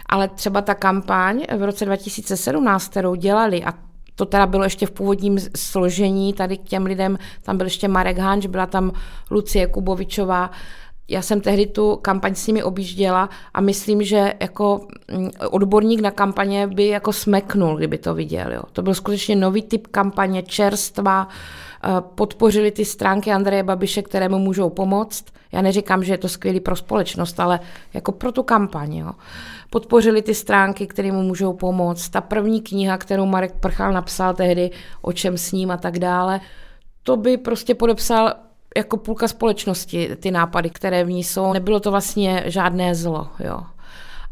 ale 0.06 0.28
třeba 0.28 0.60
ta 0.60 0.74
kampaň 0.74 1.42
v 1.56 1.62
roce 1.62 1.84
2017, 1.84 2.88
kterou 2.88 3.14
dělali, 3.14 3.64
a 3.64 3.72
to 4.16 4.26
teda 4.26 4.46
bylo 4.46 4.64
ještě 4.64 4.86
v 4.86 4.90
původním 4.90 5.38
složení, 5.56 6.32
tady 6.32 6.56
k 6.56 6.62
těm 6.62 6.86
lidem, 6.86 7.18
tam 7.42 7.56
byl 7.56 7.66
ještě 7.66 7.88
Marek 7.88 8.18
Hanč, 8.18 8.46
byla 8.46 8.66
tam 8.66 8.92
Lucie 9.30 9.66
Kubovičová, 9.66 10.50
já 11.08 11.22
jsem 11.22 11.40
tehdy 11.40 11.66
tu 11.66 11.96
kampaň 11.96 12.34
s 12.34 12.46
nimi 12.46 12.62
objížděla 12.62 13.28
a 13.54 13.60
myslím, 13.60 14.02
že 14.02 14.34
jako 14.40 14.86
mm, 15.12 15.30
odborník 15.50 16.00
na 16.00 16.10
kampaně 16.10 16.66
by 16.66 16.86
jako 16.86 17.12
smeknul, 17.12 17.76
kdyby 17.76 17.98
to 17.98 18.14
viděl. 18.14 18.52
Jo. 18.52 18.62
To 18.72 18.82
byl 18.82 18.94
skutečně 18.94 19.36
nový 19.36 19.62
typ 19.62 19.86
kampaně, 19.86 20.42
čerstva, 20.42 21.28
eh, 21.84 21.88
podpořili 22.14 22.70
ty 22.70 22.84
stránky 22.84 23.32
Andreje 23.32 23.62
Babiše, 23.62 24.02
které 24.02 24.28
mu 24.28 24.38
můžou 24.38 24.70
pomoct. 24.70 25.24
Já 25.52 25.62
neříkám, 25.62 26.04
že 26.04 26.12
je 26.12 26.18
to 26.18 26.28
skvělý 26.28 26.60
pro 26.60 26.76
společnost, 26.76 27.40
ale 27.40 27.60
jako 27.94 28.12
pro 28.12 28.32
tu 28.32 28.42
kampaň. 28.42 28.94
Jo. 28.96 29.12
Podpořili 29.70 30.22
ty 30.22 30.34
stránky, 30.34 30.86
které 30.86 31.12
mu 31.12 31.22
můžou 31.22 31.52
pomoct. 31.52 32.08
Ta 32.08 32.20
první 32.20 32.60
kniha, 32.60 32.98
kterou 32.98 33.26
Marek 33.26 33.54
Prchal 33.60 33.92
napsal 33.92 34.34
tehdy, 34.34 34.70
o 35.02 35.12
čem 35.12 35.38
s 35.38 35.52
ním 35.52 35.70
a 35.70 35.76
tak 35.76 35.98
dále, 35.98 36.40
to 37.02 37.16
by 37.16 37.36
prostě 37.36 37.74
podepsal 37.74 38.34
jako 38.76 38.96
půlka 38.96 39.28
společnosti 39.28 40.16
ty 40.16 40.30
nápady, 40.30 40.70
které 40.70 41.04
v 41.04 41.10
ní 41.10 41.24
jsou. 41.24 41.52
Nebylo 41.52 41.80
to 41.80 41.90
vlastně 41.90 42.42
žádné 42.46 42.94
zlo, 42.94 43.28
jo. 43.38 43.60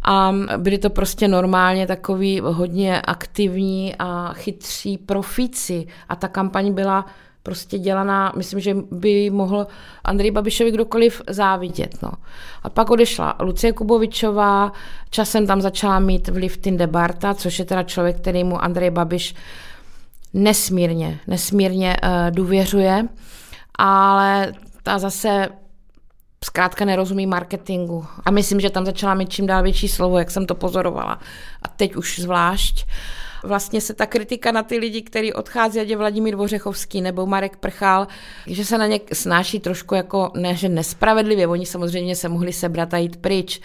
A 0.06 0.34
byli 0.56 0.78
to 0.78 0.90
prostě 0.90 1.28
normálně 1.28 1.86
takový 1.86 2.40
hodně 2.40 3.00
aktivní 3.00 3.94
a 3.98 4.32
chytří 4.32 4.98
profíci. 4.98 5.86
A 6.08 6.16
ta 6.16 6.28
kampaň 6.28 6.72
byla 6.72 7.06
prostě 7.42 7.78
dělaná, 7.78 8.32
myslím, 8.36 8.60
že 8.60 8.76
by 8.90 9.30
mohl 9.30 9.66
Andrej 10.04 10.30
Babišovi 10.30 10.70
kdokoliv 10.70 11.22
závidět. 11.28 12.02
No. 12.02 12.10
A 12.62 12.70
pak 12.70 12.90
odešla 12.90 13.36
Lucie 13.40 13.72
Kubovičová, 13.72 14.72
časem 15.10 15.46
tam 15.46 15.60
začala 15.60 15.98
mít 15.98 16.28
vliv 16.28 16.56
Tinde 16.56 16.86
Barta, 16.86 17.34
což 17.34 17.58
je 17.58 17.64
teda 17.64 17.82
člověk, 17.82 18.16
který 18.16 18.44
mu 18.44 18.64
Andrej 18.64 18.90
Babiš 18.90 19.34
nesmírně, 20.34 21.20
nesmírně 21.26 21.96
uh, 22.02 22.10
důvěřuje 22.30 23.08
ale 23.78 24.52
ta 24.82 24.98
zase 24.98 25.48
zkrátka 26.44 26.84
nerozumí 26.84 27.26
marketingu. 27.26 28.06
A 28.24 28.30
myslím, 28.30 28.60
že 28.60 28.70
tam 28.70 28.84
začala 28.84 29.14
mít 29.14 29.32
čím 29.32 29.46
dál 29.46 29.62
větší 29.62 29.88
slovo, 29.88 30.18
jak 30.18 30.30
jsem 30.30 30.46
to 30.46 30.54
pozorovala. 30.54 31.20
A 31.62 31.68
teď 31.68 31.96
už 31.96 32.18
zvlášť. 32.18 32.86
Vlastně 33.44 33.80
se 33.80 33.94
ta 33.94 34.06
kritika 34.06 34.52
na 34.52 34.62
ty 34.62 34.78
lidi, 34.78 35.02
kteří 35.02 35.32
odchází, 35.32 35.80
ať 35.80 35.88
je 35.88 35.96
Vladimír 35.96 36.36
Vořechovský 36.36 37.00
nebo 37.00 37.26
Marek 37.26 37.56
Prchal, 37.56 38.08
že 38.46 38.64
se 38.64 38.78
na 38.78 38.86
ně 38.86 39.00
snáší 39.12 39.60
trošku 39.60 39.94
jako, 39.94 40.30
ne, 40.34 40.54
že 40.54 40.68
nespravedlivě, 40.68 41.46
oni 41.46 41.66
samozřejmě 41.66 42.16
se 42.16 42.28
mohli 42.28 42.52
sebrat 42.52 42.94
a 42.94 42.96
jít 42.96 43.16
pryč, 43.16 43.60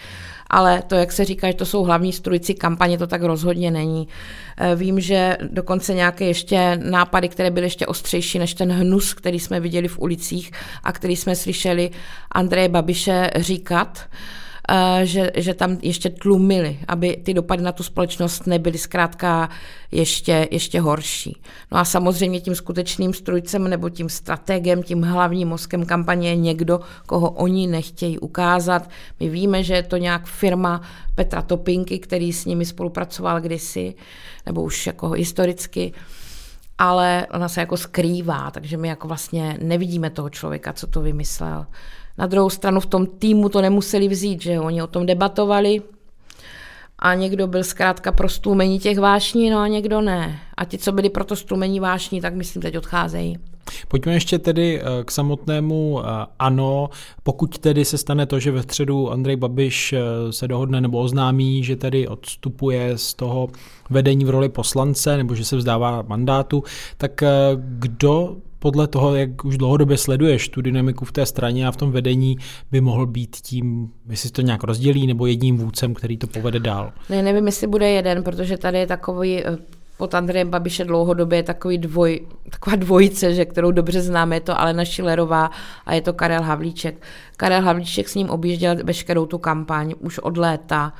ale 0.50 0.82
to, 0.86 0.94
jak 0.94 1.12
se 1.12 1.24
říká, 1.24 1.46
že 1.46 1.54
to 1.54 1.66
jsou 1.66 1.82
hlavní 1.82 2.12
strujci 2.12 2.54
kampaně, 2.54 2.98
to 2.98 3.06
tak 3.06 3.22
rozhodně 3.22 3.70
není. 3.70 4.08
E, 4.56 4.76
vím, 4.76 5.00
že 5.00 5.36
dokonce 5.50 5.94
nějaké 5.94 6.24
ještě 6.24 6.78
nápady, 6.82 7.28
které 7.28 7.50
byly 7.50 7.66
ještě 7.66 7.86
ostřejší 7.86 8.38
než 8.38 8.54
ten 8.54 8.72
hnus, 8.72 9.14
který 9.14 9.40
jsme 9.40 9.60
viděli 9.60 9.88
v 9.88 9.98
ulicích 9.98 10.50
a 10.84 10.92
který 10.92 11.16
jsme 11.16 11.36
slyšeli 11.36 11.90
Andreje 12.32 12.68
Babiše 12.68 13.30
říkat, 13.36 13.98
že, 15.02 15.30
že 15.36 15.54
tam 15.54 15.78
ještě 15.82 16.10
tlumili, 16.10 16.78
aby 16.88 17.16
ty 17.24 17.34
dopady 17.34 17.62
na 17.62 17.72
tu 17.72 17.82
společnost 17.82 18.46
nebyly 18.46 18.78
zkrátka 18.78 19.48
ještě, 19.90 20.48
ještě 20.50 20.80
horší. 20.80 21.40
No 21.72 21.78
a 21.78 21.84
samozřejmě 21.84 22.40
tím 22.40 22.54
skutečným 22.54 23.14
strujcem 23.14 23.68
nebo 23.68 23.88
tím 23.88 24.08
strategem, 24.08 24.82
tím 24.82 25.02
hlavním 25.02 25.48
mozkem 25.48 25.86
kampaně 25.86 26.28
je 26.28 26.36
někdo, 26.36 26.80
koho 27.06 27.30
oni 27.30 27.66
nechtějí 27.66 28.18
ukázat. 28.18 28.90
My 29.20 29.28
víme, 29.28 29.62
že 29.62 29.74
je 29.74 29.82
to 29.82 29.96
nějak 29.96 30.26
firma 30.26 30.80
Petra 31.14 31.42
Topinky, 31.42 31.98
který 31.98 32.32
s 32.32 32.44
nimi 32.44 32.64
spolupracoval 32.64 33.40
kdysi, 33.40 33.94
nebo 34.46 34.62
už 34.62 34.86
jako 34.86 35.10
historicky 35.10 35.92
ale 36.82 37.26
ona 37.34 37.48
se 37.48 37.60
jako 37.60 37.76
skrývá, 37.76 38.50
takže 38.50 38.76
my 38.76 38.88
jako 38.88 39.08
vlastně 39.08 39.58
nevidíme 39.62 40.10
toho 40.10 40.30
člověka, 40.30 40.72
co 40.72 40.86
to 40.86 41.00
vymyslel. 41.00 41.66
Na 42.20 42.26
druhou 42.26 42.50
stranu 42.50 42.80
v 42.80 42.86
tom 42.86 43.06
týmu 43.06 43.48
to 43.48 43.60
nemuseli 43.60 44.08
vzít, 44.08 44.42
že 44.42 44.60
oni 44.60 44.82
o 44.82 44.86
tom 44.86 45.06
debatovali 45.06 45.82
a 46.98 47.14
někdo 47.14 47.46
byl 47.46 47.64
zkrátka 47.64 48.12
pro 48.12 48.28
stlumení 48.28 48.78
těch 48.78 48.98
vášní, 48.98 49.50
no 49.50 49.58
a 49.58 49.68
někdo 49.68 50.00
ne. 50.00 50.38
A 50.56 50.64
ti, 50.64 50.78
co 50.78 50.92
byli 50.92 51.10
pro 51.10 51.24
to 51.24 51.36
stlumení 51.36 51.80
vášní, 51.80 52.20
tak 52.20 52.34
myslím, 52.34 52.62
teď 52.62 52.76
odcházejí. 52.76 53.38
Pojďme 53.88 54.12
ještě 54.12 54.38
tedy 54.38 54.80
eh, 54.80 55.04
k 55.04 55.10
samotnému 55.10 56.00
eh, 56.00 56.26
ano. 56.38 56.90
Pokud 57.22 57.58
tedy 57.58 57.84
se 57.84 57.98
stane 57.98 58.26
to, 58.26 58.40
že 58.40 58.50
ve 58.50 58.62
středu 58.62 59.10
Andrej 59.10 59.36
Babiš 59.36 59.92
eh, 59.92 59.98
se 60.32 60.48
dohodne 60.48 60.80
nebo 60.80 60.98
oznámí, 60.98 61.64
že 61.64 61.76
tedy 61.76 62.08
odstupuje 62.08 62.98
z 62.98 63.14
toho 63.14 63.48
vedení 63.90 64.24
v 64.24 64.30
roli 64.30 64.48
poslance 64.48 65.16
nebo 65.16 65.34
že 65.34 65.44
se 65.44 65.56
vzdává 65.56 66.04
mandátu, 66.08 66.64
tak 66.96 67.22
kdo 67.56 68.36
podle 68.60 68.86
toho, 68.86 69.14
jak 69.14 69.44
už 69.44 69.58
dlouhodobě 69.58 69.96
sleduješ 69.96 70.48
tu 70.48 70.60
dynamiku 70.60 71.04
v 71.04 71.12
té 71.12 71.26
straně 71.26 71.66
a 71.66 71.72
v 71.72 71.76
tom 71.76 71.92
vedení, 71.92 72.36
by 72.70 72.80
mohl 72.80 73.06
být 73.06 73.36
tím, 73.36 73.90
jestli 74.08 74.30
to 74.30 74.42
nějak 74.42 74.64
rozdělí, 74.64 75.06
nebo 75.06 75.26
jedním 75.26 75.56
vůdcem, 75.56 75.94
který 75.94 76.16
to 76.16 76.26
povede 76.26 76.58
dál? 76.58 76.92
Ne, 77.10 77.22
nevím, 77.22 77.46
jestli 77.46 77.66
bude 77.66 77.90
jeden, 77.90 78.22
protože 78.22 78.58
tady 78.58 78.78
je 78.78 78.86
takový 78.86 79.44
eh, 79.44 79.58
pod 79.96 80.14
Andrejem 80.14 80.50
Babiše 80.50 80.84
dlouhodobě 80.84 81.38
je 81.38 81.42
takový 81.42 81.78
dvoj, 81.78 82.20
taková 82.50 82.76
dvojice, 82.76 83.34
že, 83.34 83.44
kterou 83.44 83.70
dobře 83.70 84.00
známe, 84.00 84.36
je 84.36 84.40
to 84.40 84.60
Alena 84.60 84.84
Šilerová 84.84 85.50
a 85.86 85.94
je 85.94 86.00
to 86.00 86.12
Karel 86.12 86.42
Havlíček. 86.42 87.06
Karel 87.36 87.62
Havlíček 87.62 88.08
s 88.08 88.14
ním 88.14 88.30
objížděl 88.30 88.76
veškerou 88.84 89.26
tu 89.26 89.38
kampaň 89.38 89.94
už 90.00 90.18
od 90.18 90.36
léta 90.36 90.92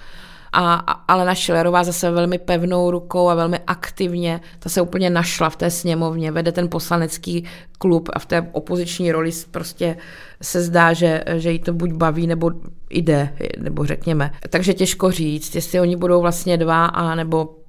a 0.53 0.75
Alena 1.09 1.35
Šilerová 1.35 1.85
zase 1.85 2.11
velmi 2.11 2.39
pevnou 2.39 2.91
rukou 2.91 3.29
a 3.29 3.35
velmi 3.35 3.59
aktivně, 3.67 4.41
ta 4.59 4.69
se 4.69 4.81
úplně 4.81 5.11
našla 5.11 5.51
v 5.51 5.57
té 5.57 5.71
sněmovně, 5.71 6.33
vede 6.33 6.53
ten 6.53 6.69
poslanecký 6.69 7.45
klub 7.79 8.09
a 8.13 8.19
v 8.19 8.27
té 8.27 8.49
opoziční 8.53 9.13
roli 9.13 9.31
prostě 9.51 9.97
se 10.43 10.63
zdá, 10.63 10.93
že, 10.93 11.25
že 11.37 11.53
jí 11.53 11.59
to 11.59 11.73
buď 11.73 11.93
baví, 11.93 12.27
nebo 12.27 12.51
jde, 12.91 13.35
nebo 13.59 13.87
řekněme. 13.87 14.31
Takže 14.51 14.75
těžko 14.75 15.11
říct, 15.11 15.55
jestli 15.55 15.81
oni 15.81 15.97
budou 15.97 16.21
vlastně 16.21 16.57
dva, 16.57 16.87
a 16.87 17.15
nebo 17.15 17.60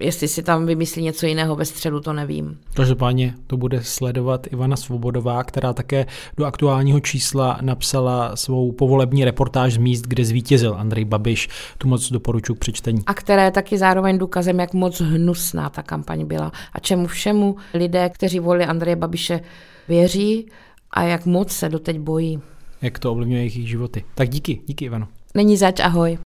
jestli 0.00 0.28
si 0.28 0.42
tam 0.42 0.66
vymyslí 0.66 1.02
něco 1.02 1.26
jiného 1.26 1.56
ve 1.56 1.64
středu, 1.64 2.00
to 2.00 2.12
nevím. 2.12 2.58
Každopádně 2.74 3.34
to 3.46 3.56
bude 3.56 3.84
sledovat 3.84 4.46
Ivana 4.52 4.76
Svobodová, 4.76 5.44
která 5.44 5.72
také 5.72 6.06
do 6.36 6.44
aktuálního 6.44 7.00
čísla 7.00 7.58
napsala 7.60 8.36
svou 8.36 8.72
povolební 8.72 9.24
reportáž 9.24 9.74
z 9.74 9.76
míst, 9.76 10.02
kde 10.06 10.24
zvítězil 10.24 10.74
Andrej 10.74 11.04
Babiš. 11.04 11.48
Tu 11.78 11.88
moc 11.88 12.12
doporučuji 12.12 12.54
k 12.54 12.58
přečtení. 12.58 13.02
A 13.06 13.14
které 13.14 13.44
je 13.44 13.50
taky 13.50 13.78
zároveň 13.78 14.18
důkazem, 14.18 14.60
jak 14.60 14.74
moc 14.74 15.00
hnusná 15.00 15.70
ta 15.70 15.82
kampaň 15.82 16.26
byla 16.26 16.52
a 16.72 16.78
čemu 16.78 17.06
všemu 17.06 17.56
lidé, 17.74 18.08
kteří 18.08 18.40
volili 18.40 18.64
Andreje 18.64 18.96
Babiše, 18.96 19.40
věří 19.88 20.46
a 20.90 21.02
jak 21.02 21.26
moc 21.26 21.52
se 21.52 21.68
doteď 21.68 21.98
bojí. 21.98 22.40
Jak 22.82 22.98
to 22.98 23.12
ovlivňuje 23.12 23.40
jejich 23.40 23.68
životy. 23.68 24.04
Tak 24.14 24.28
díky, 24.28 24.60
díky 24.66 24.84
Ivano. 24.84 25.08
Není 25.34 25.56
zač, 25.56 25.80
ahoj. 25.80 26.18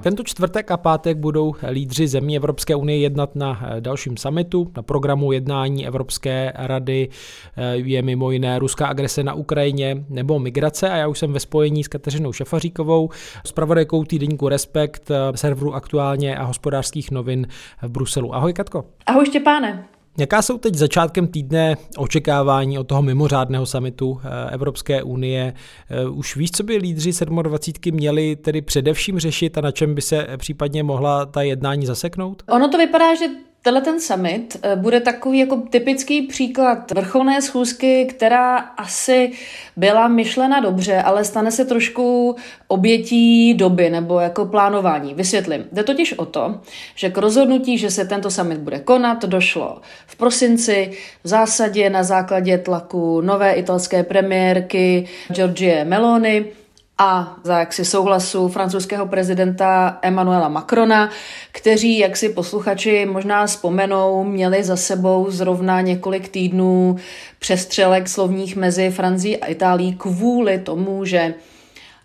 Tento 0.00 0.22
čtvrtek 0.22 0.70
a 0.70 0.76
pátek 0.76 1.16
budou 1.16 1.54
lídři 1.70 2.08
zemí 2.08 2.36
Evropské 2.36 2.74
unie 2.74 2.98
jednat 2.98 3.36
na 3.36 3.60
eh, 3.62 3.80
dalším 3.80 4.16
summitu. 4.16 4.70
Na 4.76 4.82
programu 4.82 5.32
jednání 5.32 5.86
Evropské 5.86 6.52
rady 6.56 7.08
eh, 7.56 7.76
je 7.76 8.02
mimo 8.02 8.30
jiné 8.30 8.58
ruská 8.58 8.86
agrese 8.86 9.22
na 9.22 9.34
Ukrajině 9.34 10.04
nebo 10.08 10.38
migrace 10.38 10.90
a 10.90 10.96
já 10.96 11.08
už 11.08 11.18
jsem 11.18 11.32
ve 11.32 11.40
spojení 11.40 11.84
s 11.84 11.88
Kateřinou 11.88 12.32
Šafaříkovou, 12.32 13.10
pravodajkou 13.54 14.04
týdeníku 14.04 14.48
Respekt, 14.48 15.10
eh, 15.10 15.36
serveru 15.36 15.74
aktuálně 15.74 16.36
a 16.36 16.44
hospodářských 16.44 17.10
novin 17.10 17.46
v 17.82 17.88
Bruselu. 17.88 18.34
Ahoj 18.34 18.52
Katko. 18.52 18.84
Ahoj 19.06 19.26
Štěpáne. 19.26 19.99
Jaká 20.18 20.42
jsou 20.42 20.58
teď 20.58 20.74
začátkem 20.74 21.26
týdne 21.26 21.76
očekávání 21.96 22.78
od 22.78 22.84
toho 22.84 23.02
mimořádného 23.02 23.66
samitu 23.66 24.20
eh, 24.24 24.50
Evropské 24.50 25.02
unie? 25.02 25.54
Eh, 25.90 26.08
už 26.08 26.36
víš, 26.36 26.50
co 26.50 26.62
by 26.62 26.76
lídři 26.76 27.10
27 27.42 27.94
měli 27.94 28.36
tedy 28.36 28.62
především 28.62 29.18
řešit 29.18 29.58
a 29.58 29.60
na 29.60 29.70
čem 29.70 29.94
by 29.94 30.02
se 30.02 30.26
případně 30.36 30.82
mohla 30.82 31.26
ta 31.26 31.42
jednání 31.42 31.86
zaseknout? 31.86 32.42
Ono 32.48 32.68
to 32.68 32.78
vypadá, 32.78 33.14
že 33.14 33.24
tenhle 33.62 33.80
ten 33.82 34.00
summit 34.00 34.56
eh, 34.62 34.76
bude 34.76 35.00
takový 35.00 35.38
jako 35.38 35.56
typický 35.56 36.22
příklad 36.22 36.90
vrcholné 36.90 37.42
schůzky, 37.42 38.04
která 38.04 38.56
asi 38.56 39.32
byla 39.76 40.08
myšlena 40.08 40.60
dobře, 40.60 41.02
ale 41.02 41.24
stane 41.24 41.50
se 41.50 41.64
trošku 41.64 42.36
obětí 42.68 43.54
doby 43.54 43.90
nebo 43.90 44.20
jako 44.20 44.46
plánování. 44.46 45.14
Vysvětlím. 45.14 45.64
Jde 45.72 45.82
totiž 45.82 46.12
o 46.12 46.26
to, 46.26 46.60
že 46.94 47.10
k 47.10 47.18
rozhodnutí, 47.18 47.78
že 47.78 47.90
se 47.90 48.04
tento 48.04 48.30
summit 48.30 48.58
bude 48.58 48.78
konat, 48.78 49.24
došlo 49.24 49.80
v 50.06 50.16
prosinci 50.16 50.90
v 51.24 51.28
zásadě 51.28 51.90
na 51.90 52.02
základě 52.02 52.58
tlaku 52.58 53.20
nové 53.20 53.52
italské 53.52 54.02
premiérky 54.02 55.08
Georgie 55.32 55.84
Meloni, 55.84 56.59
a 57.02 57.36
za 57.44 57.58
jaksi 57.58 57.84
souhlasu 57.84 58.48
francouzského 58.48 59.06
prezidenta 59.06 59.98
Emmanuela 60.02 60.48
Macrona, 60.48 61.10
kteří, 61.52 61.98
jak 61.98 62.16
si 62.16 62.28
posluchači 62.28 63.06
možná 63.06 63.46
vzpomenou, 63.46 64.24
měli 64.24 64.64
za 64.64 64.76
sebou 64.76 65.30
zrovna 65.30 65.80
několik 65.80 66.28
týdnů 66.28 66.96
přestřelek 67.38 68.08
slovních 68.08 68.56
mezi 68.56 68.90
Francií 68.90 69.36
a 69.36 69.46
Itálií 69.46 69.94
kvůli 69.94 70.58
tomu, 70.58 71.04
že 71.04 71.34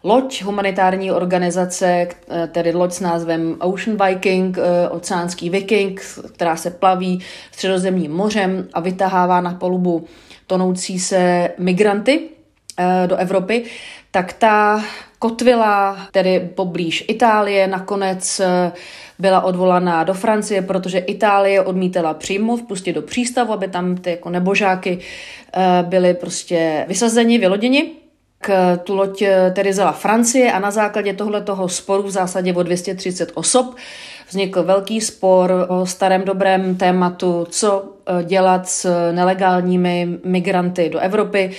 Loď 0.08 0.44
humanitární 0.44 1.12
organizace, 1.12 2.08
tedy 2.52 2.72
loď 2.74 2.92
s 2.92 3.00
názvem 3.00 3.56
Ocean 3.60 3.98
Viking, 4.08 4.58
eh, 4.58 4.90
oceánský 4.90 5.50
viking, 5.50 6.02
která 6.34 6.56
se 6.56 6.70
plaví 6.70 7.22
středozemním 7.52 8.12
mořem 8.12 8.68
a 8.74 8.80
vytahává 8.80 9.42
na 9.42 9.54
polubu 9.54 10.06
tonoucí 10.48 11.00
se 11.00 11.50
migranty 11.58 12.30
eh, 12.80 13.08
do 13.08 13.16
Evropy, 13.16 13.66
tak 14.16 14.34
ta 14.34 14.84
kotvila, 15.20 16.08
tedy 16.12 16.50
poblíž 16.56 17.06
Itálie, 17.08 17.68
nakonec 17.68 18.40
eh, 18.40 18.72
byla 19.20 19.42
odvolaná 19.42 20.04
do 20.04 20.14
Francie, 20.14 20.62
protože 20.62 21.00
Itálie 21.00 21.62
odmítala 21.62 22.14
přijmout, 22.14 22.62
pustit 22.62 22.94
do 22.94 23.02
přístavu, 23.02 23.54
aby 23.54 23.68
tam 23.68 23.98
ty 23.98 24.10
jako 24.10 24.30
nebožáky 24.30 25.00
eh, 25.00 25.84
byly 25.84 26.14
prostě 26.14 26.86
vysazeni, 26.88 27.38
vyloděni. 27.38 27.92
K 28.40 28.78
tu 28.78 28.96
loď 28.96 29.22
eh, 29.22 29.52
tedy 29.56 29.74
zela 29.74 29.92
Francie 29.92 30.52
a 30.52 30.60
na 30.60 30.72
základě 30.72 31.14
tohle 31.14 31.42
toho 31.42 31.70
sporu 31.70 32.04
v 32.04 32.12
zásadě 32.12 32.54
o 32.54 32.64
230 32.64 33.32
osob 33.34 33.76
vznikl 34.30 34.64
velký 34.64 35.02
spor 35.02 35.66
o 35.68 35.86
starém 35.86 36.26
dobrém 36.26 36.76
tématu, 36.76 37.48
co 37.50 37.94
dělat 38.24 38.68
s 38.68 39.12
nelegálními 39.12 40.08
migranty 40.24 40.90
do 40.90 41.00
Evropy 41.00 41.52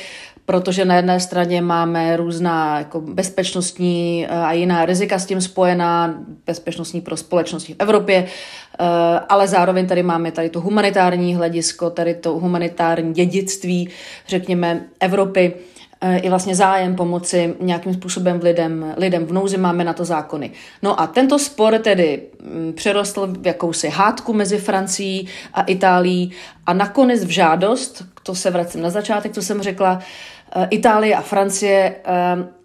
protože 0.47 0.85
na 0.85 0.97
jedné 0.97 1.21
straně 1.21 1.63
máme 1.63 2.17
různá 2.17 2.79
jako 2.79 3.01
bezpečnostní 3.01 4.27
eh, 4.27 4.37
a 4.37 4.53
jiná 4.53 4.85
rizika 4.85 5.19
s 5.19 5.27
tím 5.27 5.41
spojená, 5.41 6.15
bezpečnostní 6.47 7.01
pro 7.01 7.17
společnosti 7.17 7.75
v 7.75 7.77
Evropě, 7.79 8.25
eh, 8.25 8.85
ale 9.29 9.49
zároveň 9.49 9.87
tady 9.87 10.03
máme 10.03 10.33
tady 10.33 10.51
to 10.51 10.61
humanitární 10.61 11.35
hledisko, 11.35 11.91
tady 11.91 12.15
to 12.15 12.33
humanitární 12.33 13.13
dědictví, 13.13 13.89
řekněme, 14.29 14.85
Evropy 15.01 15.55
eh, 16.01 16.19
i 16.19 16.29
vlastně 16.29 16.55
zájem 16.55 16.95
pomoci 16.95 17.55
nějakým 17.61 17.95
způsobem 17.95 18.41
lidem, 18.43 18.95
lidem 18.97 19.27
v 19.27 19.33
nouzi, 19.33 19.57
máme 19.57 19.85
na 19.85 19.93
to 19.93 20.05
zákony. 20.05 20.51
No 20.83 21.01
a 21.01 21.07
tento 21.07 21.39
spor 21.39 21.79
tedy 21.79 22.23
mm, 22.43 22.73
přerostl 22.73 23.27
v 23.27 23.47
jakousi 23.47 23.89
hádku 23.89 24.33
mezi 24.33 24.59
Francií 24.59 25.29
a 25.55 25.63
Itálií 25.63 26.33
a 26.67 26.73
nakonec 26.73 27.25
v 27.25 27.31
žádost, 27.31 28.05
to 28.23 28.35
se 28.35 28.51
vracím 28.51 28.83
na 28.83 28.91
začátek, 28.91 29.33
co 29.33 29.43
jsem 29.43 29.63
řekla, 29.63 30.01
Itálie 30.71 31.17
a 31.17 31.21
Francie, 31.21 31.97
eh, 32.05 32.13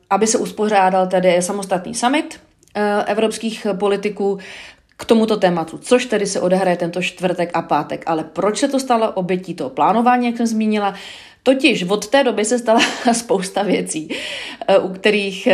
aby 0.09 0.27
se 0.27 0.37
uspořádal 0.37 1.07
tedy 1.07 1.41
samostatný 1.41 1.95
summit 1.95 2.39
eh, 2.75 3.03
evropských 3.07 3.67
politiků 3.79 4.37
k 4.97 5.05
tomuto 5.05 5.37
tématu, 5.37 5.77
což 5.77 6.05
tedy 6.05 6.25
se 6.25 6.41
odehraje 6.41 6.77
tento 6.77 7.01
čtvrtek 7.01 7.51
a 7.53 7.61
pátek. 7.61 8.03
Ale 8.07 8.23
proč 8.23 8.57
se 8.57 8.67
to 8.67 8.79
stalo 8.79 9.11
obětí 9.11 9.53
toho 9.53 9.69
plánování, 9.69 10.25
jak 10.25 10.37
jsem 10.37 10.47
zmínila? 10.47 10.93
Totiž 11.43 11.83
od 11.83 12.07
té 12.07 12.23
doby 12.23 12.45
se 12.45 12.59
stala 12.59 12.79
spousta 13.13 13.63
věcí, 13.63 14.09
u 14.81 14.87
kterých 14.87 15.47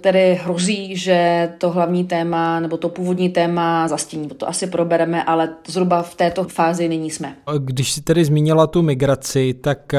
tedy 0.00 0.40
hrozí, 0.42 0.96
že 0.96 1.52
to 1.58 1.70
hlavní 1.70 2.04
téma 2.04 2.60
nebo 2.60 2.76
to 2.76 2.88
původní 2.88 3.28
téma 3.28 3.88
zastíní. 3.88 4.28
To 4.28 4.48
asi 4.48 4.66
probereme, 4.66 5.24
ale 5.24 5.54
zhruba 5.66 6.02
v 6.02 6.14
této 6.14 6.44
fázi 6.44 6.88
nyní 6.88 7.10
jsme. 7.10 7.36
Když 7.58 7.92
si 7.92 8.02
tedy 8.02 8.24
zmínila 8.24 8.66
tu 8.66 8.82
migraci, 8.82 9.54
tak 9.54 9.92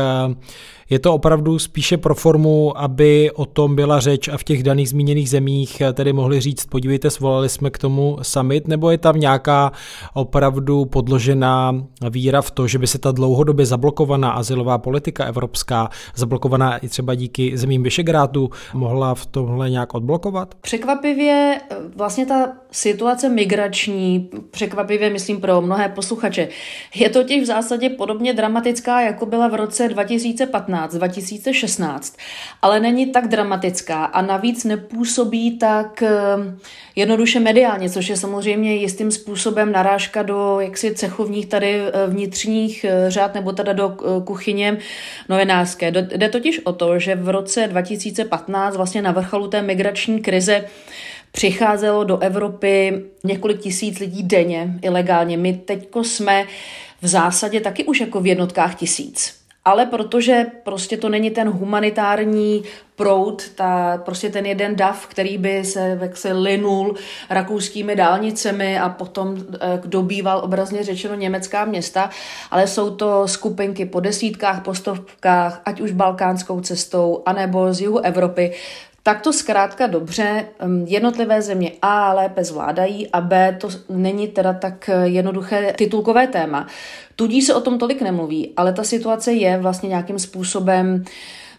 je 0.92 1.00
to 1.00 1.14
opravdu 1.14 1.60
spíše 1.60 1.98
pro 1.98 2.16
formu, 2.16 2.78
aby 2.78 3.32
o 3.32 3.46
tom 3.46 3.76
byla 3.76 4.00
řeč 4.00 4.28
a 4.28 4.38
v 4.38 4.44
těch 4.44 4.64
daných 4.64 4.90
zmíněných 4.90 5.30
zemích 5.30 5.82
tedy 5.94 6.14
mohli 6.14 6.40
říct, 6.40 6.66
podívejte, 6.66 7.10
svolali 7.10 7.50
jsme 7.50 7.70
k 7.70 7.78
tomu 7.78 8.18
summit, 8.22 8.68
nebo 8.68 8.92
je 8.92 8.98
tam 8.98 9.20
nějaká 9.20 9.72
opravdu 10.14 10.86
podložená 10.86 11.86
víra 12.10 12.42
v 12.42 12.52
to, 12.52 12.68
že 12.68 12.80
by 12.80 12.88
se 12.88 12.98
ta 12.98 13.12
dlouhodobě 13.12 13.66
zablokovaná 13.66 14.32
asilová 14.32 14.78
politika 14.78 15.26
evropská, 15.26 15.90
zablokovaná 16.16 16.78
i 16.78 16.88
třeba 16.88 17.16
díky 17.16 17.58
zemím 17.58 17.84
Vyšegrádu, 17.84 18.50
mohla 18.74 19.16
v 19.16 19.26
tomhle 19.26 19.70
nějak 19.70 19.94
odblokovat? 19.94 20.56
Překvapivě 20.62 21.62
vlastně 21.96 22.26
ta 22.26 22.52
situace 22.72 23.30
migrační, 23.30 24.30
překvapivě 24.52 25.10
myslím 25.10 25.42
pro 25.42 25.62
mnohé 25.62 25.90
posluchače, 25.90 26.48
je 26.96 27.10
totiž 27.10 27.44
v 27.44 27.46
zásadě 27.46 27.90
podobně 27.90 28.34
dramatická, 28.34 29.02
jako 29.02 29.26
byla 29.26 29.48
v 29.48 29.56
roce 29.56 29.90
2015 29.90 30.81
2016, 30.88 32.18
ale 32.62 32.80
není 32.80 33.06
tak 33.06 33.28
dramatická 33.28 34.06
a 34.06 34.22
navíc 34.22 34.64
nepůsobí 34.64 35.58
tak 35.58 36.04
ehm, 36.04 36.60
jednoduše 36.96 37.40
mediálně, 37.40 37.90
což 37.90 38.10
je 38.10 38.18
samozřejmě 38.18 38.76
jistým 38.76 39.12
způsobem 39.12 39.72
narážka 39.72 40.24
do 40.24 40.60
jaksi 40.60 40.96
cechovních 40.96 41.46
tady 41.46 41.82
eh, 41.82 42.08
vnitřních 42.08 42.84
eh, 42.84 43.06
řád 43.12 43.36
nebo 43.36 43.52
teda 43.52 43.74
do 43.74 43.98
eh, 44.00 44.24
kuchyně 44.24 44.78
novinářské. 45.30 45.92
Jde 45.92 46.30
totiž 46.30 46.62
o 46.64 46.74
to, 46.74 47.00
že 47.00 47.16
v 47.16 47.30
roce 47.30 47.68
2015 47.68 48.76
vlastně 48.76 49.02
na 49.02 49.12
vrcholu 49.12 49.48
té 49.48 49.62
migrační 49.62 50.20
krize 50.20 50.66
přicházelo 51.32 52.04
do 52.04 52.20
Evropy 52.20 53.04
několik 53.24 53.60
tisíc 53.60 54.00
lidí 54.00 54.24
denně 54.24 54.80
ilegálně. 54.82 55.38
My 55.38 55.54
teďko 55.54 56.04
jsme 56.04 56.46
v 57.02 57.08
zásadě 57.08 57.62
taky 57.62 57.84
už 57.84 58.00
jako 58.00 58.22
v 58.22 58.28
jednotkách 58.28 58.76
tisíc 58.76 59.41
ale 59.66 59.86
protože 59.86 60.46
prostě 60.64 60.98
to 60.98 61.10
není 61.10 61.30
ten 61.30 61.50
humanitární 61.50 62.64
proud, 62.96 63.50
ta, 63.50 64.02
prostě 64.06 64.30
ten 64.30 64.46
jeden 64.46 64.76
dav, 64.76 65.08
který 65.08 65.38
by 65.38 65.66
se, 65.66 65.98
jak 66.02 66.18
se 66.18 66.34
linul 66.34 66.96
rakouskými 67.30 67.96
dálnicemi 67.96 68.80
a 68.80 68.90
potom 68.90 69.38
eh, 69.38 69.82
dobýval 69.86 70.42
obrazně 70.44 70.84
řečeno 70.84 71.16
německá 71.16 71.66
města, 71.66 72.10
ale 72.52 72.68
jsou 72.68 72.96
to 72.96 73.28
skupinky 73.28 73.86
po 73.86 74.00
desítkách, 74.00 74.64
po 74.64 74.74
stovkách, 74.74 75.62
ať 75.66 75.82
už 75.82 75.92
balkánskou 75.92 76.62
cestou, 76.62 77.24
anebo 77.26 77.74
z 77.74 77.82
jihu 77.82 78.00
Evropy, 78.00 78.54
tak 79.04 79.22
to 79.22 79.34
zkrátka 79.34 79.88
dobře 79.88 80.46
jednotlivé 80.86 81.42
země 81.42 81.72
A 81.82 82.14
lépe 82.14 82.44
zvládají 82.44 83.12
a 83.12 83.22
B 83.22 83.58
to 83.62 83.70
není 83.90 84.28
teda 84.28 84.54
tak 84.54 84.90
jednoduché 85.04 85.74
titulkové 85.78 86.28
téma. 86.28 86.68
Tudíž 87.16 87.46
se 87.46 87.54
o 87.54 87.62
tom 87.62 87.78
tolik 87.80 88.02
nemluví, 88.02 88.54
ale 88.58 88.74
ta 88.74 88.84
situace 88.84 89.34
je 89.34 89.58
vlastně 89.58 89.90
nějakým 89.90 90.20
způsobem 90.20 91.04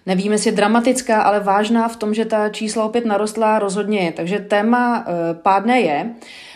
Nevíme, 0.07 0.35
jestli 0.35 0.51
je 0.51 0.57
dramatická, 0.57 1.23
ale 1.23 1.41
vážná 1.41 1.89
v 1.89 1.97
tom, 1.97 2.15
že 2.15 2.25
ta 2.25 2.49
čísla 2.49 2.85
opět 2.85 3.05
narostla, 3.05 3.59
rozhodně 3.59 3.99
je. 3.99 4.13
Takže 4.13 4.39
téma 4.39 5.05
e, 5.07 5.35
pádné 5.35 5.81
je. 5.81 6.11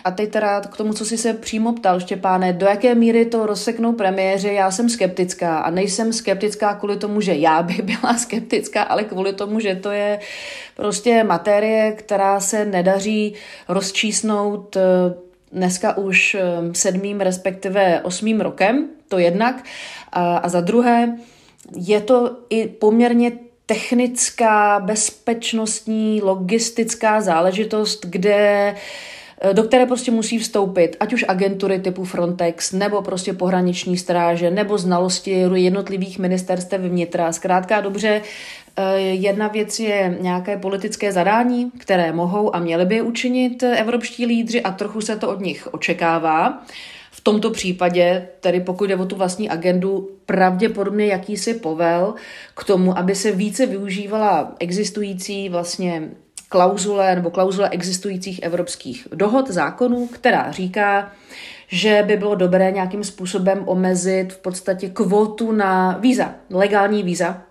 A 0.04 0.10
teď 0.10 0.30
teda 0.30 0.60
k 0.60 0.76
tomu, 0.76 0.92
co 0.92 1.04
si 1.04 1.18
se 1.18 1.34
přímo 1.34 1.72
ptal, 1.72 2.00
Štěpáne, 2.00 2.52
do 2.52 2.66
jaké 2.66 2.94
míry 2.94 3.24
to 3.24 3.46
rozseknou 3.46 3.92
premiéři, 3.92 4.48
já 4.48 4.70
jsem 4.70 4.88
skeptická 4.88 5.58
a 5.58 5.70
nejsem 5.70 6.12
skeptická 6.12 6.74
kvůli 6.74 6.96
tomu, 6.96 7.20
že 7.20 7.34
já 7.34 7.62
bych 7.62 7.82
byla 7.82 8.14
skeptická, 8.18 8.82
ale 8.82 9.04
kvůli 9.04 9.32
tomu, 9.32 9.60
že 9.60 9.74
to 9.74 9.90
je 9.90 10.20
prostě 10.76 11.24
materie, 11.24 11.92
která 11.92 12.40
se 12.40 12.64
nedaří 12.64 13.34
rozčísnout 13.68 14.76
eh, 14.76 14.80
dneska 15.52 15.96
už 15.96 16.34
eh, 16.34 16.44
sedmým, 16.72 17.20
respektive 17.20 18.00
osmým 18.00 18.40
rokem, 18.40 18.88
to 19.08 19.18
jednak. 19.18 19.64
A, 20.12 20.36
a 20.36 20.48
za 20.48 20.60
druhé, 20.60 21.16
je 21.76 22.00
to 22.00 22.36
i 22.50 22.66
poměrně 22.66 23.32
technická, 23.66 24.80
bezpečnostní, 24.80 26.22
logistická 26.22 27.20
záležitost, 27.20 28.06
kde 28.06 28.74
Eh, 29.40 29.54
do 29.54 29.62
které 29.62 29.86
prostě 29.86 30.10
musí 30.10 30.38
vstoupit 30.38 30.96
ať 31.00 31.12
už 31.12 31.24
agentury 31.28 31.78
typu 31.78 32.04
Frontex, 32.04 32.72
nebo 32.72 33.02
prostě 33.02 33.32
pohraniční 33.32 33.96
stráže, 33.96 34.50
nebo 34.50 34.78
znalosti 34.78 35.44
jednotlivých 35.54 36.18
ministerstev 36.18 36.80
vnitra. 36.80 37.32
Zkrátka 37.32 37.80
dobře, 37.80 38.22
eh, 38.76 38.98
Jedna 38.98 39.48
věc 39.48 39.80
je 39.80 40.16
nějaké 40.20 40.56
politické 40.56 41.12
zadání, 41.12 41.70
které 41.78 42.12
mohou 42.12 42.56
a 42.56 42.58
měly 42.60 42.84
by 42.84 43.02
učinit 43.02 43.62
evropští 43.62 44.26
lídři 44.26 44.62
a 44.62 44.70
trochu 44.70 45.00
se 45.00 45.16
to 45.16 45.28
od 45.28 45.40
nich 45.40 45.68
očekává. 45.74 46.62
Tomto 47.26 47.50
případě, 47.50 48.28
tedy 48.40 48.60
pokud 48.60 48.84
jde 48.84 48.96
o 48.96 49.06
tu 49.06 49.16
vlastní 49.16 49.50
agendu, 49.50 50.10
pravděpodobně 50.26 51.06
jakýsi 51.06 51.54
povel 51.54 52.14
k 52.54 52.64
tomu, 52.64 52.98
aby 52.98 53.14
se 53.14 53.32
více 53.32 53.66
využívala 53.66 54.54
existující 54.58 55.48
vlastně 55.48 56.10
klauzule 56.48 57.14
nebo 57.14 57.30
klauzule 57.30 57.68
existujících 57.68 58.42
evropských 58.42 59.08
dohod, 59.12 59.50
zákonů, 59.50 60.06
která 60.06 60.50
říká, 60.50 61.12
že 61.68 62.04
by 62.06 62.16
bylo 62.16 62.34
dobré 62.34 62.70
nějakým 62.70 63.04
způsobem 63.04 63.62
omezit 63.66 64.32
v 64.32 64.38
podstatě 64.38 64.88
kvotu 64.88 65.52
na 65.52 65.98
víza, 65.98 66.34
legální 66.50 67.02
víza 67.02 67.42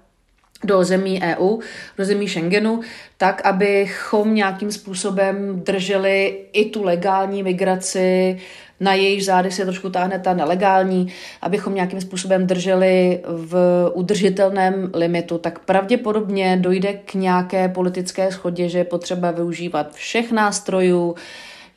do 0.63 0.83
zemí 0.83 1.21
EU, 1.23 1.59
do 1.97 2.05
zemí 2.05 2.29
Schengenu, 2.29 2.81
tak, 3.17 3.45
abychom 3.45 4.35
nějakým 4.35 4.71
způsobem 4.71 5.61
drželi 5.65 6.45
i 6.53 6.65
tu 6.65 6.83
legální 6.83 7.43
migraci, 7.43 8.39
na 8.79 8.93
jejich 8.93 9.25
zády 9.25 9.51
se 9.51 9.65
trošku 9.65 9.89
táhne 9.89 10.19
ta 10.19 10.33
nelegální, 10.33 11.07
abychom 11.41 11.75
nějakým 11.75 12.01
způsobem 12.01 12.47
drželi 12.47 13.21
v 13.27 13.55
udržitelném 13.93 14.91
limitu, 14.93 15.37
tak 15.37 15.59
pravděpodobně 15.59 16.57
dojde 16.61 16.93
k 16.93 17.13
nějaké 17.13 17.69
politické 17.69 18.31
schodě, 18.31 18.69
že 18.69 18.77
je 18.77 18.83
potřeba 18.83 19.31
využívat 19.31 19.93
všech 19.93 20.31
nástrojů, 20.31 21.15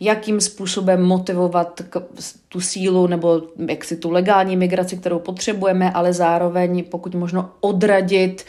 jakým 0.01 0.41
způsobem 0.41 1.03
motivovat 1.03 1.83
tu 2.49 2.61
sílu 2.61 3.07
nebo 3.07 3.43
jak 3.69 3.85
si 3.85 3.97
tu 3.97 4.11
legální 4.11 4.57
migraci, 4.57 4.97
kterou 4.97 5.19
potřebujeme, 5.19 5.91
ale 5.91 6.13
zároveň 6.13 6.85
pokud 6.85 7.15
možno 7.15 7.51
odradit 7.61 8.45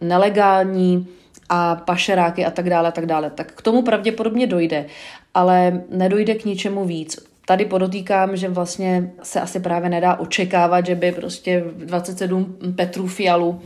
nelegální 0.00 1.08
a 1.48 1.74
pašeráky 1.74 2.44
a 2.44 2.50
tak 2.50 2.70
dále, 2.70 2.88
a 2.88 2.92
tak 2.92 3.06
dále. 3.06 3.30
Tak 3.30 3.52
k 3.52 3.62
tomu 3.62 3.82
pravděpodobně 3.82 4.46
dojde, 4.46 4.86
ale 5.34 5.82
nedojde 5.90 6.34
k 6.34 6.44
ničemu 6.44 6.84
víc. 6.84 7.33
Tady 7.46 7.64
podotýkám, 7.64 8.36
že 8.36 8.48
vlastně 8.48 9.12
se 9.22 9.40
asi 9.40 9.60
právě 9.60 9.90
nedá 9.90 10.14
očekávat, 10.14 10.86
že 10.86 10.94
by 10.94 11.12
prostě 11.12 11.64
27 11.76 12.56
Petrů 12.76 13.06
Fialu 13.06 13.60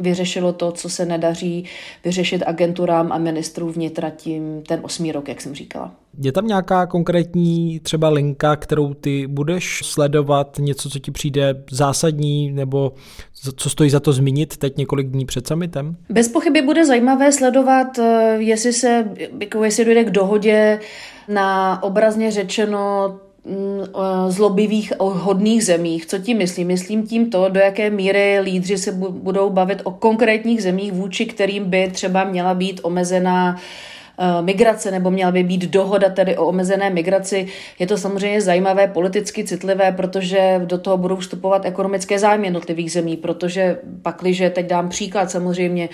vyřešilo 0.00 0.52
to, 0.52 0.72
co 0.72 0.88
se 0.88 1.06
nedaří 1.06 1.64
vyřešit 2.04 2.42
agenturám 2.46 3.12
a 3.12 3.18
ministrů 3.18 3.70
vnitra 3.70 4.10
tím 4.10 4.62
ten 4.68 4.80
osmý 4.82 5.12
rok, 5.12 5.28
jak 5.28 5.40
jsem 5.40 5.54
říkala. 5.54 5.92
Je 6.18 6.32
tam 6.32 6.46
nějaká 6.46 6.86
konkrétní 6.86 7.80
třeba 7.80 8.08
linka, 8.08 8.56
kterou 8.56 8.94
ty 8.94 9.26
budeš 9.26 9.80
sledovat, 9.84 10.58
něco, 10.58 10.90
co 10.90 10.98
ti 10.98 11.10
přijde 11.10 11.64
zásadní, 11.70 12.52
nebo 12.52 12.92
co 13.56 13.70
stojí 13.70 13.90
za 13.90 14.00
to 14.00 14.12
zmínit 14.12 14.56
teď 14.56 14.76
několik 14.76 15.06
dní 15.06 15.24
před 15.26 15.46
summitem? 15.46 15.96
Bez 16.10 16.28
pochyby 16.28 16.62
bude 16.62 16.86
zajímavé 16.86 17.32
sledovat, 17.32 17.98
eh, 17.98 18.36
jestli 18.38 18.72
se, 18.72 19.08
jako 19.40 19.64
jestli 19.64 19.84
dojde 19.84 20.04
k 20.04 20.10
dohodě 20.10 20.80
na 21.28 21.82
obrazně 21.82 22.30
řečeno 22.30 23.14
Mm, 23.46 23.84
zlobivých 24.28 24.92
hodných 24.98 25.64
zemích. 25.64 26.06
Co 26.06 26.18
tím 26.18 26.38
myslím? 26.38 26.66
Myslím 26.66 27.06
tím 27.06 27.30
to, 27.30 27.48
do 27.48 27.60
jaké 27.60 27.90
míry 27.90 28.40
lídři 28.40 28.78
se 28.78 28.92
budou 29.10 29.50
bavit 29.50 29.80
o 29.84 29.90
konkrétních 29.90 30.62
zemích, 30.62 30.92
vůči 30.92 31.26
kterým 31.26 31.70
by 31.70 31.90
třeba 31.90 32.24
měla 32.24 32.54
být 32.54 32.80
omezená 32.82 33.56
eh, 34.18 34.42
migrace, 34.42 34.90
nebo 34.90 35.10
měla 35.10 35.32
by 35.32 35.42
být 35.42 35.64
dohoda 35.64 36.08
tedy 36.08 36.36
o 36.36 36.46
omezené 36.46 36.90
migraci. 36.90 37.46
Je 37.78 37.86
to 37.86 37.98
samozřejmě 37.98 38.40
zajímavé, 38.40 38.88
politicky 38.88 39.44
citlivé, 39.44 39.92
protože 39.92 40.60
do 40.64 40.78
toho 40.78 40.96
budou 40.96 41.16
vstupovat 41.16 41.64
ekonomické 41.64 42.18
zájmy 42.18 42.46
jednotlivých 42.46 42.92
zemí, 42.92 43.16
protože 43.16 43.78
pakliže, 44.02 44.50
teď 44.50 44.66
dám 44.66 44.88
příklad 44.88 45.30
samozřejmě, 45.30 45.88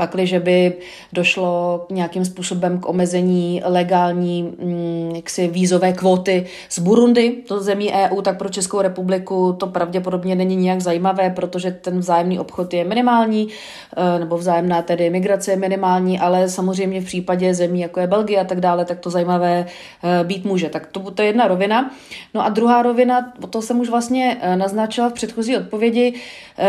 pakliže 0.00 0.40
by 0.40 0.72
došlo 1.12 1.86
nějakým 1.90 2.24
způsobem 2.24 2.80
k 2.80 2.88
omezení 2.88 3.62
legální 3.64 4.42
mm, 4.42 5.12
jaksi 5.14 5.48
vízové 5.48 5.92
kvóty 5.92 6.46
z 6.68 6.78
Burundi 6.78 7.36
do 7.48 7.60
zemí 7.60 7.92
EU, 7.92 8.22
tak 8.22 8.38
pro 8.38 8.48
Českou 8.48 8.80
republiku 8.80 9.52
to 9.52 9.66
pravděpodobně 9.66 10.34
není 10.34 10.56
nijak 10.56 10.80
zajímavé, 10.80 11.30
protože 11.30 11.70
ten 11.70 11.98
vzájemný 11.98 12.38
obchod 12.38 12.74
je 12.74 12.84
minimální, 12.84 13.48
eh, 13.96 14.18
nebo 14.18 14.38
vzájemná 14.38 14.82
tedy 14.82 15.10
migrace 15.10 15.50
je 15.50 15.56
minimální, 15.56 16.20
ale 16.20 16.48
samozřejmě 16.48 17.00
v 17.00 17.04
případě 17.04 17.54
zemí, 17.54 17.80
jako 17.80 18.00
je 18.00 18.06
Belgie 18.06 18.40
a 18.40 18.44
tak 18.44 18.60
dále, 18.60 18.84
tak 18.84 19.00
to 19.00 19.10
zajímavé 19.10 19.66
eh, 19.68 20.24
být 20.24 20.44
může. 20.44 20.68
Tak 20.68 20.86
to, 20.86 21.10
to 21.10 21.22
je 21.22 21.28
jedna 21.28 21.48
rovina. 21.48 21.90
No 22.34 22.44
a 22.44 22.48
druhá 22.48 22.82
rovina, 22.82 23.32
to 23.50 23.62
jsem 23.62 23.80
už 23.80 23.88
vlastně 23.88 24.36
eh, 24.40 24.56
naznačila 24.56 25.08
v 25.08 25.12
předchozí 25.12 25.56
odpovědi, 25.56 26.14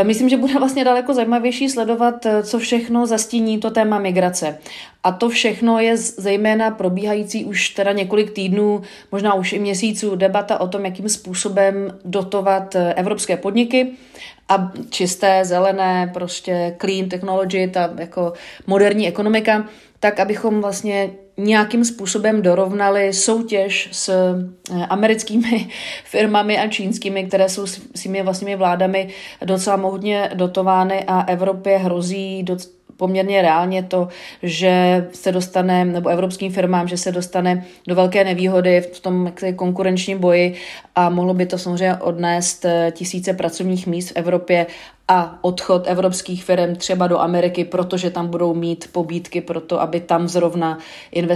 myslím, 0.04 0.30
že 0.30 0.38
bude 0.38 0.54
vlastně 0.60 0.84
daleko 0.84 1.14
zajímavější 1.14 1.70
sledovat, 1.70 2.28
co 2.44 2.60
všechno 2.60 3.08
za 3.08 3.21
nastíní 3.22 3.60
to 3.60 3.72
téma 3.72 4.00
migrace. 4.00 4.58
A 5.04 5.12
to 5.12 5.30
všechno 5.30 5.80
je 5.80 5.98
zejména 5.98 6.72
probíhající 6.72 7.46
už 7.46 7.70
teda 7.70 7.92
několik 7.92 8.32
týdnů, 8.32 8.82
možná 9.12 9.34
už 9.34 9.54
i 9.54 9.60
měsíců, 9.60 10.16
debata 10.16 10.62
o 10.62 10.68
tom, 10.68 10.86
jakým 10.86 11.10
způsobem 11.10 12.00
dotovat 12.06 12.76
eh, 12.76 12.94
evropské 12.94 13.38
podniky 13.38 13.92
a 14.50 14.72
čisté, 14.90 15.46
zelené, 15.46 16.10
prostě 16.14 16.76
clean 16.82 17.10
technology, 17.10 17.68
ta 17.68 17.94
jako 17.98 18.34
moderní 18.68 19.08
ekonomika, 19.08 19.70
tak 20.00 20.20
abychom 20.20 20.62
vlastně 20.62 21.10
nějakým 21.44 21.86
způsobem 21.86 22.42
dorovnali 22.42 23.14
soutěž 23.14 23.90
s 23.92 24.10
eh, 24.10 24.86
americkými 24.90 25.70
firmami 26.06 26.60
a 26.60 26.68
čínskými, 26.68 27.24
které 27.24 27.50
jsou 27.50 27.66
svými 27.96 28.24
vlastními 28.24 28.56
vládami 28.56 29.08
docela 29.46 29.76
mohutně 29.76 30.30
dotovány 30.34 31.04
a 31.08 31.22
Evropě 31.22 31.78
hrozí 31.78 32.44
do 32.44 32.58
poměrně 33.02 33.42
reálně 33.42 33.84
to, 33.84 34.08
že 34.44 35.08
se 35.14 35.32
dostane, 35.32 35.86
nebo 35.86 36.10
evropským 36.10 36.52
firmám, 36.52 36.88
že 36.88 36.98
se 36.98 37.12
dostane 37.12 37.66
do 37.88 37.96
velké 37.96 38.24
nevýhody 38.24 38.82
v 38.82 39.00
tom 39.00 39.34
konkurenčním 39.56 40.20
boji 40.20 40.56
a 40.96 41.10
mohlo 41.10 41.34
by 41.34 41.46
to 41.46 41.58
samozřejmě 41.58 41.96
odnést 41.96 42.66
eh, 42.66 42.92
tisíce 42.96 43.34
pracovních 43.34 43.88
míst 43.88 44.10
v 44.10 44.16
Evropě 44.16 44.68
a 45.08 45.40
odchod 45.42 45.88
evropských 45.88 46.44
firm 46.44 46.76
třeba 46.76 47.08
do 47.08 47.20
Ameriky, 47.20 47.66
protože 47.66 48.10
tam 48.10 48.28
budou 48.28 48.54
mít 48.54 48.90
pobídky 48.92 49.42
pro 49.42 49.62
to, 49.62 49.82
aby 49.82 50.00
tam 50.00 50.28
zrovna 50.28 50.78
investovali, 51.12 51.31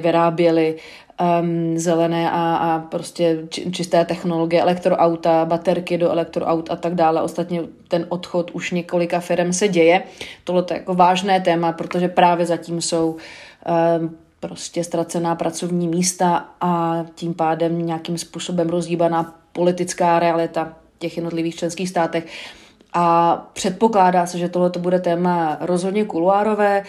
vyráběli 0.00 0.76
um, 1.20 1.78
zelené 1.78 2.30
a, 2.30 2.56
a 2.56 2.78
prostě 2.78 3.38
čisté 3.70 4.04
technologie, 4.04 4.62
elektroauta, 4.62 5.44
baterky 5.44 5.98
do 5.98 6.10
elektroaut 6.10 6.70
a 6.70 6.76
tak 6.76 6.94
dále. 6.94 7.22
Ostatně 7.22 7.62
ten 7.88 8.06
odchod 8.08 8.50
už 8.50 8.70
několika 8.70 9.20
firm 9.20 9.52
se 9.52 9.68
děje. 9.68 10.02
Tohle 10.44 10.64
je 10.70 10.76
jako 10.76 10.94
vážné 10.94 11.40
téma, 11.40 11.72
protože 11.72 12.08
právě 12.08 12.46
zatím 12.46 12.80
jsou 12.80 13.16
um, 14.00 14.16
prostě 14.40 14.84
ztracená 14.84 15.34
pracovní 15.34 15.88
místa 15.88 16.48
a 16.60 17.04
tím 17.14 17.34
pádem 17.34 17.86
nějakým 17.86 18.18
způsobem 18.18 18.68
rozhýbaná 18.68 19.34
politická 19.52 20.18
realita 20.18 20.72
těch 20.98 21.16
jednotlivých 21.16 21.56
členských 21.56 21.88
státech. 21.88 22.26
A 22.92 23.36
předpokládá 23.52 24.26
se, 24.26 24.38
že 24.38 24.48
tohle 24.48 24.70
bude 24.78 25.00
téma 25.00 25.56
rozhodně 25.60 26.04
kuluárové 26.04 26.82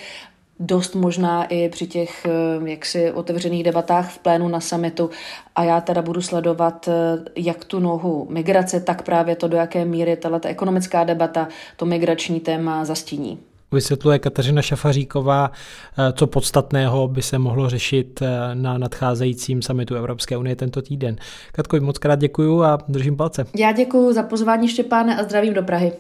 dost 0.62 0.96
možná 0.96 1.44
i 1.44 1.70
při 1.70 1.88
těch 1.88 2.26
eh, 2.26 2.70
jaksi 2.70 3.12
otevřených 3.12 3.64
debatách 3.64 4.12
v 4.12 4.20
plénu 4.20 4.48
na 4.48 4.60
summitu 4.60 5.10
a 5.56 5.64
já 5.64 5.82
teda 5.82 6.02
budu 6.02 6.22
sledovat 6.22 6.88
eh, 6.88 6.94
jak 7.36 7.66
tu 7.66 7.80
nohu 7.80 8.28
migrace, 8.30 8.80
tak 8.80 9.02
právě 9.02 9.36
to, 9.36 9.48
do 9.48 9.58
jaké 9.58 9.86
míry 9.86 10.16
tato 10.16 10.48
ekonomická 10.48 11.04
debata 11.04 11.48
to 11.78 11.86
migrační 11.86 12.40
téma 12.40 12.86
zastíní. 12.86 13.40
Vysvětluje 13.74 14.20
Kateřina 14.20 14.62
Šafaříková, 14.62 15.52
eh, 15.52 16.14
co 16.14 16.28
podstatného 16.28 17.08
by 17.08 17.22
se 17.22 17.38
mohlo 17.38 17.70
řešit 17.70 18.20
na 18.54 18.78
nadcházejícím 18.78 19.62
summitu 19.62 19.96
Evropské 19.96 20.38
unie 20.38 20.56
tento 20.56 20.82
týden. 20.82 21.16
Katko, 21.52 21.80
moc 21.80 21.98
krát 21.98 22.20
děkuju 22.20 22.64
a 22.64 22.78
držím 22.88 23.18
palce. 23.18 23.46
Já 23.58 23.72
děkuji 23.72 24.14
za 24.14 24.24
pozvání 24.24 24.68
Štěpáne 24.68 25.18
a 25.18 25.24
zdravím 25.24 25.54
do 25.54 25.64
Prahy. 25.64 25.92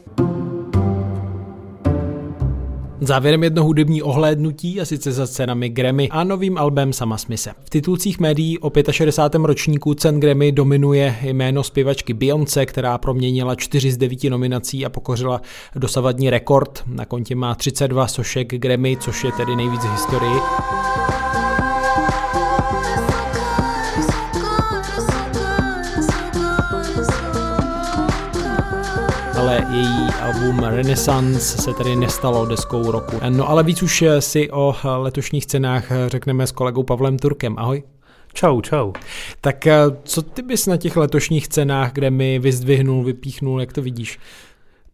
Závěrem 3.03 3.43
jedno 3.43 3.63
hudební 3.63 4.01
ohlédnutí 4.01 4.81
a 4.81 4.85
sice 4.85 5.11
za 5.11 5.27
cenami 5.27 5.69
Grammy 5.69 6.09
a 6.09 6.23
novým 6.23 6.57
albem 6.57 6.93
Sama 6.93 7.17
Smise. 7.17 7.51
V 7.63 7.69
titulcích 7.69 8.19
médií 8.19 8.59
o 8.59 8.71
65. 8.91 9.45
ročníku 9.45 9.93
cen 9.93 10.19
Grammy 10.19 10.51
dominuje 10.51 11.15
jméno 11.21 11.63
zpěvačky 11.63 12.13
Beyoncé, 12.13 12.65
která 12.65 12.97
proměnila 12.97 13.55
4 13.55 13.91
z 13.91 13.97
9 13.97 14.23
nominací 14.23 14.85
a 14.85 14.89
pokořila 14.89 15.41
dosavadní 15.75 16.29
rekord. 16.29 16.83
Na 16.87 17.05
kontě 17.05 17.35
má 17.35 17.55
32 17.55 18.07
sošek 18.07 18.47
Grammy, 18.47 18.97
což 18.97 19.23
je 19.23 19.31
tedy 19.31 19.55
nejvíc 19.55 19.81
v 19.81 19.91
historii. 19.91 20.35
Ale 29.51 29.67
její 29.71 30.09
album 30.21 30.59
Renaissance 30.59 31.61
se 31.61 31.73
tedy 31.73 31.95
nestalo 31.95 32.45
deskou 32.45 32.91
roku. 32.91 33.17
No 33.29 33.49
ale 33.49 33.63
víc 33.63 33.83
už 33.83 34.03
si 34.19 34.51
o 34.51 34.75
letošních 34.97 35.45
cenách 35.45 35.91
řekneme 36.07 36.47
s 36.47 36.51
kolegou 36.51 36.83
Pavlem 36.83 37.17
Turkem. 37.17 37.55
Ahoj. 37.57 37.83
Čau, 38.33 38.61
čau. 38.61 38.91
Tak 39.41 39.67
eh, 39.67 39.75
co 40.03 40.21
ty 40.21 40.41
bys 40.41 40.67
na 40.67 40.77
těch 40.77 40.97
letošních 40.97 41.47
cenách, 41.47 41.93
kde 41.93 42.11
mi 42.11 42.39
vyzdvihnul, 42.39 43.03
vypíchnul, 43.03 43.59
jak 43.59 43.73
to 43.73 43.81
vidíš? 43.81 44.19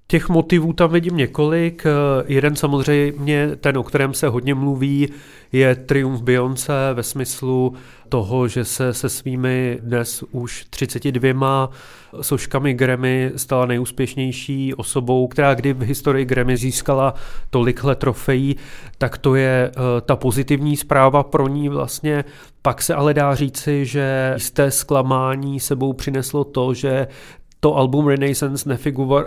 Těch 0.07 0.29
motivů 0.29 0.73
tam 0.73 0.91
vidím 0.91 1.17
několik. 1.17 1.83
Jeden 2.27 2.55
samozřejmě, 2.55 3.49
ten, 3.55 3.77
o 3.77 3.83
kterém 3.83 4.13
se 4.13 4.27
hodně 4.27 4.55
mluví, 4.55 5.09
je 5.51 5.75
triumf 5.75 6.21
Beyoncé 6.21 6.73
ve 6.93 7.03
smyslu 7.03 7.73
toho, 8.09 8.47
že 8.47 8.65
se 8.65 8.93
se 8.93 9.09
svými 9.09 9.79
dnes 9.81 10.23
už 10.31 10.65
32 10.69 11.69
soškami 12.21 12.73
Grammy 12.73 13.31
stala 13.35 13.65
nejúspěšnější 13.65 14.73
osobou, 14.73 15.27
která 15.27 15.53
kdy 15.53 15.73
v 15.73 15.81
historii 15.81 16.25
Grammy 16.25 16.57
získala 16.57 17.13
tolikhle 17.49 17.95
trofejí, 17.95 18.55
tak 18.97 19.17
to 19.17 19.35
je 19.35 19.71
eh, 19.71 20.01
ta 20.01 20.15
pozitivní 20.15 20.77
zpráva 20.77 21.23
pro 21.23 21.47
ní 21.47 21.69
vlastně. 21.69 22.23
Pak 22.61 22.81
se 22.81 22.95
ale 22.95 23.13
dá 23.13 23.35
říci, 23.35 23.85
že 23.85 24.31
jisté 24.33 24.71
zklamání 24.71 25.59
sebou 25.59 25.93
přineslo 25.93 26.43
to, 26.43 26.73
že 26.73 27.07
to 27.59 27.75
album 27.75 28.07
Renaissance 28.07 28.77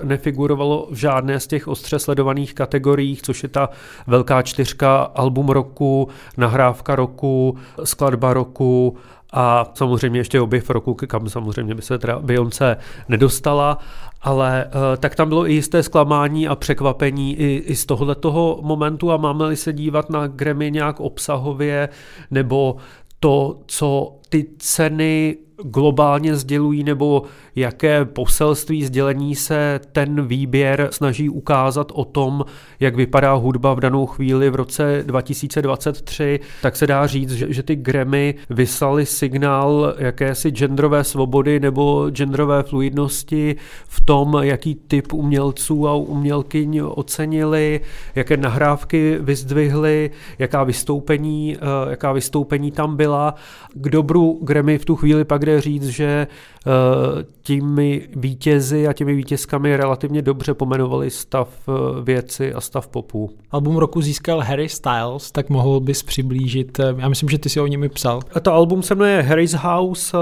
nefigurovalo 0.02 0.88
v 0.90 0.94
žádné 0.94 1.40
z 1.40 1.46
těch 1.46 1.68
ostře 1.68 1.98
sledovaných 1.98 2.54
kategoriích, 2.54 3.22
což 3.22 3.42
je 3.42 3.48
ta 3.48 3.68
velká 4.06 4.42
čtyřka 4.42 4.96
album 4.96 5.48
roku, 5.48 6.08
nahrávka 6.36 6.96
roku, 6.96 7.58
skladba 7.84 8.34
roku 8.34 8.96
a 9.32 9.72
samozřejmě 9.74 10.20
ještě 10.20 10.40
objev 10.40 10.70
roku, 10.70 10.94
kam 10.94 11.28
samozřejmě 11.28 11.74
by 11.74 11.82
se 11.82 11.98
teda 11.98 12.18
Beyoncé 12.18 12.76
nedostala, 13.08 13.78
ale 14.22 14.66
uh, 14.66 14.80
tak 14.96 15.14
tam 15.14 15.28
bylo 15.28 15.48
i 15.50 15.52
jisté 15.52 15.82
zklamání 15.82 16.48
a 16.48 16.56
překvapení 16.56 17.36
i, 17.36 17.56
i 17.66 17.76
z 17.76 17.86
tohoto 17.86 18.60
momentu 18.62 19.12
a 19.12 19.16
máme-li 19.16 19.56
se 19.56 19.72
dívat 19.72 20.10
na 20.10 20.26
Grammy 20.26 20.70
nějak 20.70 21.00
obsahově 21.00 21.88
nebo 22.30 22.76
to, 23.20 23.58
co 23.66 24.19
ty 24.30 24.46
ceny 24.58 25.36
globálně 25.64 26.36
sdělují 26.36 26.84
nebo 26.84 27.22
jaké 27.56 28.04
poselství 28.04 28.84
sdělení 28.84 29.34
se 29.34 29.80
ten 29.92 30.26
výběr 30.26 30.88
snaží 30.92 31.28
ukázat 31.28 31.92
o 31.94 32.04
tom, 32.04 32.44
jak 32.80 32.96
vypadá 32.96 33.32
hudba 33.32 33.74
v 33.74 33.80
danou 33.80 34.06
chvíli 34.06 34.50
v 34.50 34.54
roce 34.54 35.02
2023, 35.06 36.40
tak 36.62 36.76
se 36.76 36.86
dá 36.86 37.06
říct, 37.06 37.32
že, 37.32 37.52
že 37.52 37.62
ty 37.62 37.76
Grammy 37.76 38.34
vyslali 38.50 39.06
signál 39.06 39.94
jakési 39.98 40.50
genderové 40.50 41.04
svobody 41.04 41.60
nebo 41.60 42.10
genderové 42.10 42.62
fluidnosti 42.62 43.56
v 43.88 44.04
tom, 44.04 44.38
jaký 44.42 44.74
typ 44.74 45.12
umělců 45.12 45.88
a 45.88 45.94
umělkyň 45.94 46.82
ocenili, 46.84 47.80
jaké 48.14 48.36
nahrávky 48.36 49.18
vyzdvihly, 49.20 50.10
jaká 50.38 50.64
vystoupení, 50.64 51.56
eh, 51.56 51.90
jaká 51.90 52.12
vystoupení 52.12 52.70
tam 52.70 52.96
byla. 52.96 53.34
K 53.74 53.88
dobru 53.88 54.19
Grammy 54.42 54.78
v 54.78 54.84
tu 54.84 54.96
chvíli 54.96 55.24
pak 55.24 55.44
jde 55.44 55.60
říct, 55.60 55.88
že 55.88 56.26
eh, 56.66 56.70
těmi 57.42 58.08
vítězy 58.16 58.88
a 58.88 58.92
těmi 58.92 59.14
vítězkami 59.14 59.76
relativně 59.76 60.22
dobře 60.22 60.54
pomenovali 60.54 61.10
stav 61.10 61.48
eh, 61.68 61.72
věci 62.02 62.54
a 62.54 62.60
stav 62.60 62.88
popu. 62.88 63.30
Album 63.50 63.76
roku 63.76 64.00
získal 64.00 64.40
Harry 64.40 64.68
Styles, 64.68 65.32
tak 65.32 65.50
mohl 65.50 65.80
bys 65.80 66.02
přiblížit, 66.02 66.80
eh, 66.80 66.94
já 66.98 67.08
myslím, 67.08 67.28
že 67.28 67.38
ty 67.38 67.48
si 67.48 67.60
o 67.60 67.66
něm 67.66 67.90
psal. 67.94 68.20
A 68.34 68.40
to 68.40 68.52
album 68.52 68.82
se 68.82 68.94
jmenuje 68.94 69.22
Harry's 69.22 69.52
House, 69.52 70.16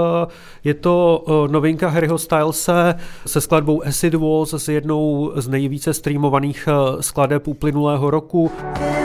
je 0.63 0.73
to 0.73 1.25
novinka 1.51 1.89
Harryho 1.89 2.17
Stylese 2.17 2.95
se 3.25 3.41
skladbou 3.41 3.85
Acid 3.85 4.13
Walls 4.13 4.53
s 4.53 4.67
jednou 4.67 5.31
z 5.35 5.47
nejvíce 5.47 5.93
streamovaných 5.93 6.67
skladeb 6.99 7.47
uplynulého 7.47 8.09
roku. 8.09 8.51
kterou 8.69 8.98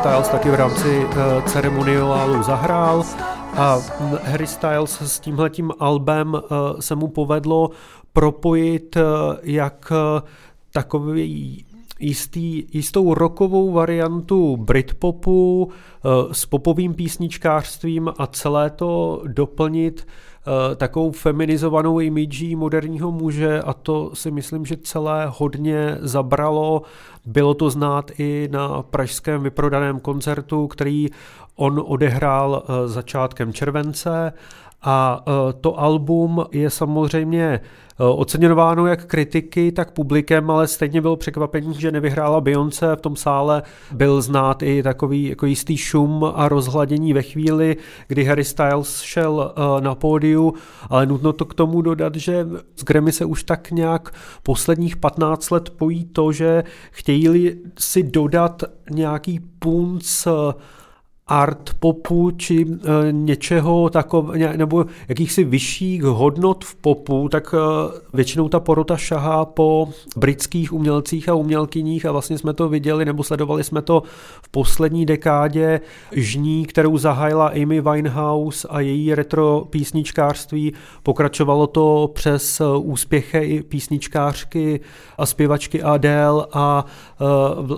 Styles 0.00 0.28
taky 0.28 0.50
v 0.50 0.54
rámci 0.54 1.04
uh, 1.04 1.44
ceremoniálu 1.44 2.42
zahrál. 2.42 3.04
A 3.56 3.78
Harry 4.24 4.46
Styles 4.46 5.00
s 5.00 5.20
tímhletím 5.20 5.72
albem 5.78 6.34
uh, 6.34 6.40
se 6.80 6.94
mu 6.94 7.08
povedlo 7.08 7.70
propojit 8.12 8.96
uh, 8.96 9.02
jak 9.42 9.92
uh, 9.92 10.28
takový 10.72 11.64
jistý, 11.98 12.64
jistou 12.72 13.14
rokovou 13.14 13.72
variantu 13.72 14.56
Britpopu 14.56 15.64
uh, 15.64 16.32
s 16.32 16.46
popovým 16.46 16.94
písničkářstvím 16.94 18.12
a 18.18 18.26
celé 18.26 18.70
to 18.70 19.22
doplnit 19.26 20.06
uh, 20.06 20.29
takovou 20.76 21.10
feminizovanou 21.12 22.00
imidží 22.00 22.56
moderního 22.56 23.12
muže 23.12 23.62
a 23.62 23.72
to 23.72 24.10
si 24.14 24.30
myslím, 24.30 24.66
že 24.66 24.76
celé 24.76 25.26
hodně 25.28 25.98
zabralo. 26.00 26.82
Bylo 27.26 27.54
to 27.54 27.70
znát 27.70 28.10
i 28.18 28.48
na 28.52 28.82
pražském 28.82 29.42
vyprodaném 29.42 30.00
koncertu, 30.00 30.66
který 30.66 31.08
on 31.56 31.82
odehrál 31.86 32.62
eh, 32.62 32.88
začátkem 32.88 33.52
července 33.52 34.32
a 34.82 35.24
eh, 35.26 35.52
to 35.52 35.80
album 35.80 36.44
je 36.52 36.70
samozřejmě 36.70 37.60
Eh, 38.00 38.04
oceňováno 38.04 38.86
jak 38.86 39.04
kritiky, 39.06 39.72
tak 39.72 39.90
publikem, 39.90 40.50
ale 40.50 40.66
stejně 40.66 41.00
bylo 41.00 41.16
překvapení, 41.16 41.74
že 41.80 41.92
nevyhrála 41.92 42.40
Beyoncé. 42.40 42.96
V 42.96 43.00
tom 43.00 43.16
sále 43.16 43.62
byl 43.92 44.22
znát 44.22 44.62
i 44.62 44.82
takový 44.82 45.24
jako 45.24 45.46
jistý 45.46 45.76
šum 45.76 46.32
a 46.34 46.48
rozhladění 46.48 47.12
ve 47.12 47.22
chvíli, 47.22 47.76
kdy 48.08 48.24
Harry 48.24 48.44
Styles 48.44 49.00
šel 49.00 49.54
eh, 49.56 49.80
na 49.80 49.94
pódiu, 49.94 50.54
ale 50.88 51.06
nutno 51.06 51.32
to 51.32 51.44
k 51.44 51.54
tomu 51.54 51.82
dodat, 51.82 52.14
že 52.14 52.46
z 52.76 52.84
Grammy 52.84 53.12
se 53.12 53.24
už 53.24 53.44
tak 53.44 53.70
nějak 53.70 54.14
posledních 54.42 54.96
15 54.96 55.50
let 55.50 55.70
pojí 55.70 56.04
to, 56.04 56.32
že 56.32 56.64
chtějí 56.90 57.52
si 57.78 58.02
dodat 58.02 58.62
nějaký 58.90 59.40
punc 59.58 60.26
art 61.30 61.70
popu 61.80 62.30
či 62.30 62.66
e, 62.66 63.12
něčeho 63.12 63.90
takového, 63.90 64.56
nebo 64.56 64.84
jakýchsi 65.08 65.44
vyšších 65.44 66.02
hodnot 66.02 66.64
v 66.64 66.74
popu, 66.74 67.28
tak 67.28 67.54
e, 67.54 67.58
většinou 68.14 68.48
ta 68.48 68.60
porota 68.60 68.96
šahá 68.96 69.44
po 69.44 69.88
britských 70.16 70.72
umělcích 70.72 71.28
a 71.28 71.34
umělkyních 71.34 72.06
a 72.06 72.12
vlastně 72.12 72.38
jsme 72.38 72.52
to 72.52 72.68
viděli, 72.68 73.04
nebo 73.04 73.22
sledovali 73.22 73.64
jsme 73.64 73.82
to 73.82 74.02
v 74.42 74.48
poslední 74.48 75.06
dekádě 75.06 75.80
žní, 76.12 76.66
kterou 76.66 76.98
zahájila 76.98 77.46
Amy 77.48 77.80
Winehouse 77.80 78.68
a 78.68 78.80
její 78.80 79.14
retro 79.14 79.66
písničkářství. 79.70 80.72
Pokračovalo 81.02 81.66
to 81.66 82.10
přes 82.14 82.60
e, 82.60 82.64
úspěchy 82.78 83.38
i 83.38 83.62
písničkářky 83.62 84.80
a 85.18 85.26
zpěvačky 85.26 85.82
Adele 85.82 86.46
a 86.52 86.84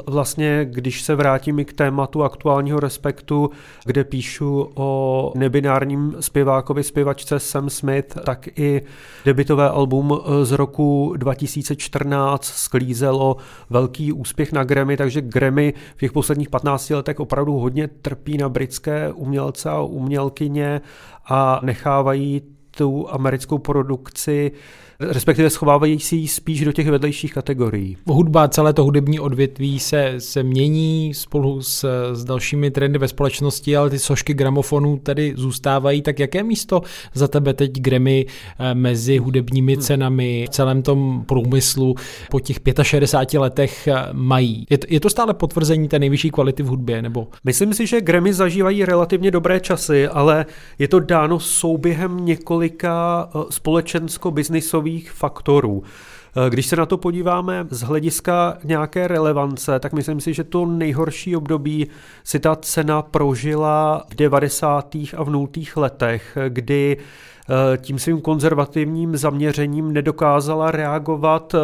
vlastně, 0.07 0.67
když 0.71 1.03
se 1.03 1.15
vrátím 1.15 1.59
i 1.59 1.65
k 1.65 1.73
tématu 1.73 2.23
aktuálního 2.23 2.81
respektu, 2.81 3.41
kde 3.85 4.05
píšu 4.05 4.70
o 4.74 5.33
nebinárním 5.37 6.16
zpěvákovi, 6.20 6.83
zpěvačce 6.83 7.38
Sam 7.38 7.70
Smith, 7.70 8.18
tak 8.24 8.59
i 8.59 8.83
debitové 9.24 9.68
album 9.68 10.20
z 10.42 10.52
roku 10.52 11.14
2014 11.16 12.44
sklízelo 12.44 13.37
velký 13.70 14.12
úspěch 14.12 14.52
na 14.52 14.64
Grammy, 14.64 14.96
takže 14.96 15.20
Grammy 15.20 15.74
v 15.96 16.00
těch 16.00 16.12
posledních 16.12 16.50
15 16.50 16.90
letech 16.90 17.20
opravdu 17.20 17.52
hodně 17.59 17.88
trpí 17.88 18.38
na 18.38 18.48
britské 18.48 19.12
umělce 19.12 19.70
a 19.70 19.81
umělkyně 19.81 20.81
a 21.28 21.61
nechávají 21.62 22.42
tu 22.76 23.07
americkou 23.11 23.59
produkci 23.59 24.52
respektive 25.09 25.51
schovávají 25.51 26.01
si 26.01 26.17
ji 26.17 26.29
spíš 26.29 26.65
do 26.65 26.73
těch 26.73 26.88
vedlejších 26.88 27.35
kategorií. 27.35 27.97
Hudba, 28.07 28.49
celé 28.49 28.73
to 28.73 28.85
hudební 28.85 29.21
odvětví 29.21 29.79
se, 29.79 30.15
se 30.19 30.43
mění 30.43 31.15
spolu 31.15 31.62
s, 31.62 31.87
s 32.12 32.25
dalšími 32.25 32.71
trendy 32.71 32.99
ve 32.99 33.09
společnosti, 33.09 33.77
ale 33.77 33.91
ty 33.91 33.99
sošky 33.99 34.35
gramofonů 34.35 34.99
tady 34.99 35.35
zůstávají. 35.37 36.03
Tak 36.03 36.19
jaké 36.19 36.43
místo 36.43 36.83
za 37.15 37.29
tebe 37.29 37.55
teď 37.55 37.73
Grammy 37.73 38.27
eh, 38.59 38.75
mezi 38.75 39.19
hudebními 39.19 39.73
hmm. 39.73 39.83
cenami 39.83 40.47
v 40.49 40.51
celém 40.51 40.83
tom 40.83 41.25
průmyslu 41.27 41.95
po 42.31 42.41
těch 42.41 42.57
65 42.83 43.38
letech 43.38 43.88
eh, 43.88 44.09
mají? 44.12 44.67
Je 44.71 44.79
to, 44.79 44.87
je 44.91 45.01
to 45.01 45.11
stále 45.11 45.35
potvrzení 45.35 45.88
té 45.88 45.99
nejvyšší 45.99 46.31
kvality 46.31 46.62
v 46.62 46.67
hudbě? 46.67 47.03
Nebo? 47.03 47.29
Myslím 47.45 47.75
si, 47.75 47.87
že 47.87 48.01
Grammy 48.01 48.33
zažívají 48.33 48.85
relativně 48.85 49.31
dobré 49.31 49.61
časy, 49.61 50.09
ale 50.09 50.47
je 50.79 50.88
to 50.88 51.01
dáno 51.01 51.41
souběhem 51.41 52.25
několika 52.25 53.29
eh, 53.35 53.38
společensko-biznisových 53.51 54.91
klíčových 54.92 55.12
faktorů. 55.12 55.83
Eh, 56.46 56.50
když 56.50 56.66
se 56.66 56.76
na 56.76 56.87
to 56.87 56.96
podíváme 56.96 57.66
z 57.70 57.81
hlediska 57.81 58.59
nějaké 58.64 59.09
relevance, 59.09 59.78
tak 59.78 59.92
myslím 59.92 60.20
si, 60.20 60.35
že 60.35 60.44
to 60.44 60.66
nejhorší 60.66 61.37
období 61.37 61.87
si 62.24 62.40
ta 62.40 62.57
cena 62.57 63.02
prožila 63.02 64.05
v 64.11 64.14
90. 64.14 64.94
a 65.16 65.22
v 65.22 65.31
0. 65.31 65.48
letech, 65.76 66.38
kdy 66.48 66.96
eh, 66.98 67.41
tím 67.76 67.98
svým 67.98 68.20
konzervativním 68.20 69.16
zaměřením 69.16 69.92
nedokázala 69.92 70.70
reagovat 70.70 71.55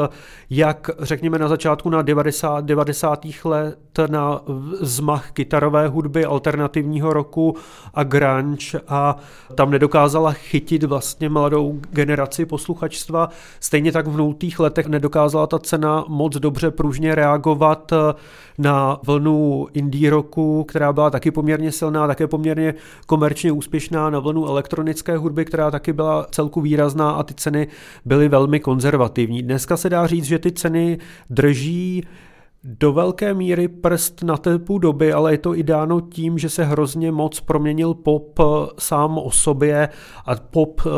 jak 0.50 0.90
řekněme 0.98 1.38
na 1.38 1.48
začátku 1.48 1.90
na 1.90 2.02
90. 2.02 2.64
90. 2.64 3.26
let 3.44 3.78
na 4.10 4.40
zmach 4.80 5.30
kytarové 5.30 5.88
hudby, 5.88 6.24
alternativního 6.24 7.12
roku 7.12 7.56
a 7.94 8.04
grunge 8.04 8.80
a 8.88 9.16
tam 9.54 9.70
nedokázala 9.70 10.32
chytit 10.32 10.82
vlastně 10.82 11.28
mladou 11.28 11.80
generaci 11.90 12.46
posluchačstva. 12.46 13.28
Stejně 13.60 13.92
tak 13.92 14.06
v 14.06 14.16
nultých 14.16 14.60
letech 14.60 14.86
nedokázala 14.86 15.46
ta 15.46 15.58
cena 15.58 16.04
moc 16.08 16.36
dobře 16.36 16.70
pružně 16.70 17.14
reagovat 17.14 17.92
na 18.58 19.00
vlnu 19.06 19.66
indie 19.72 20.10
roku, 20.10 20.64
která 20.64 20.92
byla 20.92 21.10
taky 21.10 21.30
poměrně 21.30 21.72
silná, 21.72 22.06
také 22.06 22.26
poměrně 22.26 22.74
komerčně 23.06 23.52
úspěšná, 23.52 24.10
na 24.10 24.18
vlnu 24.18 24.46
elektronické 24.46 25.16
hudby, 25.16 25.44
která 25.44 25.70
taky 25.70 25.92
byla 25.92 26.26
celku 26.30 26.60
výrazná 26.60 27.10
a 27.10 27.22
ty 27.22 27.34
ceny 27.34 27.68
byly 28.04 28.28
velmi 28.28 28.60
konzervativní. 28.60 29.42
Dneska 29.42 29.76
se 29.76 29.90
dá 29.90 30.06
říct, 30.06 30.24
že 30.24 30.38
ty 30.38 30.52
ceny 30.52 30.98
drží 31.30 32.04
do 32.64 32.92
velké 32.92 33.34
míry 33.34 33.68
prst 33.68 34.22
na 34.22 34.36
tepu 34.36 34.78
doby, 34.78 35.12
ale 35.12 35.32
je 35.32 35.38
to 35.38 35.54
i 35.56 35.62
dáno 35.62 36.00
tím, 36.00 36.38
že 36.38 36.50
se 36.50 36.64
hrozně 36.64 37.12
moc 37.12 37.40
proměnil 37.40 37.94
pop 37.94 38.38
sám 38.78 39.18
o 39.18 39.30
sobě 39.30 39.88
a 40.26 40.34
pop 40.34 40.80
eh, 40.86 40.90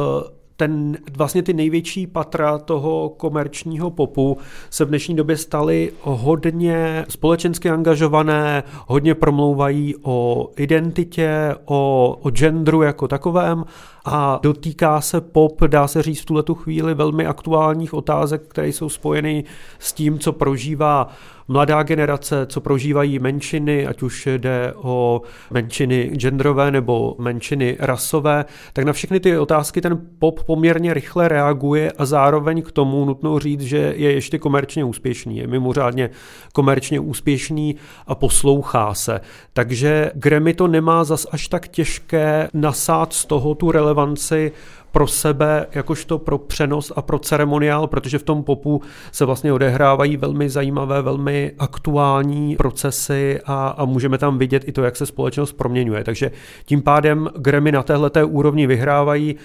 ten, 0.61 0.99
vlastně 1.17 1.43
ty 1.43 1.53
největší 1.53 2.07
patra 2.07 2.59
toho 2.59 3.09
komerčního 3.17 3.91
popu 3.91 4.39
se 4.71 4.85
v 4.85 4.89
dnešní 4.89 5.17
době 5.17 5.37
staly 5.37 5.93
hodně 6.01 7.05
společensky 7.09 7.71
angažované, 7.71 8.63
hodně 8.87 9.15
promlouvají 9.15 9.95
o 10.03 10.49
identitě, 10.57 11.55
o, 11.65 12.17
o 12.23 12.31
genderu 12.31 12.83
jako 12.83 13.09
takovém 13.09 13.65
a 14.05 14.41
dotýká 14.43 15.01
se 15.01 15.21
pop, 15.21 15.63
dá 15.67 15.89
se 15.89 16.03
říct 16.03 16.21
v 16.21 16.25
tuhle 16.25 16.45
chvíli, 16.55 16.95
velmi 16.95 17.27
aktuálních 17.27 17.95
otázek, 17.95 18.43
které 18.49 18.69
jsou 18.69 18.89
spojeny 18.89 19.45
s 19.79 19.93
tím, 19.93 20.19
co 20.19 20.33
prožívá 20.33 21.09
mladá 21.51 21.83
generace, 21.83 22.47
co 22.47 22.61
prožívají 22.61 23.19
menšiny, 23.19 23.87
ať 23.87 24.03
už 24.03 24.27
jde 24.27 24.73
o 24.77 25.23
menšiny 25.51 26.11
genderové 26.15 26.71
nebo 26.71 27.17
menšiny 27.19 27.77
rasové, 27.81 28.45
tak 28.73 28.85
na 28.85 28.93
všechny 28.93 29.21
ty 29.21 29.39
otázky 29.39 29.81
ten 29.81 29.99
pop 30.19 30.43
poměrně 30.43 30.95
rychle 30.95 31.29
reaguje 31.29 31.93
a 31.93 32.07
zároveň 32.07 32.63
k 32.63 32.73
tomu 32.73 33.05
nutno 33.05 33.39
říct, 33.39 33.61
že 33.61 33.95
je 33.97 34.13
ještě 34.13 34.39
komerčně 34.39 34.85
úspěšný, 34.85 35.37
je 35.37 35.47
mimořádně 35.47 36.11
komerčně 36.53 37.01
úspěšný 37.01 37.77
a 38.07 38.15
poslouchá 38.15 38.95
se. 38.95 39.21
Takže 39.53 40.11
Grammy 40.15 40.55
to 40.55 40.69
nemá 40.69 41.05
zas 41.05 41.27
až 41.31 41.49
tak 41.49 41.69
těžké 41.69 42.49
nasát 42.55 43.13
z 43.13 43.25
toho 43.25 43.55
tu 43.55 43.71
relevanci 43.71 44.53
pro 44.93 45.07
sebe, 45.07 45.67
jakožto 45.73 46.19
pro 46.19 46.39
přenos 46.39 46.93
a 46.97 47.03
pro 47.03 47.19
ceremoniál, 47.19 47.87
protože 47.87 48.19
v 48.19 48.23
tom 48.23 48.43
popu 48.43 48.83
se 49.13 49.25
vlastně 49.25 49.53
odehrávají 49.53 50.17
velmi 50.17 50.51
zajímavé, 50.51 51.03
velmi 51.03 51.53
aktuální 51.59 52.57
procesy 52.57 53.41
a, 53.45 53.69
a 53.69 53.85
můžeme 53.85 54.19
tam 54.19 54.39
vidět 54.39 54.69
i 54.69 54.73
to, 54.73 54.83
jak 54.83 54.97
se 54.97 55.07
společnost 55.07 55.53
proměňuje. 55.53 56.05
Takže 56.05 56.31
tím 56.65 56.83
pádem 56.83 57.29
Grammy 57.37 57.73
na 57.73 57.83
téhleté 57.83 58.25
úrovni 58.25 58.67
vyhrávají 58.67 59.37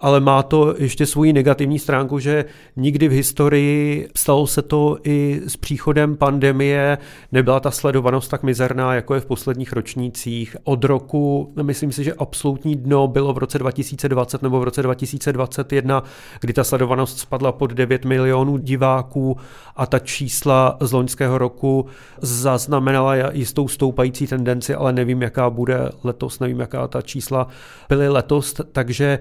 ale 0.00 0.20
má 0.20 0.42
to 0.42 0.74
ještě 0.78 1.06
svoji 1.06 1.32
negativní 1.32 1.78
stránku, 1.78 2.18
že 2.18 2.44
nikdy 2.76 3.08
v 3.08 3.12
historii 3.12 4.08
stalo 4.16 4.46
se 4.46 4.62
to 4.62 4.98
i 5.04 5.40
s 5.46 5.56
příchodem 5.56 6.16
pandemie, 6.16 6.98
nebyla 7.32 7.60
ta 7.60 7.70
sledovanost 7.70 8.30
tak 8.30 8.42
mizerná, 8.42 8.94
jako 8.94 9.14
je 9.14 9.20
v 9.20 9.26
posledních 9.26 9.72
ročnících. 9.72 10.56
Od 10.64 10.84
roku, 10.84 11.52
myslím 11.62 11.92
si, 11.92 12.04
že 12.04 12.14
absolutní 12.14 12.76
dno 12.76 13.08
bylo 13.08 13.32
v 13.32 13.38
roce 13.38 13.58
2020 13.58 14.42
nebo 14.42 14.60
v 14.60 14.64
roce 14.64 14.82
2021, 14.82 16.02
kdy 16.40 16.52
ta 16.52 16.64
sledovanost 16.64 17.18
spadla 17.18 17.52
pod 17.52 17.72
9 17.72 18.04
milionů 18.04 18.56
diváků 18.56 19.36
a 19.76 19.86
ta 19.86 19.98
čísla 19.98 20.76
z 20.80 20.92
loňského 20.92 21.38
roku 21.38 21.86
zaznamenala 22.20 23.14
jistou 23.32 23.68
stoupající 23.68 24.26
tendenci, 24.26 24.74
ale 24.74 24.92
nevím, 24.92 25.22
jaká 25.22 25.50
bude 25.50 25.90
letos, 26.04 26.40
nevím, 26.40 26.60
jaká 26.60 26.88
ta 26.88 27.02
čísla 27.02 27.46
byly 27.88 28.08
letos, 28.08 28.54
takže 28.72 29.18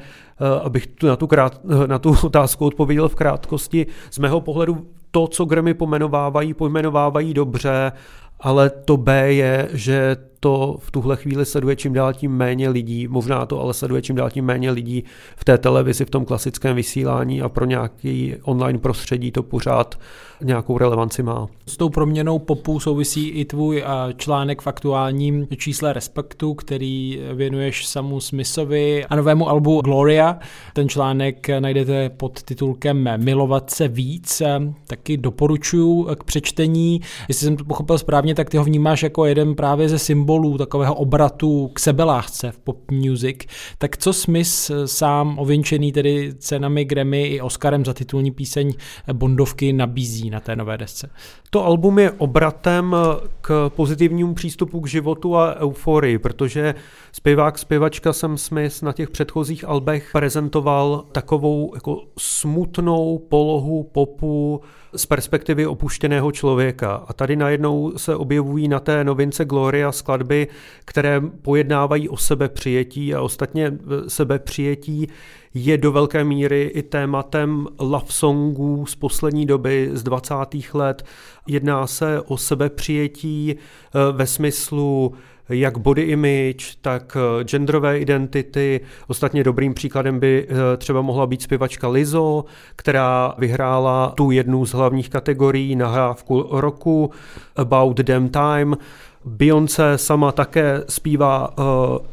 abych 0.64 0.88
tu 0.88 1.08
na, 1.08 1.16
tu 1.16 1.28
krát, 1.28 1.62
na 1.86 2.00
tu 2.00 2.16
otázku 2.24 2.66
odpověděl 2.66 3.10
v 3.10 3.16
krátkosti. 3.16 3.88
Z 4.12 4.20
mého 4.20 4.42
pohledu 4.42 4.88
to, 5.12 5.28
co 5.28 5.46
Grammy 5.46 5.74
pomenovávají, 5.74 6.54
pojmenovávají 6.54 7.34
dobře, 7.34 7.92
ale 8.40 8.70
to 8.70 8.98
B 8.98 9.34
je, 9.34 9.70
že 9.74 10.18
to 10.40 10.78
v 10.80 10.92
tuhle 10.92 11.16
chvíli 11.18 11.46
sleduje 11.46 11.76
čím 11.76 11.94
dál 11.94 12.14
tím 12.14 12.32
méně 12.32 12.70
lidí, 12.70 13.08
možná 13.08 13.46
to 13.46 13.62
ale 13.62 13.74
sleduje 13.74 14.02
čím 14.02 14.16
dál 14.16 14.30
tím 14.30 14.46
méně 14.46 14.72
lidí 14.72 15.04
v 15.36 15.46
té 15.46 15.58
televizi, 15.58 16.06
v 16.06 16.10
tom 16.10 16.26
klasickém 16.26 16.76
vysílání 16.76 17.42
a 17.42 17.50
pro 17.50 17.66
nějaký 17.66 18.36
online 18.44 18.80
prostředí 18.80 19.32
to 19.32 19.44
pořád 19.44 20.00
nějakou 20.44 20.78
relevanci 20.78 21.24
má. 21.24 21.48
S 21.68 21.78
tou 21.78 21.90
proměnou 21.90 22.40
popu 22.40 22.80
souvisí 22.80 23.30
i 23.30 23.46
tvůj 23.46 23.84
článek 24.18 24.62
v 24.62 24.68
aktuálním 24.68 25.48
čísle 25.58 25.94
Respektu, 25.94 26.54
který 26.54 27.22
věnuješ 27.34 27.88
samu 27.88 28.20
Smithovi 28.20 29.06
a 29.06 29.16
novému 29.16 29.50
albu 29.50 29.82
Gloria. 29.82 30.40
Ten 30.74 30.90
článek 30.90 31.50
najdete 31.60 32.10
pod 32.10 32.44
titulkem 32.44 33.10
Milovat 33.18 33.70
se 33.70 33.88
víc. 33.88 34.42
Taky 34.88 35.18
doporučuji 35.18 36.08
k 36.16 36.24
přečtení. 36.24 37.02
Jestli 37.28 37.46
jsem 37.46 37.58
to 37.58 37.66
pochopil 37.66 37.98
správně, 37.98 38.36
tak 38.36 38.50
ty 38.50 38.58
ho 38.58 38.64
vnímáš 38.64 39.04
jako 39.04 39.26
jeden 39.26 39.56
právě 39.56 39.90
ze 39.90 40.00
symbolů 40.00 40.28
takového 40.57 40.95
obratu 40.95 41.67
k 41.73 41.80
sebelásce 41.80 42.51
v 42.51 42.57
pop 42.57 42.91
music. 42.91 43.38
Tak 43.77 43.97
co 43.97 44.13
Smith 44.13 44.71
sám 44.86 45.39
ověnčený 45.39 45.91
tedy 45.91 46.34
cenami 46.38 46.86
Grammy 46.86 47.23
i 47.23 47.41
Oscarem 47.41 47.86
za 47.86 47.93
titulní 47.93 48.32
píseň 48.32 48.73
Bondovky 49.13 49.73
nabízí? 49.73 50.30
na 50.30 50.39
té 50.39 50.55
nové 50.55 50.77
desce. 50.77 51.09
To 51.52 51.66
album 51.66 52.00
je 52.00 52.12
obratem 52.12 52.95
k 53.41 53.72
pozitivnímu 53.76 54.34
přístupu 54.34 54.80
k 54.82 54.88
životu 54.88 55.38
a 55.38 55.56
euforii, 55.56 56.18
protože 56.18 56.76
zpěvák, 57.12 57.58
zpěvačka 57.60 58.14
Sam 58.14 58.38
Smith 58.38 58.82
na 58.82 58.93
těch 58.93 59.10
předchozích 59.10 59.66
albech 59.68 60.10
prezentoval 60.12 61.06
takovou 61.12 61.72
jako 61.76 62.04
smutnou 62.20 63.18
polohu 63.30 63.84
popu 63.84 64.62
z 64.95 65.06
perspektivy 65.06 65.68
opuštěného 65.68 66.32
člověka. 66.32 67.04
A 67.08 67.14
tady 67.14 67.36
najednou 67.36 67.97
se 67.97 68.16
objevují 68.16 68.68
na 68.68 68.80
té 68.80 69.04
novince 69.04 69.45
Gloria 69.45 69.91
skladby, 69.91 70.47
které 70.86 71.22
pojednávají 71.22 72.10
o 72.10 72.18
sebe 72.18 72.50
přijetí 72.50 73.16
a 73.16 73.22
ostatně 73.22 73.78
sebe 74.08 74.39
přijetí 74.39 75.08
je 75.54 75.78
do 75.78 75.91
velké 75.91 76.24
míry 76.24 76.72
i 76.74 76.84
tématem 76.84 77.68
love 77.80 78.06
songů 78.10 78.86
z 78.86 78.95
poslední 78.95 79.45
doby, 79.45 79.89
z 79.93 80.04
20. 80.04 80.36
let. 80.74 81.06
Jedná 81.47 81.88
se 81.88 82.22
o 82.22 82.38
sebepřijetí 82.38 83.56
eh, 83.56 84.12
ve 84.12 84.28
smyslu 84.28 85.14
jak 85.50 85.78
body 85.78 86.02
image, 86.02 86.76
tak 86.82 87.18
eh, 87.20 87.43
genderové 87.43 88.00
identity. 88.00 88.82
Ostatně 89.08 89.43
dobrým 89.43 89.74
příkladem 89.74 90.20
by 90.20 90.47
eh, 90.50 90.78
třeba 90.78 91.02
mohla 91.02 91.28
být 91.28 91.41
zpěvačka 91.41 91.88
Lizo, 91.88 92.45
která 92.76 93.36
vyhrála 93.38 94.14
tu 94.18 94.32
jednu 94.32 94.66
z 94.66 94.72
hlavních 94.72 95.10
kategorií 95.10 95.76
nahrávku 95.76 96.47
roku 96.52 97.12
About 97.56 98.04
Them 98.04 98.30
Time. 98.30 98.78
Beyoncé 99.26 99.97
sama 99.97 100.32
také 100.32 100.84
zpívá 100.89 101.57
uh, 101.57 101.65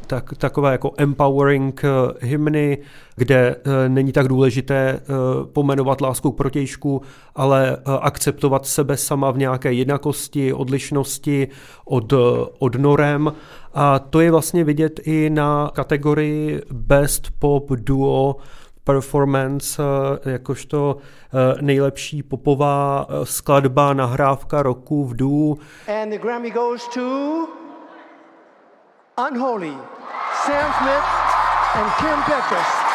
tak, 0.07 0.33
takové 0.37 0.71
jako 0.71 0.91
empowering 0.97 1.81
uh, 1.83 2.11
hymny, 2.21 2.77
kde 3.15 3.55
uh, 3.55 3.71
není 3.87 4.11
tak 4.11 4.27
důležité 4.27 4.99
uh, 4.99 5.47
pomenovat 5.47 6.01
lásku 6.01 6.31
k 6.31 6.37
protějšku, 6.37 7.01
ale 7.35 7.77
uh, 7.77 7.93
akceptovat 8.01 8.65
sebe 8.65 8.97
sama 8.97 9.31
v 9.31 9.37
nějaké 9.37 9.73
jednakosti, 9.73 10.53
odlišnosti 10.53 11.47
od, 11.85 12.13
uh, 12.13 12.19
od 12.59 12.75
norem. 12.75 13.33
A 13.73 13.99
to 13.99 14.19
je 14.19 14.31
vlastně 14.31 14.63
vidět 14.63 14.99
i 15.03 15.29
na 15.29 15.71
kategorii 15.73 16.61
Best 16.71 17.31
Pop 17.39 17.71
Duo 17.71 18.35
performance 18.87 19.83
eh, 20.25 20.31
jakožto 20.31 20.97
eh, 20.97 21.61
nejlepší 21.61 22.23
popová 22.23 23.05
eh, 23.09 23.25
skladba, 23.25 23.93
nahrávka 23.93 24.63
roku 24.63 25.05
v 25.05 25.15
dů. 25.15 25.59
And 26.01 26.09
the 26.09 26.17
Grammy 26.17 26.51
goes 26.51 26.87
to 26.87 27.01
Unholy, 29.29 29.73
Sam 30.45 30.73
Smith 30.79 31.07
and 31.75 31.91
Kim 31.99 32.23
Petras. 32.25 32.87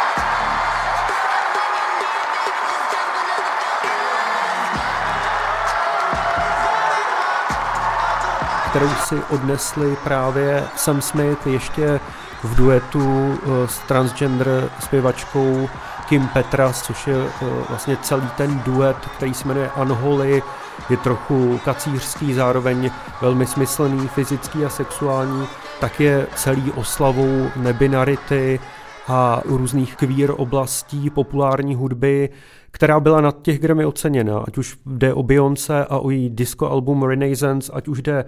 kterou 8.70 8.88
si 8.88 9.22
odnesli 9.30 9.96
právě 10.04 10.64
Sam 10.76 11.02
Smith 11.02 11.46
ještě 11.46 12.00
v 12.44 12.56
duetu 12.56 13.34
eh, 13.34 13.68
s 13.68 13.78
transgender 13.78 14.70
zpěvačkou 14.80 15.68
Kim 16.08 16.28
Petras, 16.28 16.82
což 16.82 17.06
je 17.06 17.16
eh, 17.16 17.46
vlastně 17.68 17.96
celý 18.02 18.28
ten 18.36 18.62
duet, 18.64 18.96
který 19.16 19.34
se 19.34 19.48
jmenuje 19.48 19.70
Unholy, 19.80 20.42
je 20.90 20.96
trochu 20.96 21.60
kacířský, 21.64 22.34
zároveň 22.34 22.90
velmi 23.20 23.46
smyslný, 23.46 24.08
fyzický 24.08 24.64
a 24.64 24.68
sexuální, 24.68 25.46
tak 25.80 26.00
je 26.00 26.26
celý 26.36 26.72
oslavou 26.72 27.50
nebinarity 27.56 28.60
a 29.08 29.42
různých 29.44 29.96
queer 29.96 30.32
oblastí 30.36 31.10
populární 31.10 31.74
hudby, 31.74 32.30
která 32.70 33.00
byla 33.00 33.20
na 33.20 33.30
těch 33.30 33.58
Grammy 33.58 33.84
oceněna, 33.84 34.38
ať 34.38 34.58
už 34.58 34.78
jde 34.86 35.14
o 35.14 35.22
Beyoncé 35.22 35.84
a 35.84 35.98
o 35.98 36.10
její 36.10 36.30
disco 36.30 36.70
album 36.70 37.02
Renaissance, 37.02 37.72
ať 37.74 37.88
už 37.88 38.02
jde 38.02 38.24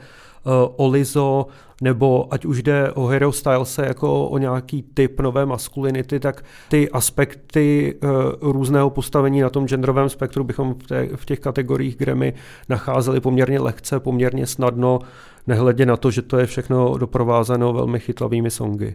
uh, 0.47 0.53
o 0.77 0.89
Lizzo, 0.89 1.47
nebo 1.83 2.35
ať 2.35 2.45
už 2.45 2.63
jde 2.63 2.93
o 2.93 3.07
Hero 3.07 3.33
Stylese 3.33 3.87
jako 3.87 4.29
o 4.29 4.39
nějaký 4.39 4.83
typ 4.83 5.21
nové 5.21 5.47
maskulinity, 5.47 6.21
tak 6.21 6.45
ty 6.69 6.91
aspekty 6.91 7.95
uh, 8.43 8.53
různého 8.53 8.91
postavení 8.91 9.41
na 9.41 9.51
tom 9.51 9.67
genderovém 9.67 10.09
spektru 10.09 10.45
bychom 10.45 10.75
v, 11.17 11.25
těch 11.25 11.41
kategoriích 11.41 11.97
Grammy 11.97 12.35
nacházeli 12.69 13.21
poměrně 13.21 13.61
lehce, 13.61 14.01
poměrně 14.01 14.47
snadno, 14.47 14.99
nehledě 15.47 15.87
na 15.87 15.97
to, 15.97 16.11
že 16.11 16.23
to 16.23 16.39
je 16.39 16.47
všechno 16.47 16.99
doprovázeno 16.99 17.73
velmi 17.73 18.01
chytlavými 18.01 18.51
songy. 18.51 18.95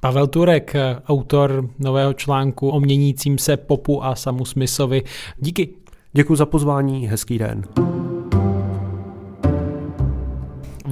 Pavel 0.00 0.26
Turek, 0.26 0.72
autor 1.08 1.68
nového 1.78 2.12
článku 2.12 2.68
o 2.68 2.80
měnícím 2.80 3.38
se 3.38 3.56
popu 3.56 4.04
a 4.04 4.14
Samu 4.14 4.44
Smithovi. 4.44 5.02
Díky. 5.38 5.68
Děkuji 6.12 6.36
za 6.36 6.46
pozvání, 6.46 7.06
hezký 7.06 7.38
den. 7.38 7.62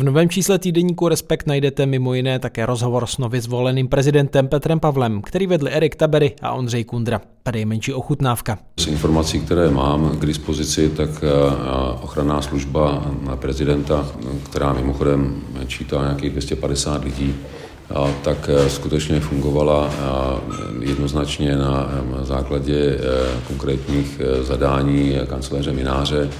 V 0.00 0.02
novém 0.02 0.28
čísle 0.28 0.58
týdeníku 0.58 1.08
Respekt 1.08 1.46
najdete 1.46 1.86
mimo 1.86 2.14
jiné 2.14 2.38
také 2.38 2.66
rozhovor 2.66 3.06
s 3.06 3.18
nově 3.18 3.40
zvoleným 3.40 3.88
prezidentem 3.88 4.48
Petrem 4.48 4.80
Pavlem, 4.80 5.22
který 5.22 5.46
vedli 5.46 5.70
Erik 5.70 5.96
Tabery 5.96 6.32
a 6.42 6.52
Ondřej 6.52 6.84
Kundra. 6.84 7.20
Tady 7.42 7.58
je 7.58 7.66
menší 7.66 7.92
ochutnávka. 7.92 8.58
Z 8.78 8.86
informací, 8.86 9.40
které 9.40 9.70
mám 9.70 10.18
k 10.18 10.26
dispozici, 10.26 10.88
tak 10.88 11.10
eh, 11.22 11.28
ochranná 12.02 12.42
služba 12.42 13.12
prezidenta, 13.34 14.08
která 14.50 14.72
mimochodem 14.72 15.42
čítá 15.66 16.02
nějakých 16.02 16.30
250 16.30 17.04
lidí, 17.04 17.34
tak 18.22 18.50
eh, 18.52 18.70
skutečně 18.70 19.20
fungovala 19.20 19.90
eh, 19.92 20.88
jednoznačně 20.88 21.56
na 21.56 21.90
základě 22.22 22.98
konkrétních 23.48 24.20
zadání 24.42 25.14
kanceláře 25.28 25.72
Mináře 25.72 26.30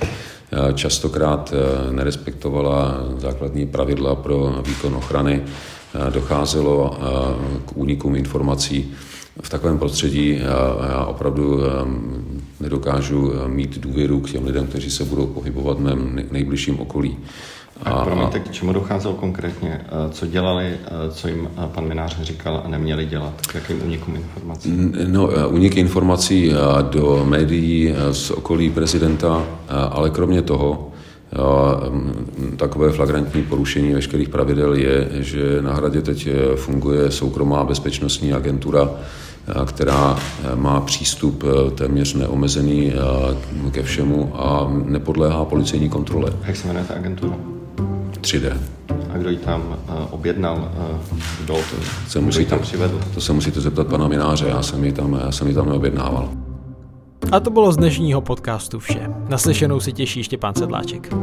častokrát 0.74 1.52
eh, 1.52 1.92
nerespektovala 1.92 3.04
základní 3.18 3.66
pravidla 3.66 4.14
pro 4.14 4.62
výkon 4.66 4.94
ochrany, 4.94 5.42
eh, 5.42 6.10
docházelo 6.10 6.96
eh, 6.96 7.60
k 7.66 7.76
únikům 7.76 8.16
informací. 8.16 8.92
V 9.42 9.50
takovém 9.50 9.78
prostředí 9.78 10.40
já 10.90 11.04
opravdu 11.04 11.60
nedokážu 12.60 13.32
mít 13.46 13.78
důvěru 13.78 14.20
k 14.20 14.30
těm 14.30 14.46
lidem, 14.46 14.66
kteří 14.66 14.90
se 14.90 15.04
budou 15.04 15.26
pohybovat 15.26 15.78
v 15.78 15.80
mém 15.80 16.20
nejbližším 16.30 16.80
okolí. 16.80 17.16
A, 17.84 17.90
a 17.90 18.04
promiňte, 18.04 18.38
k 18.38 18.50
čemu 18.50 18.72
docházelo 18.72 19.14
konkrétně? 19.14 19.80
Co 20.10 20.26
dělali, 20.26 20.76
co 21.10 21.28
jim 21.28 21.48
pan 21.74 21.88
Minář 21.88 22.20
říkal 22.20 22.62
a 22.64 22.68
neměli 22.68 23.06
dělat? 23.06 23.32
K 23.46 23.54
jakým 23.54 23.82
únikům 23.82 24.16
informací? 24.16 24.72
No, 25.06 25.28
únik 25.48 25.76
informací 25.76 26.52
do 26.82 27.24
médií 27.28 27.94
z 28.12 28.30
okolí 28.30 28.70
prezidenta, 28.70 29.44
ale 29.68 30.10
kromě 30.10 30.42
toho, 30.42 30.86
takové 32.56 32.92
flagrantní 32.92 33.42
porušení 33.42 33.92
veškerých 33.92 34.28
pravidel 34.28 34.74
je, 34.74 35.08
že 35.12 35.62
na 35.62 35.74
hradě 35.74 36.02
teď 36.02 36.28
funguje 36.56 37.10
soukromá 37.10 37.64
bezpečnostní 37.64 38.32
agentura, 38.32 38.90
která 39.64 40.18
má 40.54 40.80
přístup 40.80 41.44
téměř 41.74 42.14
neomezený 42.14 42.92
ke 43.70 43.82
všemu 43.82 44.32
a 44.34 44.70
nepodléhá 44.84 45.44
policejní 45.44 45.88
kontrole. 45.88 46.32
Jak 46.46 46.56
se 46.56 46.66
jmenuje 46.66 46.84
ta 46.88 46.94
agentura? 46.94 47.36
3D. 48.20 48.56
A 49.14 49.18
kdo 49.18 49.30
ji 49.30 49.36
tam 49.36 49.60
uh, 49.88 49.94
objednal? 50.10 50.56
Uh, 50.56 51.18
kdo 51.44 51.54
to, 51.54 51.76
se 52.08 52.20
musíte, 52.20 52.50
tam 52.50 52.58
přivedl? 52.58 53.00
To 53.14 53.20
se 53.20 53.32
musíte 53.32 53.60
zeptat 53.60 53.86
pana 53.86 54.08
Mináře, 54.08 54.48
já 54.48 54.62
jsem 54.62 54.84
ji 54.84 54.92
tam, 54.92 55.20
já 55.24 55.32
jsem 55.32 55.48
ji 55.48 55.54
tam 55.54 55.68
neobjednával. 55.68 56.28
A 57.32 57.40
to 57.40 57.50
bylo 57.50 57.72
z 57.72 57.76
dnešního 57.76 58.20
podcastu 58.20 58.78
vše. 58.78 59.10
Naslyšenou 59.28 59.80
si 59.80 59.92
těší 59.92 60.22
Štěpán 60.22 60.54
Sedláček. 60.54 61.14